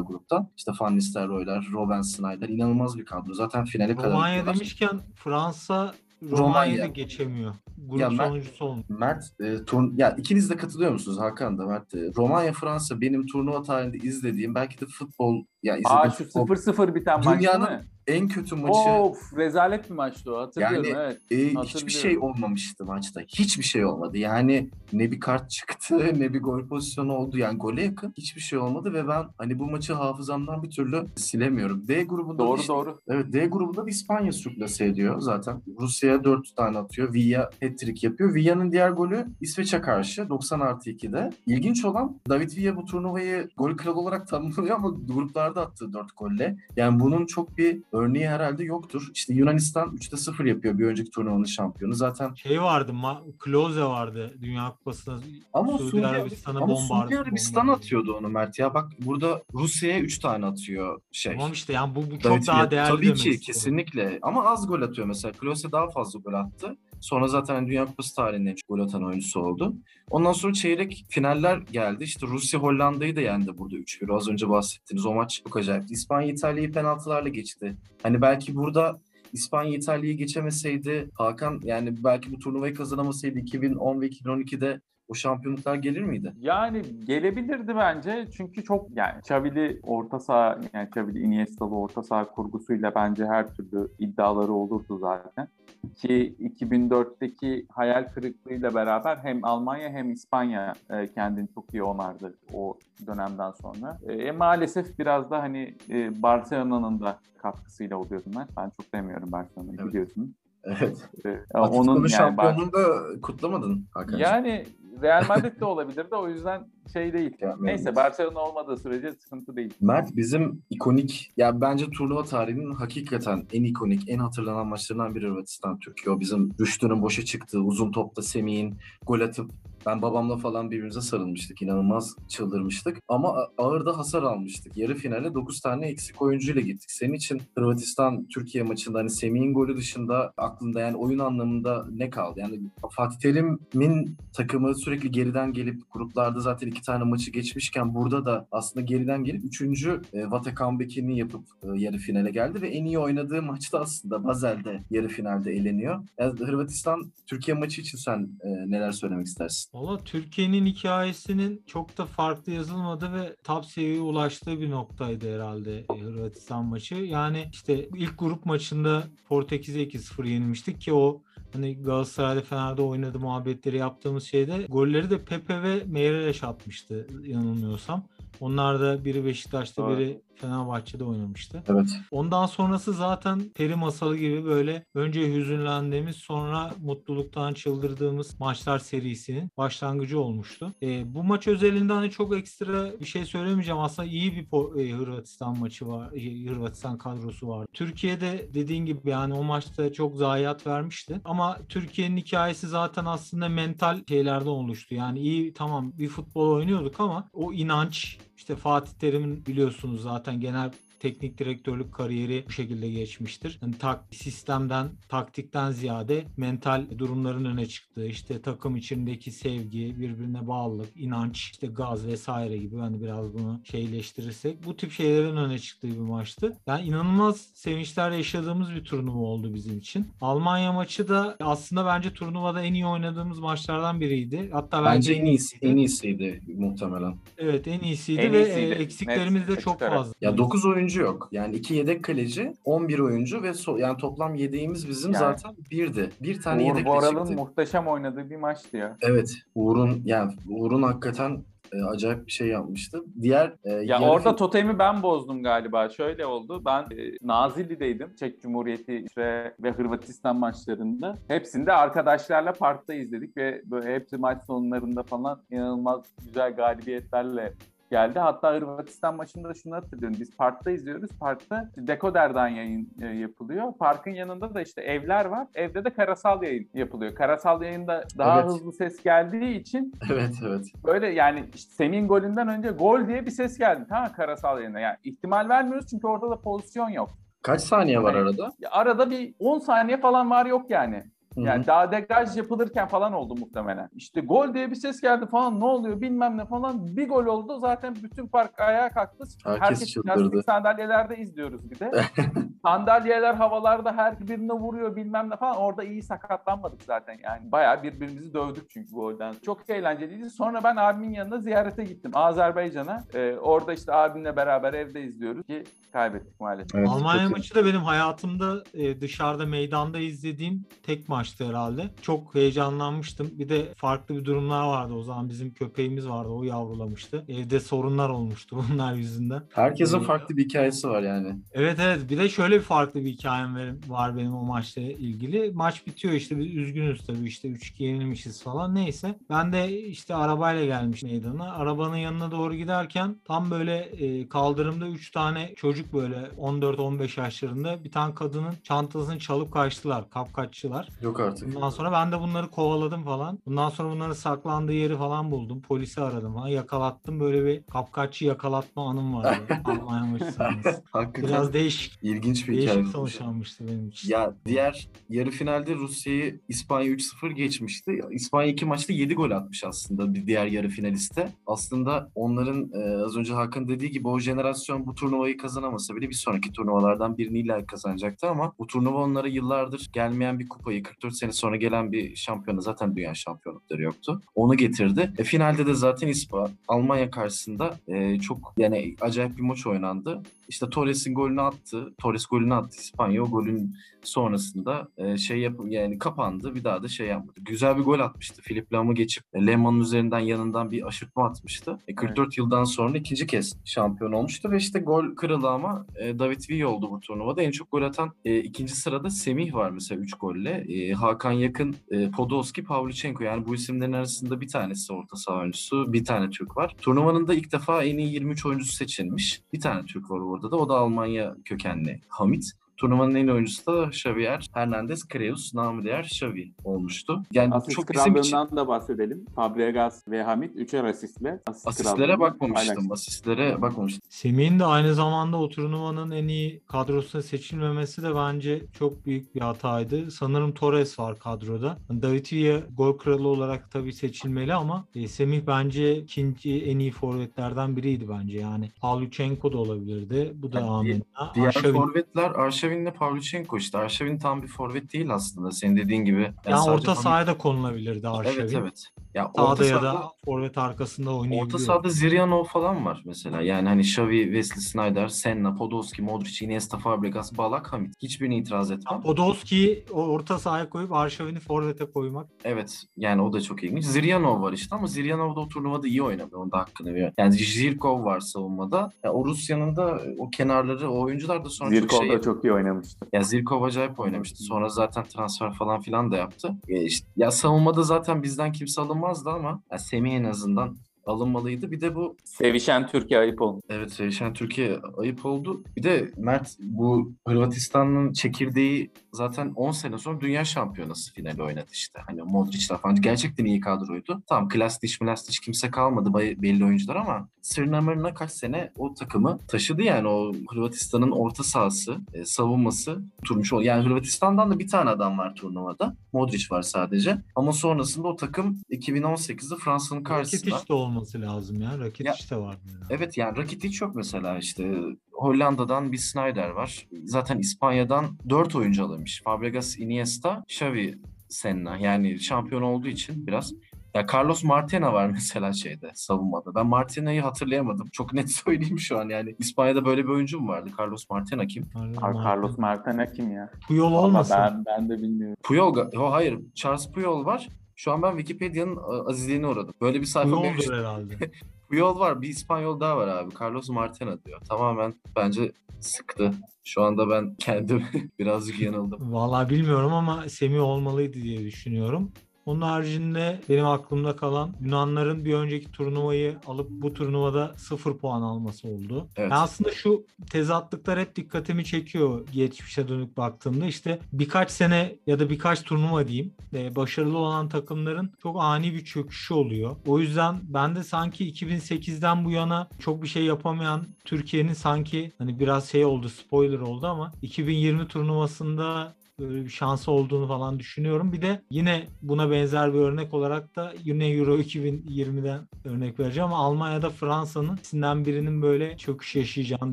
gruptan. 0.00 0.48
İşte 0.56 0.72
Van 0.80 0.96
Nistelrooy'lar, 0.96 1.68
Robben 1.72 2.02
Snyder 2.02 2.48
inanılmaz 2.48 2.98
bir 2.98 3.04
kadro. 3.04 3.34
Zaten 3.34 3.64
finale 3.64 3.96
kadar 3.96 4.10
Romanya 4.10 4.46
demişken 4.46 5.00
Fransa. 5.14 5.94
Romanya'da 6.22 6.86
geçemiyor. 6.86 7.54
Grup 7.88 8.00
Ya 8.00 8.10
ben- 8.10 8.16
sonuncusu 8.16 8.64
olmuyor. 8.64 8.84
Mert, 8.88 9.24
e, 9.40 9.64
turn 9.64 9.96
ya 9.96 10.10
ikiniz 10.18 10.50
de 10.50 10.56
katılıyor 10.56 10.92
musunuz 10.92 11.18
Hakan 11.18 11.58
da 11.58 11.66
Mert? 11.66 11.92
de? 11.92 12.10
Romanya 12.16 12.52
Fransa 12.52 13.00
benim 13.00 13.26
turnuva 13.26 13.62
tarihinde 13.62 13.96
izlediğim 13.98 14.54
belki 14.54 14.80
de 14.80 14.86
futbol 14.86 15.44
ya 15.62 15.76
Aa 15.84 16.10
şu 16.10 16.24
futbol 16.24 16.46
0-0 16.56 16.94
biten 16.94 17.20
maç 17.24 17.38
Dünyanın 17.40 17.66
değil 17.66 17.78
mi? 17.78 17.86
en 18.06 18.28
kötü 18.28 18.54
maçı. 18.54 18.72
Of 18.78 19.36
rezalet 19.36 19.90
bir 19.90 19.94
maçtı 19.94 20.34
o 20.34 20.38
hatırlıyorum 20.40 20.84
Yani- 20.90 20.98
evet. 20.98 21.20
E, 21.30 21.36
hiçbir 21.36 21.54
hatırlıyorum. 21.56 21.88
şey 21.88 22.18
olmamıştı 22.18 22.84
maçta. 22.84 23.20
Hiçbir 23.20 23.64
şey 23.64 23.84
olmadı. 23.84 24.18
Yani 24.18 24.70
ne 24.92 25.10
bir 25.10 25.20
kart 25.20 25.50
çıktı 25.50 26.12
ne 26.18 26.32
bir 26.34 26.40
gol 26.42 26.66
pozisyonu 26.68 27.12
oldu. 27.12 27.38
Yani 27.38 27.58
gole 27.58 27.82
yakın 27.82 28.14
hiçbir 28.16 28.40
şey 28.40 28.58
olmadı 28.58 28.92
ve 28.92 29.08
ben 29.08 29.24
hani 29.38 29.58
bu 29.58 29.66
maçı 29.70 29.92
hafızamdan 29.92 30.62
bir 30.62 30.70
türlü 30.70 31.04
silemiyorum. 31.16 31.88
D 31.88 32.02
grubunda 32.02 32.38
da 32.42 32.46
Doğru 32.46 32.60
işte- 32.60 32.72
doğru. 32.72 32.98
Evet 33.08 33.32
D 33.32 33.46
grubunda 33.46 33.84
da 33.86 33.90
İspanya 33.90 34.32
sürklase 34.32 34.84
ediyor 34.84 35.20
zaten. 35.20 35.62
Rusya'ya 35.80 36.24
4 36.24 36.56
tane 36.56 36.78
atıyor. 36.78 37.12
Villa 37.14 37.50
hat-trick 37.62 38.06
yapıyor. 38.06 38.34
Villa'nın 38.34 38.72
diğer 38.72 38.90
golü 38.90 39.26
İsveç'e 39.40 39.80
karşı 39.80 40.28
90 40.28 40.60
artı 40.60 40.90
2'de. 40.90 41.30
İlginç 41.46 41.84
olan 41.84 42.20
David 42.28 42.50
Villa 42.56 42.76
bu 42.76 42.84
turnuvayı 42.84 43.48
gol 43.56 43.76
kralı 43.76 44.00
olarak 44.00 44.28
tanımlıyor 44.28 44.76
ama 44.76 44.88
gruplarda 45.08 45.47
attığı 45.56 45.92
4 45.92 46.16
golle. 46.16 46.56
Yani 46.76 47.00
bunun 47.00 47.26
çok 47.26 47.58
bir 47.58 47.82
örneği 47.92 48.28
herhalde 48.28 48.64
yoktur. 48.64 49.08
İşte 49.14 49.34
Yunanistan 49.34 49.88
3'te 49.96 50.16
0 50.16 50.44
yapıyor 50.44 50.78
bir 50.78 50.84
önceki 50.86 51.10
turnuvanın 51.10 51.44
şampiyonu. 51.44 51.94
Zaten 51.94 52.34
Şey 52.34 52.62
vardı, 52.62 52.92
Ma- 52.92 53.38
Klose 53.38 53.82
vardı 53.82 54.34
Dünya 54.42 54.70
Kupası'na. 54.70 55.18
ama 55.52 55.78
Suudi 55.78 56.06
Arabistan'a 56.06 56.58
ama 56.58 56.66
bombardı- 56.74 57.08
Suudi 57.08 57.18
Arabistan 57.18 57.68
atıyordu 57.68 58.12
onu 58.14 58.28
Mert 58.28 58.58
ya. 58.58 58.74
Bak 58.74 58.88
burada 59.00 59.42
Rusya'ya 59.54 60.00
3 60.00 60.18
tane 60.18 60.46
atıyor 60.46 61.00
şey. 61.12 61.32
Tamam 61.34 61.52
işte 61.52 61.72
yani 61.72 61.94
bu, 61.94 62.00
bu 62.10 62.10
çok 62.10 62.24
David 62.24 62.46
daha 62.46 62.70
değerli 62.70 62.88
Tabii 62.88 63.06
ki 63.06 63.12
istiyorum. 63.12 63.40
kesinlikle 63.46 64.18
ama 64.22 64.44
az 64.44 64.66
gol 64.66 64.82
atıyor 64.82 65.06
mesela. 65.06 65.32
Klose 65.32 65.72
daha 65.72 65.88
fazla 65.90 66.18
gol 66.20 66.32
attı. 66.32 66.76
Sonra 67.00 67.28
zaten 67.28 67.54
hani 67.54 67.68
Dünya 67.68 67.86
Kupası 67.86 68.14
tarihinde 68.14 68.54
gol 68.68 68.80
atan 68.80 69.04
oyuncusu 69.04 69.40
oldu. 69.40 69.74
Ondan 70.10 70.32
sonra 70.32 70.52
çeyrek 70.52 71.04
finaller 71.08 71.58
geldi. 71.58 72.04
İşte 72.04 72.26
Rusya 72.26 72.60
Hollanda'yı 72.60 73.16
da 73.16 73.20
yendi 73.20 73.58
burada 73.58 73.76
3-1. 73.76 74.16
Az 74.16 74.28
önce 74.28 74.48
bahsettiğiniz 74.48 75.06
o 75.06 75.14
maç 75.14 75.42
çok 75.44 75.56
acayipti. 75.56 75.94
İspanya 75.94 76.28
İtalya'yı 76.28 76.72
penaltılarla 76.72 77.28
geçti. 77.28 77.76
Hani 78.02 78.22
belki 78.22 78.54
burada 78.54 79.00
İspanya 79.32 79.76
İtalya'yı 79.76 80.16
geçemeseydi 80.16 81.10
Hakan 81.14 81.60
yani 81.64 82.04
belki 82.04 82.32
bu 82.32 82.38
turnuvayı 82.38 82.74
kazanamasaydı 82.74 83.38
2010 83.38 84.00
ve 84.00 84.08
2012'de 84.08 84.80
o 85.08 85.14
şampiyonluklar 85.14 85.74
gelir 85.74 86.02
miydi? 86.02 86.32
Yani 86.40 86.82
gelebilirdi 87.04 87.76
bence 87.76 88.28
çünkü 88.36 88.64
çok 88.64 88.96
yani 88.96 89.18
Xavi'li 89.18 89.80
orta 89.82 90.20
saha 90.20 90.58
yani 90.74 90.88
Xavi'li 90.88 91.18
Iniesta'lı 91.18 91.74
orta 91.76 92.02
saha 92.02 92.24
kurgusuyla 92.24 92.92
bence 92.94 93.26
her 93.26 93.54
türlü 93.54 93.88
iddiaları 93.98 94.52
olurdu 94.52 94.98
zaten. 94.98 95.48
Ki 95.96 96.34
2004'teki 96.40 97.66
hayal 97.72 98.04
kırıklığıyla 98.14 98.74
beraber 98.74 99.16
hem 99.16 99.44
Almanya 99.44 99.88
hem 99.90 100.10
İspanya 100.10 100.72
e, 100.90 101.06
kendini 101.06 101.48
çok 101.54 101.74
iyi 101.74 101.82
onardı 101.82 102.34
o 102.52 102.78
dönemden 103.06 103.50
sonra. 103.62 103.98
E, 104.08 104.32
maalesef 104.32 104.98
biraz 104.98 105.30
da 105.30 105.42
hani 105.42 105.74
e, 105.90 106.22
Barcelona'nın 106.22 107.00
da 107.00 107.18
katkısıyla 107.38 107.96
oluyor 107.96 108.22
bunlar. 108.26 108.46
Ben 108.56 108.70
çok 108.70 108.86
sevmiyorum 108.94 109.32
Barcelona'yı 109.32 109.76
Evet. 109.80 109.88
biliyorsunuz. 109.88 110.28
Evet. 110.64 111.08
E, 111.54 111.58
Onun 111.58 111.96
yani 111.96 112.10
şampiyonluğunu 112.10 112.72
da 112.72 112.80
kutlamadın 113.22 113.86
Hakan. 113.94 114.18
yani 114.18 114.64
Real 115.02 115.24
Madrid 115.28 115.60
de 115.60 115.64
olabilirdi 115.64 116.14
o 116.14 116.28
yüzden 116.28 116.66
şey 116.92 117.12
değil. 117.12 117.32
Ya, 117.40 117.56
Neyse. 117.60 117.96
Barcelona 117.96 118.38
olmadığı 118.38 118.76
sürece 118.76 119.12
sıkıntı 119.12 119.56
değil. 119.56 119.74
Mert 119.80 120.16
bizim 120.16 120.62
ikonik, 120.70 121.30
ya 121.36 121.60
bence 121.60 121.90
turnuva 121.90 122.24
tarihinin 122.24 122.74
hakikaten 122.74 123.46
en 123.52 123.64
ikonik, 123.64 124.08
en 124.08 124.18
hatırlanan 124.18 124.66
maçlarından 124.66 125.14
biri 125.14 125.26
Hırvatistan 125.26 125.78
Türkiye. 125.78 126.14
O 126.16 126.20
bizim 126.20 126.50
Rüştü'nün 126.60 127.02
boşa 127.02 127.24
çıktığı, 127.24 127.60
uzun 127.60 127.92
topta 127.92 128.22
Semih'in 128.22 128.74
gol 129.06 129.20
atıp 129.20 129.50
ben 129.86 130.02
babamla 130.02 130.36
falan 130.36 130.70
birbirimize 130.70 131.00
sarılmıştık. 131.00 131.62
İnanılmaz 131.62 132.16
çıldırmıştık. 132.28 132.98
Ama 133.08 133.28
a- 133.28 133.48
ağır 133.58 133.86
da 133.86 133.98
hasar 133.98 134.22
almıştık. 134.22 134.76
Yarı 134.76 134.94
finale 134.94 135.34
9 135.34 135.60
tane 135.60 135.86
eksik 135.88 136.22
oyuncuyla 136.22 136.60
gittik. 136.60 136.90
Senin 136.90 137.12
için 137.12 137.42
Hırvatistan-Türkiye 137.54 138.64
maçında 138.64 138.98
hani 138.98 139.10
Semih'in 139.10 139.54
golü 139.54 139.76
dışında 139.76 140.32
aklında 140.36 140.80
yani 140.80 140.96
oyun 140.96 141.18
anlamında 141.18 141.86
ne 141.90 142.10
kaldı? 142.10 142.40
Yani 142.40 142.60
Fatih 142.96 143.18
Terim'in 143.18 144.16
takımı 144.32 144.74
sürekli 144.74 145.10
geriden 145.10 145.52
gelip 145.52 145.80
gruplarda 145.92 146.40
zaten 146.40 146.70
iki 146.78 146.86
tane 146.86 147.04
maçı 147.04 147.30
geçmişken 147.30 147.94
burada 147.94 148.26
da 148.26 148.48
aslında 148.52 148.86
geriden 148.86 149.24
gelip 149.24 149.44
üçüncü 149.44 150.02
e, 150.12 150.30
Vata 150.30 150.54
comeback'ini 150.54 151.18
yapıp 151.18 151.44
e, 151.62 151.66
yarı 151.80 151.96
finale 151.96 152.30
geldi 152.30 152.62
ve 152.62 152.68
en 152.68 152.84
iyi 152.84 152.98
oynadığı 152.98 153.42
maçta 153.48 153.80
aslında 153.80 154.24
Bazel'de 154.24 154.82
yarı 154.90 155.08
finalde 155.08 155.52
eleniyor. 155.52 156.04
Yani 156.18 156.38
Hırvatistan 156.38 157.12
Türkiye 157.26 157.56
maçı 157.56 157.80
için 157.80 157.98
sen 157.98 158.28
e, 158.44 158.70
neler 158.70 158.92
söylemek 158.92 159.26
istersin? 159.26 159.70
Valla 159.74 159.98
Türkiye'nin 159.98 160.66
hikayesinin 160.66 161.62
çok 161.66 161.98
da 161.98 162.06
farklı 162.06 162.52
yazılmadığı 162.52 163.12
ve 163.12 163.36
top 163.44 163.66
seviyeye 163.66 164.00
ulaştığı 164.00 164.60
bir 164.60 164.70
noktaydı 164.70 165.34
herhalde 165.34 165.78
e, 165.78 166.00
Hırvatistan 166.00 166.64
maçı. 166.64 166.94
Yani 166.94 167.44
işte 167.52 167.88
ilk 167.96 168.18
grup 168.18 168.46
maçında 168.46 169.04
Portekiz'e 169.28 169.82
2-0 169.82 170.28
yenilmiştik 170.28 170.80
ki 170.80 170.92
o 170.92 171.22
hani 171.52 171.82
Galatasaray'da 171.82 172.40
Fener'de 172.40 172.82
oynadı 172.82 173.18
muhabbetleri 173.18 173.76
yaptığımız 173.76 174.24
şeyde 174.24 174.66
golleri 174.68 175.10
de 175.10 175.24
Pepe 175.24 175.62
ve 175.62 175.82
Meireles 175.86 176.44
atmıştı 176.44 177.06
yanılmıyorsam. 177.24 178.04
Onlar 178.40 178.80
da 178.80 179.04
biri 179.04 179.24
Beşiktaş'ta 179.24 179.88
biri 179.88 180.22
Fenerbahçe'de 180.40 181.04
oynamıştı. 181.04 181.62
Evet. 181.68 181.88
Ondan 182.10 182.46
sonrası 182.46 182.92
zaten 182.92 183.40
peri 183.54 183.74
masalı 183.74 184.16
gibi 184.16 184.44
böyle 184.44 184.84
önce 184.94 185.34
hüzünlendiğimiz 185.34 186.16
sonra 186.16 186.70
mutluluktan 186.82 187.54
çıldırdığımız 187.54 188.40
maçlar 188.40 188.78
serisinin 188.78 189.50
başlangıcı 189.56 190.20
olmuştu. 190.20 190.72
E, 190.82 191.14
bu 191.14 191.24
maç 191.24 191.48
özelinde 191.48 191.92
hani 191.92 192.10
çok 192.10 192.36
ekstra 192.36 193.00
bir 193.00 193.06
şey 193.06 193.24
söylemeyeceğim. 193.24 193.80
Aslında 193.80 194.08
iyi 194.08 194.36
bir 194.36 194.46
Po- 194.46 194.80
e, 194.82 194.92
Hırvatistan 194.92 195.58
maçı 195.58 195.88
var. 195.88 196.12
e, 196.12 196.46
Hırvatistan 196.48 196.98
kadrosu 196.98 197.48
var. 197.48 197.66
Türkiye'de 197.72 198.48
dediğin 198.54 198.86
gibi 198.86 199.10
yani 199.10 199.34
o 199.34 199.42
maçta 199.42 199.92
çok 199.92 200.16
zayiat 200.16 200.66
vermişti. 200.66 201.20
Ama 201.24 201.58
Türkiye'nin 201.68 202.16
hikayesi 202.16 202.66
zaten 202.68 203.04
aslında 203.04 203.48
mental 203.48 204.00
şeylerden 204.08 204.46
oluştu. 204.46 204.94
Yani 204.94 205.18
iyi 205.20 205.52
tamam 205.54 205.92
bir 205.98 206.08
futbol 206.08 206.50
oynuyorduk 206.50 207.00
ama 207.00 207.28
o 207.32 207.52
inanç 207.52 208.18
işte 208.38 208.56
Fatih 208.56 208.92
Terim'in 208.92 209.46
biliyorsunuz 209.46 210.02
zaten 210.02 210.40
genel 210.40 210.70
teknik 211.00 211.38
direktörlük 211.38 211.94
kariyeri 211.94 212.44
bu 212.48 212.52
şekilde 212.52 212.88
geçmiştir. 212.90 213.58
Yani 213.62 213.78
tak, 213.78 214.04
sistemden, 214.10 214.88
taktikten 215.08 215.70
ziyade 215.70 216.24
mental 216.36 216.86
durumların 216.98 217.44
öne 217.44 217.66
çıktığı, 217.66 218.06
işte 218.06 218.42
takım 218.42 218.76
içindeki 218.76 219.30
sevgi, 219.32 219.94
birbirine 220.00 220.46
bağlılık, 220.46 220.88
inanç, 220.96 221.50
işte 221.50 221.66
gaz 221.66 222.06
vesaire 222.06 222.56
gibi 222.56 222.76
hani 222.78 223.00
biraz 223.02 223.34
bunu 223.34 223.60
şeyleştirirsek 223.64 224.64
bu 224.66 224.76
tip 224.76 224.92
şeylerin 224.92 225.36
öne 225.36 225.58
çıktığı 225.58 225.88
bir 225.88 225.98
maçtı. 225.98 226.56
Yani 226.66 226.86
inanılmaz 226.86 227.48
sevinçler 227.54 228.10
yaşadığımız 228.10 228.70
bir 228.74 228.84
turnuva 228.84 229.18
oldu 229.18 229.54
bizim 229.54 229.78
için. 229.78 230.06
Almanya 230.20 230.72
maçı 230.72 231.08
da 231.08 231.36
aslında 231.40 231.86
bence 231.86 232.12
turnuvada 232.14 232.62
en 232.62 232.74
iyi 232.74 232.86
oynadığımız 232.86 233.38
maçlardan 233.38 234.00
biriydi. 234.00 234.48
Hatta 234.52 234.84
Bence 234.84 235.12
en 235.14 235.24
iyisi, 235.24 235.56
en 235.62 235.76
iyisiydi 235.76 236.40
muhtemelen. 236.58 237.14
Evet 237.38 237.68
en 237.68 237.80
iyisiydi 237.80 238.20
En 238.20 238.32
ve 238.32 238.46
iyisiydi. 238.46 238.72
e, 238.72 238.82
eksiklerimiz 238.82 239.48
Net, 239.48 239.56
de 239.56 239.60
çok 239.60 239.80
fazla. 239.80 240.12
Ya 240.20 240.38
9 240.38 240.64
oyuncu 240.64 240.87
yok. 240.96 241.28
Yani 241.32 241.56
2 241.56 241.74
yedek 241.74 242.04
kaleci, 242.04 242.52
11 242.64 242.98
oyuncu 242.98 243.42
ve 243.42 243.48
so- 243.48 243.80
yani 243.80 243.96
toplam 243.96 244.34
yedeğimiz 244.34 244.88
bizim 244.88 245.12
Yani- 245.12 245.20
zaten 245.20 245.56
birdi. 245.70 246.10
Bir 246.22 246.42
tane 246.42 246.62
Uğur 246.62 246.66
yedekle 246.68 246.88
Boral'ın 246.88 247.34
muhteşem 247.34 247.86
oynadığı 247.86 248.30
bir 248.30 248.36
maçtı 248.36 248.76
ya. 248.76 248.96
Evet. 249.02 249.34
Uğur'un 249.54 250.02
yani 250.04 250.32
Uğur'un 250.50 250.82
hakikaten 250.82 251.44
e, 251.72 251.82
acayip 251.82 252.26
bir 252.26 252.32
şey 252.32 252.48
yapmıştı. 252.48 253.04
Diğer 253.22 253.52
e, 253.64 253.70
Ya 253.70 253.82
yarı 253.82 254.04
orada 254.04 254.36
totemi 254.36 254.78
ben 254.78 255.02
bozdum 255.02 255.42
galiba. 255.42 255.88
Şöyle 255.88 256.26
oldu. 256.26 256.62
Ben 256.66 256.82
e, 256.82 257.16
Nazilli'deydim. 257.22 258.14
Çek 258.18 258.42
Cumhuriyeti 258.42 259.04
ve, 259.18 259.54
ve 259.62 259.70
Hırvatistan 259.72 260.36
maçlarında. 260.36 261.14
Hepsinde 261.28 261.72
arkadaşlarla 261.72 262.52
parkta 262.52 262.94
izledik 262.94 263.36
ve 263.36 263.62
böyle 263.64 263.94
hepsi 263.94 264.16
maç 264.16 264.44
sonlarında 264.46 265.02
falan 265.02 265.40
inanılmaz 265.50 266.04
güzel 266.24 266.56
galibiyetlerle 266.56 267.54
geldi. 267.90 268.18
Hatta 268.18 268.54
Hırvatistan 268.54 269.16
maçında 269.16 269.48
da 269.48 269.54
şunu 269.54 269.74
hatırlıyorum. 269.76 270.16
Biz 270.20 270.36
parkta 270.36 270.70
izliyoruz. 270.70 271.10
Parkta 271.20 271.70
Dekoder'dan 271.76 272.48
yayın 272.48 272.88
e, 273.02 273.06
yapılıyor. 273.06 273.72
Parkın 273.78 274.10
yanında 274.10 274.54
da 274.54 274.62
işte 274.62 274.80
evler 274.82 275.24
var. 275.24 275.46
Evde 275.54 275.84
de 275.84 275.90
karasal 275.90 276.42
yayın 276.42 276.68
yapılıyor. 276.74 277.14
Karasal 277.14 277.62
yayında 277.62 278.04
daha 278.18 278.40
Evet. 278.40 278.50
hızlı 278.50 278.72
ses 278.72 279.02
geldiği 279.02 279.56
için 279.60 279.92
Evet 280.12 280.34
evet. 280.46 280.66
böyle 280.84 281.06
yani 281.08 281.44
işte 281.54 281.74
Semih'in 281.74 282.08
golünden 282.08 282.48
önce 282.48 282.70
gol 282.70 283.06
diye 283.08 283.26
bir 283.26 283.30
ses 283.30 283.58
geldi. 283.58 283.86
Tamam 283.88 284.12
karasal 284.16 284.58
yayında. 284.58 284.78
Yani 284.80 284.96
ihtimal 285.04 285.48
vermiyoruz 285.48 285.86
çünkü 285.90 286.06
orada 286.06 286.30
da 286.30 286.40
pozisyon 286.40 286.88
yok. 286.88 287.10
Kaç 287.42 287.60
saniye 287.60 288.02
var 288.02 288.14
arada? 288.14 288.52
Ya 288.58 288.70
arada 288.70 289.10
bir 289.10 289.34
10 289.38 289.58
saniye 289.58 289.96
falan 290.00 290.30
var 290.30 290.46
yok 290.46 290.70
yani. 290.70 291.02
Yani 291.46 291.66
daha 291.66 291.92
degaj 291.92 292.36
yapılırken 292.36 292.88
falan 292.88 293.12
oldu 293.12 293.34
muhtemelen. 293.34 293.88
İşte 293.94 294.20
gol 294.20 294.54
diye 294.54 294.70
bir 294.70 294.74
ses 294.74 295.00
geldi 295.00 295.26
falan 295.26 295.60
ne 295.60 295.64
oluyor 295.64 296.00
bilmem 296.00 296.38
ne 296.38 296.46
falan. 296.46 296.96
Bir 296.96 297.08
gol 297.08 297.26
oldu 297.26 297.58
zaten 297.58 297.96
bütün 298.02 298.26
park 298.26 298.60
ayağa 298.60 298.88
kalktı. 298.88 299.24
Herkes 299.44 299.88
çıldırdı. 299.88 300.14
plastik 300.14 300.44
sandalyelerde 300.44 301.16
izliyoruz 301.16 301.70
bir 301.70 301.78
de. 301.78 301.90
Sandalyeler 302.62 303.34
havalarda 303.34 303.92
her 303.96 304.20
birine 304.20 304.52
vuruyor 304.52 304.96
bilmem 304.96 305.30
ne 305.30 305.36
falan. 305.36 305.56
Orada 305.56 305.84
iyi 305.84 306.02
sakatlanmadık 306.02 306.82
zaten 306.82 307.18
yani. 307.24 307.52
Bayağı 307.52 307.82
birbirimizi 307.82 308.34
dövdük 308.34 308.70
çünkü 308.70 308.90
golden. 308.90 309.34
Çok 309.44 309.70
eğlenceliydi. 309.70 310.30
Sonra 310.30 310.64
ben 310.64 310.76
abimin 310.76 311.14
yanına 311.14 311.38
ziyarete 311.38 311.84
gittim 311.84 312.10
Azerbaycan'a. 312.14 313.04
Ee, 313.14 313.34
orada 313.40 313.72
işte 313.72 313.92
abimle 313.92 314.36
beraber 314.36 314.74
evde 314.74 315.02
izliyoruz 315.02 315.46
ki 315.46 315.64
kaybettik 315.92 316.40
maalesef. 316.40 316.74
Evet, 316.74 316.88
Almanya 316.88 317.28
maçı 317.28 317.54
da 317.54 317.64
benim 317.64 317.80
hayatımda 317.80 318.64
e, 318.74 319.00
dışarıda 319.00 319.46
meydanda 319.46 319.98
izlediğim 319.98 320.64
tek 320.82 321.08
maçtı 321.28 321.48
herhalde. 321.48 321.90
Çok 322.02 322.34
heyecanlanmıştım. 322.34 323.30
Bir 323.32 323.48
de 323.48 323.74
farklı 323.76 324.16
bir 324.16 324.24
durumlar 324.24 324.66
vardı 324.66 324.92
o 324.94 325.02
zaman. 325.02 325.28
Bizim 325.28 325.54
köpeğimiz 325.54 326.08
vardı. 326.08 326.28
O 326.28 326.42
yavrulamıştı. 326.42 327.24
Evde 327.28 327.60
sorunlar 327.60 328.08
olmuştu 328.08 328.64
bunlar 328.72 328.94
yüzünden. 328.94 329.42
Herkesin 329.54 329.98
Hı. 330.00 330.02
farklı 330.04 330.36
bir 330.36 330.44
hikayesi 330.44 330.88
var 330.88 331.02
yani. 331.02 331.36
Evet 331.52 331.78
evet. 331.82 332.10
Bir 332.10 332.18
de 332.18 332.28
şöyle 332.28 332.54
bir 332.56 332.60
farklı 332.62 333.04
bir 333.04 333.10
hikayem 333.10 333.54
var- 333.56 333.74
var 333.88 334.16
benim 334.16 334.34
o 334.34 334.42
maçla 334.42 334.82
ilgili. 334.82 335.50
Maç 335.54 335.86
bitiyor 335.86 336.14
işte 336.14 336.38
biz 336.38 336.46
üzgünüz 336.56 337.06
tabii 337.06 337.26
işte 337.26 337.48
3-2 337.48 337.82
yenilmişiz 337.82 338.42
falan 338.42 338.74
neyse. 338.74 339.18
Ben 339.30 339.52
de 339.52 339.78
işte 339.80 340.14
arabayla 340.14 340.64
gelmiş 340.64 341.02
meydana. 341.02 341.52
Arabanın 341.52 341.96
yanına 341.96 342.30
doğru 342.30 342.54
giderken 342.54 343.16
tam 343.24 343.50
böyle 343.50 343.76
e, 343.78 344.28
kaldırımda 344.28 344.88
3 344.88 345.10
tane 345.10 345.52
çocuk 345.56 345.92
böyle 345.92 346.16
14-15 346.40 347.20
yaşlarında 347.20 347.84
bir 347.84 347.90
tane 347.90 348.14
kadının 348.14 348.54
çantasını 348.64 349.18
çalıp 349.18 349.52
kaçtılar. 349.52 350.10
Kapkaççılar. 350.10 350.88
Yok 351.02 351.17
artık. 351.20 351.54
Bundan 351.54 351.70
sonra 351.70 351.92
ben 351.92 352.12
de 352.12 352.20
bunları 352.20 352.50
kovaladım 352.50 353.04
falan. 353.04 353.38
Bundan 353.46 353.68
sonra 353.70 353.90
bunların 353.94 354.12
saklandığı 354.12 354.72
yeri 354.72 354.96
falan 354.96 355.30
buldum. 355.30 355.62
Polisi 355.62 356.00
aradım 356.00 356.34
falan. 356.34 356.48
Yakalattım. 356.48 357.20
Böyle 357.20 357.44
bir 357.46 357.62
kapkaççı 357.62 358.24
yakalatma 358.24 358.90
anım 358.90 359.14
vardı. 359.14 359.38
Almanya 359.64 360.04
maçı 360.04 360.24
sonrası. 360.32 360.82
Hakikaten 360.92 361.28
Biraz 361.28 361.52
değişik. 361.52 361.98
ilginç 362.02 362.48
bir 362.48 362.52
Değişik 362.56 362.70
hikaye. 362.70 362.86
sonuçlanmıştı 362.86 363.66
benim 363.68 363.88
için. 363.88 364.10
Ya 364.12 364.34
diğer 364.46 364.88
yarı 365.08 365.30
finalde 365.30 365.74
Rusya'yı 365.74 366.40
İspanya 366.48 366.88
3-0 366.92 367.30
geçmişti. 367.32 368.00
İspanya 368.10 368.50
iki 368.52 368.64
maçta 368.64 368.92
7 368.92 369.14
gol 369.14 369.30
atmış 369.30 369.64
aslında 369.64 370.14
bir 370.14 370.26
diğer 370.26 370.46
yarı 370.46 370.68
finaliste. 370.68 371.32
Aslında 371.46 372.10
onların 372.14 372.70
e, 372.74 373.04
az 373.04 373.16
önce 373.16 373.32
Hakan 373.34 373.68
dediği 373.68 373.90
gibi 373.90 374.08
o 374.08 374.18
jenerasyon 374.18 374.86
bu 374.86 374.94
turnuvayı 374.94 375.36
kazanamasa 375.36 375.96
bile 375.96 376.08
bir 376.08 376.14
sonraki 376.14 376.52
turnuvalardan 376.52 377.18
birini 377.18 377.38
illa 377.38 377.66
kazanacaktı 377.66 378.28
ama 378.28 378.52
bu 378.58 378.66
turnuva 378.66 378.98
onlara 379.04 379.28
yıllardır 379.28 379.90
gelmeyen 379.92 380.38
bir 380.38 380.48
kupayı 380.48 380.82
44 380.82 381.07
3-4 381.08 381.12
sene 381.12 381.32
sonra 381.32 381.56
gelen 381.56 381.92
bir 381.92 382.16
şampiyonu 382.16 382.62
zaten 382.62 382.96
dünya 382.96 383.14
şampiyonlukları 383.14 383.82
yoktu. 383.82 384.22
Onu 384.34 384.54
getirdi. 384.54 385.12
E, 385.18 385.24
finalde 385.24 385.66
de 385.66 385.74
zaten 385.74 386.08
İspa 386.08 386.50
Almanya 386.68 387.10
karşısında 387.10 387.76
e, 387.88 388.20
çok 388.20 388.54
yani 388.58 388.96
acayip 389.00 389.36
bir 389.36 389.42
maç 389.42 389.66
oynandı. 389.66 390.22
İşte 390.48 390.70
Torres'in 390.70 391.14
golünü 391.14 391.40
attı. 391.40 391.94
Torres 391.98 392.26
golünü 392.26 392.54
attı 392.54 392.76
İspanya. 392.80 393.22
O 393.22 393.30
golün 393.30 393.74
sonrasında 394.02 394.88
e, 394.96 395.16
şey 395.16 395.38
yap 395.38 395.54
yani 395.66 395.98
kapandı. 395.98 396.54
Bir 396.54 396.64
daha 396.64 396.82
da 396.82 396.88
şey 396.88 397.06
yapmadı. 397.06 397.40
Güzel 397.40 397.78
bir 397.78 397.82
gol 397.82 398.00
atmıştı. 398.00 398.42
Philip 398.42 398.72
Lam'ı 398.72 398.94
geçip 398.94 399.24
e, 399.34 399.46
Lehmann'ın 399.46 399.80
üzerinden 399.80 400.18
yanından 400.18 400.70
bir 400.70 400.86
aşırtma 400.86 401.26
atmıştı. 401.26 401.78
E, 401.88 401.94
44 401.94 402.38
yıldan 402.38 402.64
sonra 402.64 402.98
ikinci 402.98 403.26
kez 403.26 403.56
şampiyon 403.64 404.12
olmuştu 404.12 404.50
ve 404.50 404.56
işte 404.56 404.78
gol 404.78 405.14
kralı 405.16 405.50
ama 405.50 405.86
e, 406.00 406.18
David 406.18 406.40
Villa 406.50 406.68
oldu 406.68 406.90
bu 406.90 407.00
turnuvada. 407.00 407.42
En 407.42 407.50
çok 407.50 407.70
gol 407.72 407.82
atan 407.82 408.12
e, 408.24 408.38
ikinci 408.38 408.76
sırada 408.76 409.10
Semih 409.10 409.54
var 409.54 409.70
mesela 409.70 410.00
3 410.00 410.14
golle. 410.14 410.64
E, 410.68 410.87
Hakan 410.94 411.32
Yakın, 411.32 411.76
e, 411.90 412.10
Podolski, 412.10 412.64
Pavlyuchenko 412.64 413.24
yani 413.24 413.46
bu 413.46 413.54
isimlerin 413.54 413.92
arasında 413.92 414.40
bir 414.40 414.48
tanesi 414.48 414.92
orta 414.92 415.16
saha 415.16 415.38
oyuncusu, 415.38 415.92
bir 415.92 416.04
tane 416.04 416.30
Türk 416.30 416.56
var. 416.56 416.76
Turnuvanın 416.82 417.26
da 417.26 417.34
ilk 417.34 417.52
defa 417.52 417.84
en 417.84 417.98
iyi 417.98 418.12
23 418.12 418.46
oyuncusu 418.46 418.72
seçilmiş. 418.72 419.40
Bir 419.52 419.60
tane 419.60 419.84
Türk 419.84 420.10
var 420.10 420.20
orada 420.20 420.50
da. 420.50 420.56
O 420.56 420.68
da 420.68 420.74
Almanya 420.74 421.36
kökenli 421.44 422.00
Hamit. 422.08 422.52
Turnuvanın 422.78 423.14
en 423.14 423.26
iyi 423.26 423.32
oyuncusu 423.32 423.66
da 423.66 423.92
Javier 423.92 424.46
Hernandez 424.54 425.08
Creus, 425.12 425.54
namı 425.54 425.84
değer 425.84 426.04
Xavi 426.04 426.52
olmuştu. 426.64 427.22
Yani 427.32 427.54
Asist 427.54 427.76
çok 427.76 427.88
bizim 427.92 428.16
için 428.16 428.36
da 428.36 428.68
bahsedelim. 428.68 429.24
Fabregas 429.36 430.08
ve 430.08 430.22
Hamit 430.22 430.56
üçer 430.56 430.84
asistle. 430.84 431.40
Asist 431.46 431.68
asistlere 431.68 432.20
bakmamıştım. 432.20 432.54
paylaştı. 432.74 432.92
Asistlere 432.92 433.62
bakmamıştım. 433.62 434.02
Semih'in 434.08 434.58
de 434.58 434.64
aynı 434.64 434.94
zamanda 434.94 435.36
o 435.36 435.48
turnuvanın 435.48 436.10
en 436.10 436.28
iyi 436.28 436.60
kadrosuna 436.66 437.22
seçilmemesi 437.22 438.02
de 438.02 438.14
bence 438.14 438.62
çok 438.78 439.06
büyük 439.06 439.34
bir 439.34 439.40
hataydı. 439.40 440.10
Sanırım 440.10 440.52
Torres 440.52 440.98
var 440.98 441.18
kadroda. 441.18 441.76
David 442.02 442.32
Villa 442.32 442.60
gol 442.76 442.98
kralı 442.98 443.28
olarak 443.28 443.70
tabii 443.70 443.92
seçilmeli 443.92 444.54
ama 444.54 444.84
e, 444.94 445.08
Semih 445.08 445.40
bence 445.46 445.96
ikinci 445.96 446.64
en 446.64 446.78
iyi 446.78 446.90
forvetlerden 446.90 447.76
biriydi 447.76 448.08
bence. 448.08 448.38
Yani 448.38 448.70
Pavlyuchenko 448.80 449.52
da 449.52 449.58
olabilirdi. 449.58 450.32
Bu 450.34 450.52
da 450.52 450.60
Yani 450.60 450.70
amenna. 450.70 451.02
Diğer 451.34 451.48
Arşavin- 451.52 451.72
forvetler 451.72 452.30
Arşavin'le 452.68 452.90
Pavlyuchenko 452.90 453.56
işte. 453.58 453.78
Arşavin 453.78 454.18
tam 454.18 454.42
bir 454.42 454.48
forvet 454.48 454.92
değil 454.92 455.10
aslında 455.14 455.50
senin 455.50 455.76
dediğin 455.76 456.04
gibi. 456.04 456.20
Yani 456.20 456.34
yani 456.46 456.70
orta 456.70 456.94
sahaya 456.94 457.26
da 457.26 457.38
konulabilirdi 457.38 458.08
Arşavin. 458.08 458.40
Evet 458.40 458.54
evet. 458.54 458.86
Ya 459.14 459.26
orta 459.34 459.56
Sağda 459.56 459.64
ya 459.64 459.80
sahada, 459.80 459.98
da 459.98 460.12
forvet 460.24 460.58
arkasında 460.58 461.10
oynayabiliyor. 461.10 461.46
orta 461.46 461.58
sahada 461.58 461.88
Ziryanov 461.88 462.44
falan 462.44 462.86
var 462.86 463.02
mesela. 463.04 463.42
Yani 463.42 463.68
hani 463.68 463.80
Xavi, 463.80 464.24
Wesley 464.24 464.60
Sneijder, 464.60 465.08
Senna, 465.08 465.56
Podolski, 465.56 466.02
Modric, 466.02 466.44
Iniesta, 466.44 466.78
Fabregas, 466.78 467.38
Balak, 467.38 467.72
Hamit. 467.72 467.94
Hiçbirini 468.02 468.38
itiraz 468.38 468.70
etmem. 468.70 469.02
Podolski'yi 469.02 469.84
o 469.92 470.02
orta 470.02 470.38
sahaya 470.38 470.70
koyup 470.70 470.92
Arşavin'i 470.92 471.40
forvete 471.40 471.90
koymak. 471.90 472.26
Evet 472.44 472.82
yani 472.96 473.22
o 473.22 473.32
da 473.32 473.40
çok 473.40 473.64
ilginç. 473.64 473.84
Ziryanov 473.84 474.42
var 474.42 474.52
işte 474.52 474.76
ama 474.76 474.86
Ziryanov 474.86 475.36
da 475.36 475.40
o 475.40 475.48
turnuvada 475.48 475.86
iyi 475.86 476.02
oynadı. 476.02 476.36
Onun 476.36 476.52
da 476.52 476.58
hakkını 476.58 476.94
veriyor. 476.94 477.12
Yani 477.18 477.32
Zirkov 477.32 478.04
var 478.04 478.20
savunmada. 478.20 478.90
Ya 479.04 479.12
o 479.12 479.24
Rusya'nın 479.24 479.76
da 479.76 480.02
o 480.18 480.30
kenarları, 480.30 480.90
o 480.90 481.00
oyuncular 481.00 481.44
da 481.44 481.48
sonra 481.50 481.70
çok 481.70 481.80
Zirkov 481.80 481.98
şey 481.98 482.10
da 482.10 482.22
çok 482.22 482.44
iyi 482.44 482.52
oynamıştı. 482.52 483.06
Ya 483.12 483.22
Zirkov 483.22 483.62
acayip 483.62 484.00
oynamıştı. 484.00 484.42
Sonra 484.42 484.68
zaten 484.68 485.04
transfer 485.04 485.52
falan 485.52 485.80
filan 485.80 486.10
da 486.12 486.16
yaptı. 486.16 486.54
Ya, 486.68 486.82
işte, 486.82 487.08
ya 487.16 487.30
savunmada 487.30 487.82
zaten 487.82 488.22
bizden 488.22 488.52
kimse 488.52 488.80
alınmazdı 489.08 489.30
ama 489.30 489.62
ya 489.72 489.78
Semih 489.78 490.12
en 490.12 490.24
azından 490.24 490.76
alınmalıydı. 491.06 491.70
Bir 491.70 491.80
de 491.80 491.94
bu 491.94 492.16
Sevişen 492.24 492.86
Türkiye 492.86 493.20
ayıp 493.20 493.42
olmuş. 493.42 493.62
evet 493.68 493.92
Sevişen 493.92 494.32
Türkiye 494.32 494.78
ayıp 494.96 495.26
oldu. 495.26 495.64
Bir 495.76 495.82
de 495.82 496.10
Mert 496.16 496.56
bu 496.60 497.12
Hırvatistan'ın 497.28 498.12
çekirdeği 498.12 498.90
zaten 499.12 499.52
10 499.56 499.70
sene 499.70 499.98
sonra 499.98 500.20
dünya 500.20 500.44
şampiyonası 500.44 501.12
finali 501.12 501.42
oynadı 501.42 501.70
işte. 501.72 502.00
Hani 502.06 502.22
Modric'ler 502.22 502.78
falan 502.78 503.00
gerçekten 503.00 503.44
iyi 503.44 503.60
kadroydu. 503.60 504.22
Tamam 504.28 504.48
Klastiç 504.48 505.00
Milastiç 505.00 505.40
kimse 505.40 505.70
kalmadı 505.70 506.14
belli 506.14 506.64
oyuncular 506.64 506.96
ama 506.96 507.28
Sırna 507.42 507.80
Mırna 507.80 508.14
kaç 508.14 508.30
sene 508.30 508.72
o 508.76 508.94
takımı 508.94 509.38
taşıdı 509.48 509.82
yani 509.82 510.08
o 510.08 510.32
Hırvatistan'ın 510.50 511.10
orta 511.10 511.42
sahası, 511.42 511.96
e, 512.14 512.24
savunması 512.24 513.02
turmuş 513.24 513.52
oldu. 513.52 513.62
Yani 513.62 513.84
Hırvatistan'dan 513.84 514.50
da 514.50 514.58
bir 514.58 514.68
tane 514.68 514.90
adam 514.90 515.18
var 515.18 515.34
turnuvada. 515.34 515.96
Modric 516.12 516.44
var 516.50 516.62
sadece. 516.62 517.18
Ama 517.34 517.52
sonrasında 517.52 518.08
o 518.08 518.16
takım 518.16 518.60
2018'de 518.70 519.56
Fransa'nın 519.56 520.02
karşısında. 520.02 520.50
Rakitic 520.50 520.68
de 520.68 520.72
olması 520.72 521.20
lazım 521.20 521.60
ya. 521.60 521.78
Rakitic 521.78 522.30
de 522.30 522.36
vardı. 522.36 522.60
Yani. 522.72 522.84
Evet 522.90 523.16
yani 523.16 523.36
Rakitic 523.36 523.78
yok 523.80 523.94
mesela 523.94 524.38
işte 524.38 524.74
Hollanda'dan 525.18 525.92
bir 525.92 525.96
Snyder 525.98 526.48
var. 526.48 526.86
Zaten 527.04 527.38
İspanya'dan 527.38 528.04
4 528.28 528.54
oyuncu 528.56 528.84
alınmış. 528.84 529.22
Fabregas, 529.24 529.78
Iniesta, 529.78 530.44
Xavi, 530.48 530.98
Senna. 531.28 531.76
Yani 531.76 532.20
şampiyon 532.20 532.62
olduğu 532.62 532.88
için 532.88 533.26
biraz. 533.26 533.52
Ya 533.94 534.06
Carlos 534.14 534.44
Martena 534.44 534.92
var 534.92 535.06
mesela 535.12 535.52
şeyde 535.52 535.90
savunmada. 535.94 536.54
Ben 536.54 536.66
Martena'yı 536.66 537.22
hatırlayamadım. 537.22 537.88
Çok 537.92 538.12
net 538.12 538.30
söyleyeyim 538.44 538.78
şu 538.78 538.98
an 538.98 539.08
yani. 539.08 539.34
İspanya'da 539.38 539.84
böyle 539.84 540.04
bir 540.04 540.08
oyuncu 540.08 540.40
mu 540.40 540.48
vardı? 540.48 540.70
Carlos 540.80 541.10
Martena 541.10 541.46
kim? 541.46 541.64
Carlos 542.02 542.24
Carlos 542.24 542.58
Martena 542.58 543.12
kim 543.12 543.30
ya? 543.32 543.50
Puyol 543.68 543.92
olmasın. 543.92 544.36
ben, 544.40 544.64
ben 544.66 544.88
de 544.88 545.02
bilmiyorum. 545.02 545.36
Puyol, 545.42 545.74
ga- 545.76 545.98
o 545.98 546.12
hayır. 546.12 546.38
Charles 546.54 546.92
Puyol 546.92 547.24
var. 547.24 547.48
Şu 547.76 547.92
an 547.92 548.02
ben 548.02 548.16
Wikipedia'nın 548.16 548.78
azizliğine 549.06 549.46
uğradım. 549.46 549.74
Böyle 549.80 550.00
bir 550.00 550.06
sayfa. 550.06 550.36
Puyol'dur 550.40 550.72
herhalde. 550.78 551.14
Puyol 551.68 551.98
var. 551.98 552.22
Bir 552.22 552.28
İspanyol 552.28 552.80
daha 552.80 552.96
var 552.96 553.08
abi. 553.08 553.34
Carlos 553.40 553.68
Martena 553.68 554.24
diyor. 554.24 554.40
Tamamen 554.48 554.94
bence 555.16 555.52
sıktı. 555.80 556.34
Şu 556.64 556.82
anda 556.82 557.10
ben 557.10 557.34
kendim 557.34 557.84
birazcık 558.18 558.60
yanıldım. 558.60 559.12
Vallahi 559.12 559.50
bilmiyorum 559.50 559.92
ama 559.92 560.28
Semih 560.28 560.60
olmalıydı 560.60 561.22
diye 561.22 561.44
düşünüyorum. 561.44 562.12
Onun 562.48 562.60
haricinde 562.60 563.40
benim 563.48 563.66
aklımda 563.66 564.16
kalan 564.16 564.54
Yunanların 564.60 565.24
bir 565.24 565.34
önceki 565.34 565.72
turnuvayı 565.72 566.36
alıp 566.46 566.70
bu 566.70 566.94
turnuvada 566.94 567.54
sıfır 567.56 567.98
puan 567.98 568.22
alması 568.22 568.68
oldu. 568.68 569.08
Evet. 569.16 569.30
Yani 569.30 569.34
aslında 569.34 569.72
şu 569.72 570.06
tezatlıklar 570.30 571.00
hep 571.00 571.16
dikkatimi 571.16 571.64
çekiyor 571.64 572.26
geçmişe 572.32 572.88
dönük 572.88 573.16
baktığımda. 573.16 573.66
İşte 573.66 573.98
birkaç 574.12 574.50
sene 574.50 574.96
ya 575.06 575.18
da 575.18 575.30
birkaç 575.30 575.62
turnuva 575.62 576.08
diyeyim 576.08 576.34
e, 576.54 576.76
başarılı 576.76 577.18
olan 577.18 577.48
takımların 577.48 578.12
çok 578.22 578.36
ani 578.40 578.74
bir 578.74 578.84
çöküşü 578.84 579.34
oluyor. 579.34 579.76
O 579.86 579.98
yüzden 579.98 580.36
ben 580.42 580.76
de 580.76 580.84
sanki 580.84 581.32
2008'den 581.32 582.24
bu 582.24 582.30
yana 582.30 582.68
çok 582.78 583.02
bir 583.02 583.08
şey 583.08 583.24
yapamayan 583.24 583.86
Türkiye'nin 584.04 584.52
sanki 584.52 585.12
hani 585.18 585.40
biraz 585.40 585.68
şey 585.68 585.84
oldu 585.84 586.08
spoiler 586.08 586.58
oldu 586.58 586.86
ama 586.86 587.12
2020 587.22 587.88
turnuvasında 587.88 588.97
böyle 589.18 589.44
bir 589.44 589.50
şansı 589.50 589.90
olduğunu 589.90 590.28
falan 590.28 590.58
düşünüyorum. 590.58 591.12
Bir 591.12 591.22
de 591.22 591.42
yine 591.50 591.86
buna 592.02 592.30
benzer 592.30 592.74
bir 592.74 592.78
örnek 592.78 593.14
olarak 593.14 593.56
da 593.56 593.72
yine 593.84 594.08
Euro 594.08 594.38
2020'den 594.38 595.48
örnek 595.64 596.00
vereceğim 596.00 596.26
ama 596.32 596.36
Almanya'da 596.44 596.90
Fransa'nın 596.90 597.56
ikisinden 597.56 598.04
birinin 598.06 598.42
böyle 598.42 598.76
çöküş 598.76 599.16
yaşayacağını 599.16 599.72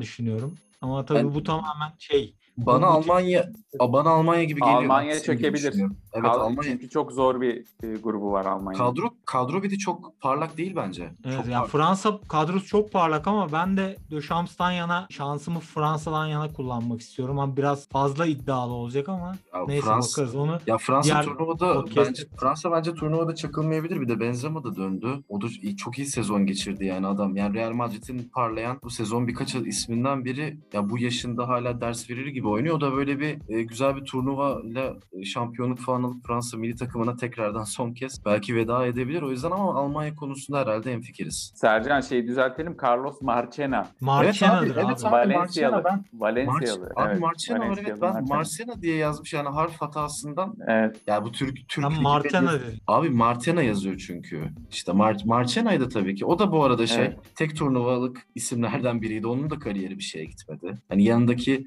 düşünüyorum. 0.00 0.54
Ama 0.80 1.04
tabii 1.04 1.18
Ben- 1.18 1.34
bu 1.34 1.42
tamamen 1.42 1.92
şey 1.98 2.34
Bana 2.58 2.86
Almanya 2.86 3.50
bana 3.80 4.10
Almanya 4.10 4.44
gibi 4.44 4.60
geliyor. 4.60 4.76
Almanya 4.82 5.20
çökebilir. 5.20 5.74
Evet 6.12 6.24
Kal- 6.24 6.40
Almanya. 6.40 6.62
Çünkü 6.62 6.88
çok 6.88 7.12
zor 7.12 7.40
bir 7.40 7.64
e, 7.82 7.94
grubu 7.96 8.32
var 8.32 8.44
Almanya'nın. 8.46 8.84
Kadro 8.90 9.10
kadro 9.26 9.62
bir 9.62 9.70
de 9.70 9.76
çok 9.76 10.20
parlak 10.20 10.56
değil 10.56 10.72
bence. 10.76 11.02
Evet, 11.24 11.36
çok 11.36 11.46
yani 11.46 11.52
parlak. 11.52 11.70
Fransa 11.70 12.18
kadrosu 12.28 12.66
çok 12.66 12.92
parlak 12.92 13.26
ama 13.26 13.52
ben 13.52 13.76
de 13.76 13.96
Döşams'tan 14.10 14.70
yana 14.72 15.06
şansımı 15.10 15.60
Fransa'dan 15.60 16.26
yana 16.26 16.52
kullanmak 16.52 17.00
istiyorum. 17.00 17.38
Ama 17.38 17.56
biraz 17.56 17.88
fazla 17.88 18.26
iddialı 18.26 18.72
olacak 18.72 19.08
ama 19.08 19.36
Ya 19.54 19.64
neyse 19.66 19.86
Fransa- 19.86 20.12
bakarız 20.12 20.34
onu. 20.36 20.58
Ya 20.66 20.78
Fransa 20.78 21.08
Diğer 21.10 21.24
turnuvada 21.24 21.72
podcast'te- 21.74 22.06
bence 22.08 22.22
Fransa 22.40 22.72
bence 22.72 22.94
turnuvada 22.94 23.34
çakılmayabilir. 23.34 24.00
Bir 24.00 24.08
de 24.08 24.20
Benzema 24.20 24.64
da 24.64 24.76
döndü. 24.76 25.08
O 25.28 25.40
da 25.40 25.46
çok 25.76 25.98
iyi 25.98 26.06
sezon 26.06 26.46
geçirdi 26.46 26.84
yani 26.84 27.06
adam. 27.06 27.36
Yani 27.36 27.54
Real 27.54 27.72
Madrid'in 27.72 28.30
parlayan 28.34 28.78
bu 28.84 28.90
sezon 28.90 29.28
birkaç 29.28 29.54
isminden 29.54 30.24
biri 30.24 30.58
ya 30.72 30.90
bu 30.90 30.98
yaşında 30.98 31.48
hala 31.48 31.80
ders 31.80 32.10
verir 32.10 32.26
gibi 32.26 32.45
oynuyor. 32.48 32.76
O 32.76 32.80
da 32.80 32.92
böyle 32.92 33.20
bir 33.20 33.38
e, 33.48 33.62
güzel 33.62 33.96
bir 33.96 34.04
turnuva 34.04 34.60
ile 34.64 34.92
şampiyonluk 35.24 35.78
falan 35.78 36.02
alıp 36.02 36.26
Fransa 36.26 36.56
milli 36.56 36.76
takımına 36.76 37.16
tekrardan 37.16 37.64
son 37.64 37.92
kez 37.92 38.24
belki 38.24 38.56
veda 38.56 38.86
edebilir. 38.86 39.22
O 39.22 39.30
yüzden 39.30 39.50
ama 39.50 39.74
Almanya 39.74 40.14
konusunda 40.14 40.58
herhalde 40.60 40.92
hemfikiriz. 40.92 41.52
Sercan 41.54 42.00
şeyi 42.00 42.26
düzeltelim. 42.26 42.76
Carlos 42.82 43.22
Marchena. 43.22 43.86
Marchena'dır 44.00 44.76
evet 44.76 45.04
abi. 45.04 45.06
abi. 45.06 45.12
Valencialı. 45.12 45.82
Marchena 45.82 46.04
Valencialı. 46.14 46.86
Març- 46.86 47.02
abi 47.02 47.10
evet, 47.10 47.20
Marchena 47.20 47.58
var 47.70 47.78
evet 47.80 47.98
ben 48.02 48.12
Marchena. 48.12 48.36
Marcena 48.36 48.82
diye 48.82 48.96
yazmış 48.96 49.32
yani 49.32 49.48
harf 49.48 49.80
hatasından. 49.80 50.54
Evet. 50.68 50.96
Ya 51.06 51.24
bu 51.24 51.32
Türk 51.32 51.68
Türk 51.68 51.84
Ben 51.84 52.02
Martena. 52.02 52.52
Abi 52.86 53.10
Martena 53.10 53.62
yazıyor 53.62 53.96
çünkü. 54.06 54.42
İşte 54.70 54.92
Mar 54.92 55.16
Marchena'ydı 55.24 55.88
tabii 55.88 56.14
ki. 56.14 56.26
O 56.26 56.38
da 56.38 56.52
bu 56.52 56.64
arada 56.64 56.86
şey 56.86 57.04
Evet. 57.04 57.18
tek 57.34 57.56
turnuvalık 57.56 58.26
isimlerden 58.34 59.02
biriydi. 59.02 59.26
Onun 59.26 59.50
da 59.50 59.58
kariyeri 59.58 59.98
bir 59.98 60.02
şeye 60.02 60.24
gitmedi. 60.24 60.74
Hani 60.88 61.04
yanındaki 61.04 61.64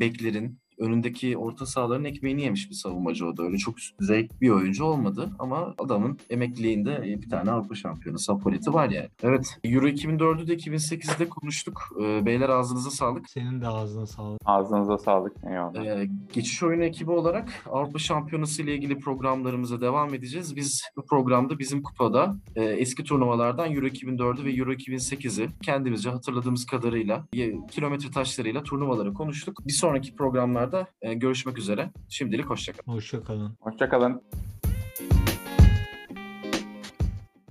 beklerin 0.00 0.61
önündeki 0.82 1.36
orta 1.36 1.66
sahaların 1.66 2.04
ekmeğini 2.04 2.42
yemiş 2.42 2.70
bir 2.70 2.74
savunmacı 2.74 3.26
o 3.26 3.36
da. 3.36 3.42
Öyle 3.42 3.56
çok 3.56 3.78
üst 3.78 4.00
düzey 4.00 4.28
bir 4.40 4.50
oyuncu 4.50 4.84
olmadı 4.84 5.30
ama 5.38 5.74
adamın 5.78 6.18
emekliliğinde 6.30 7.02
bir 7.22 7.30
tane 7.30 7.50
Avrupa 7.50 7.74
şampiyonu 7.74 8.18
Saporiti 8.18 8.72
var 8.72 8.88
yani. 8.88 9.08
Evet 9.22 9.58
Euro 9.64 9.88
2004'ü 9.88 10.46
de 10.46 10.54
2008'de 10.54 11.28
konuştuk. 11.28 11.82
Ee, 12.02 12.26
Beyler 12.26 12.48
ağzınıza 12.48 12.90
sağlık. 12.90 13.30
Senin 13.30 13.60
de 13.60 13.68
ağzına 13.68 14.06
sağlık. 14.06 14.40
Ağzınıza 14.44 14.98
sağlık. 14.98 15.32
Eyvallah. 15.50 15.84
Ee, 15.84 16.08
geçiş 16.32 16.62
oyunu 16.62 16.84
ekibi 16.84 17.10
olarak 17.10 17.48
Avrupa 17.70 17.98
Şampiyonası 17.98 18.62
ile 18.62 18.74
ilgili 18.74 18.98
programlarımıza 18.98 19.80
devam 19.80 20.14
edeceğiz. 20.14 20.56
Biz 20.56 20.82
bu 20.96 21.06
programda 21.06 21.58
bizim 21.58 21.82
kupada 21.82 22.34
e, 22.56 22.64
eski 22.64 23.04
turnuvalardan 23.04 23.72
Euro 23.72 23.86
2004'ü 23.86 24.44
ve 24.44 24.52
Euro 24.52 24.72
2008'i 24.72 25.48
kendimizce 25.62 26.10
hatırladığımız 26.10 26.66
kadarıyla 26.66 27.24
e, 27.36 27.66
kilometre 27.66 28.10
taşlarıyla 28.10 28.62
turnuvaları 28.62 29.14
konuştuk. 29.14 29.66
Bir 29.66 29.72
sonraki 29.72 30.14
programlarda 30.14 30.71
e, 31.02 31.14
görüşmek 31.14 31.58
üzere. 31.58 31.90
Şimdilik 32.08 32.44
hoşçakalın. 32.46 32.96
Hoşçakalın. 32.96 33.56
Hoşçakalın. 33.60 34.22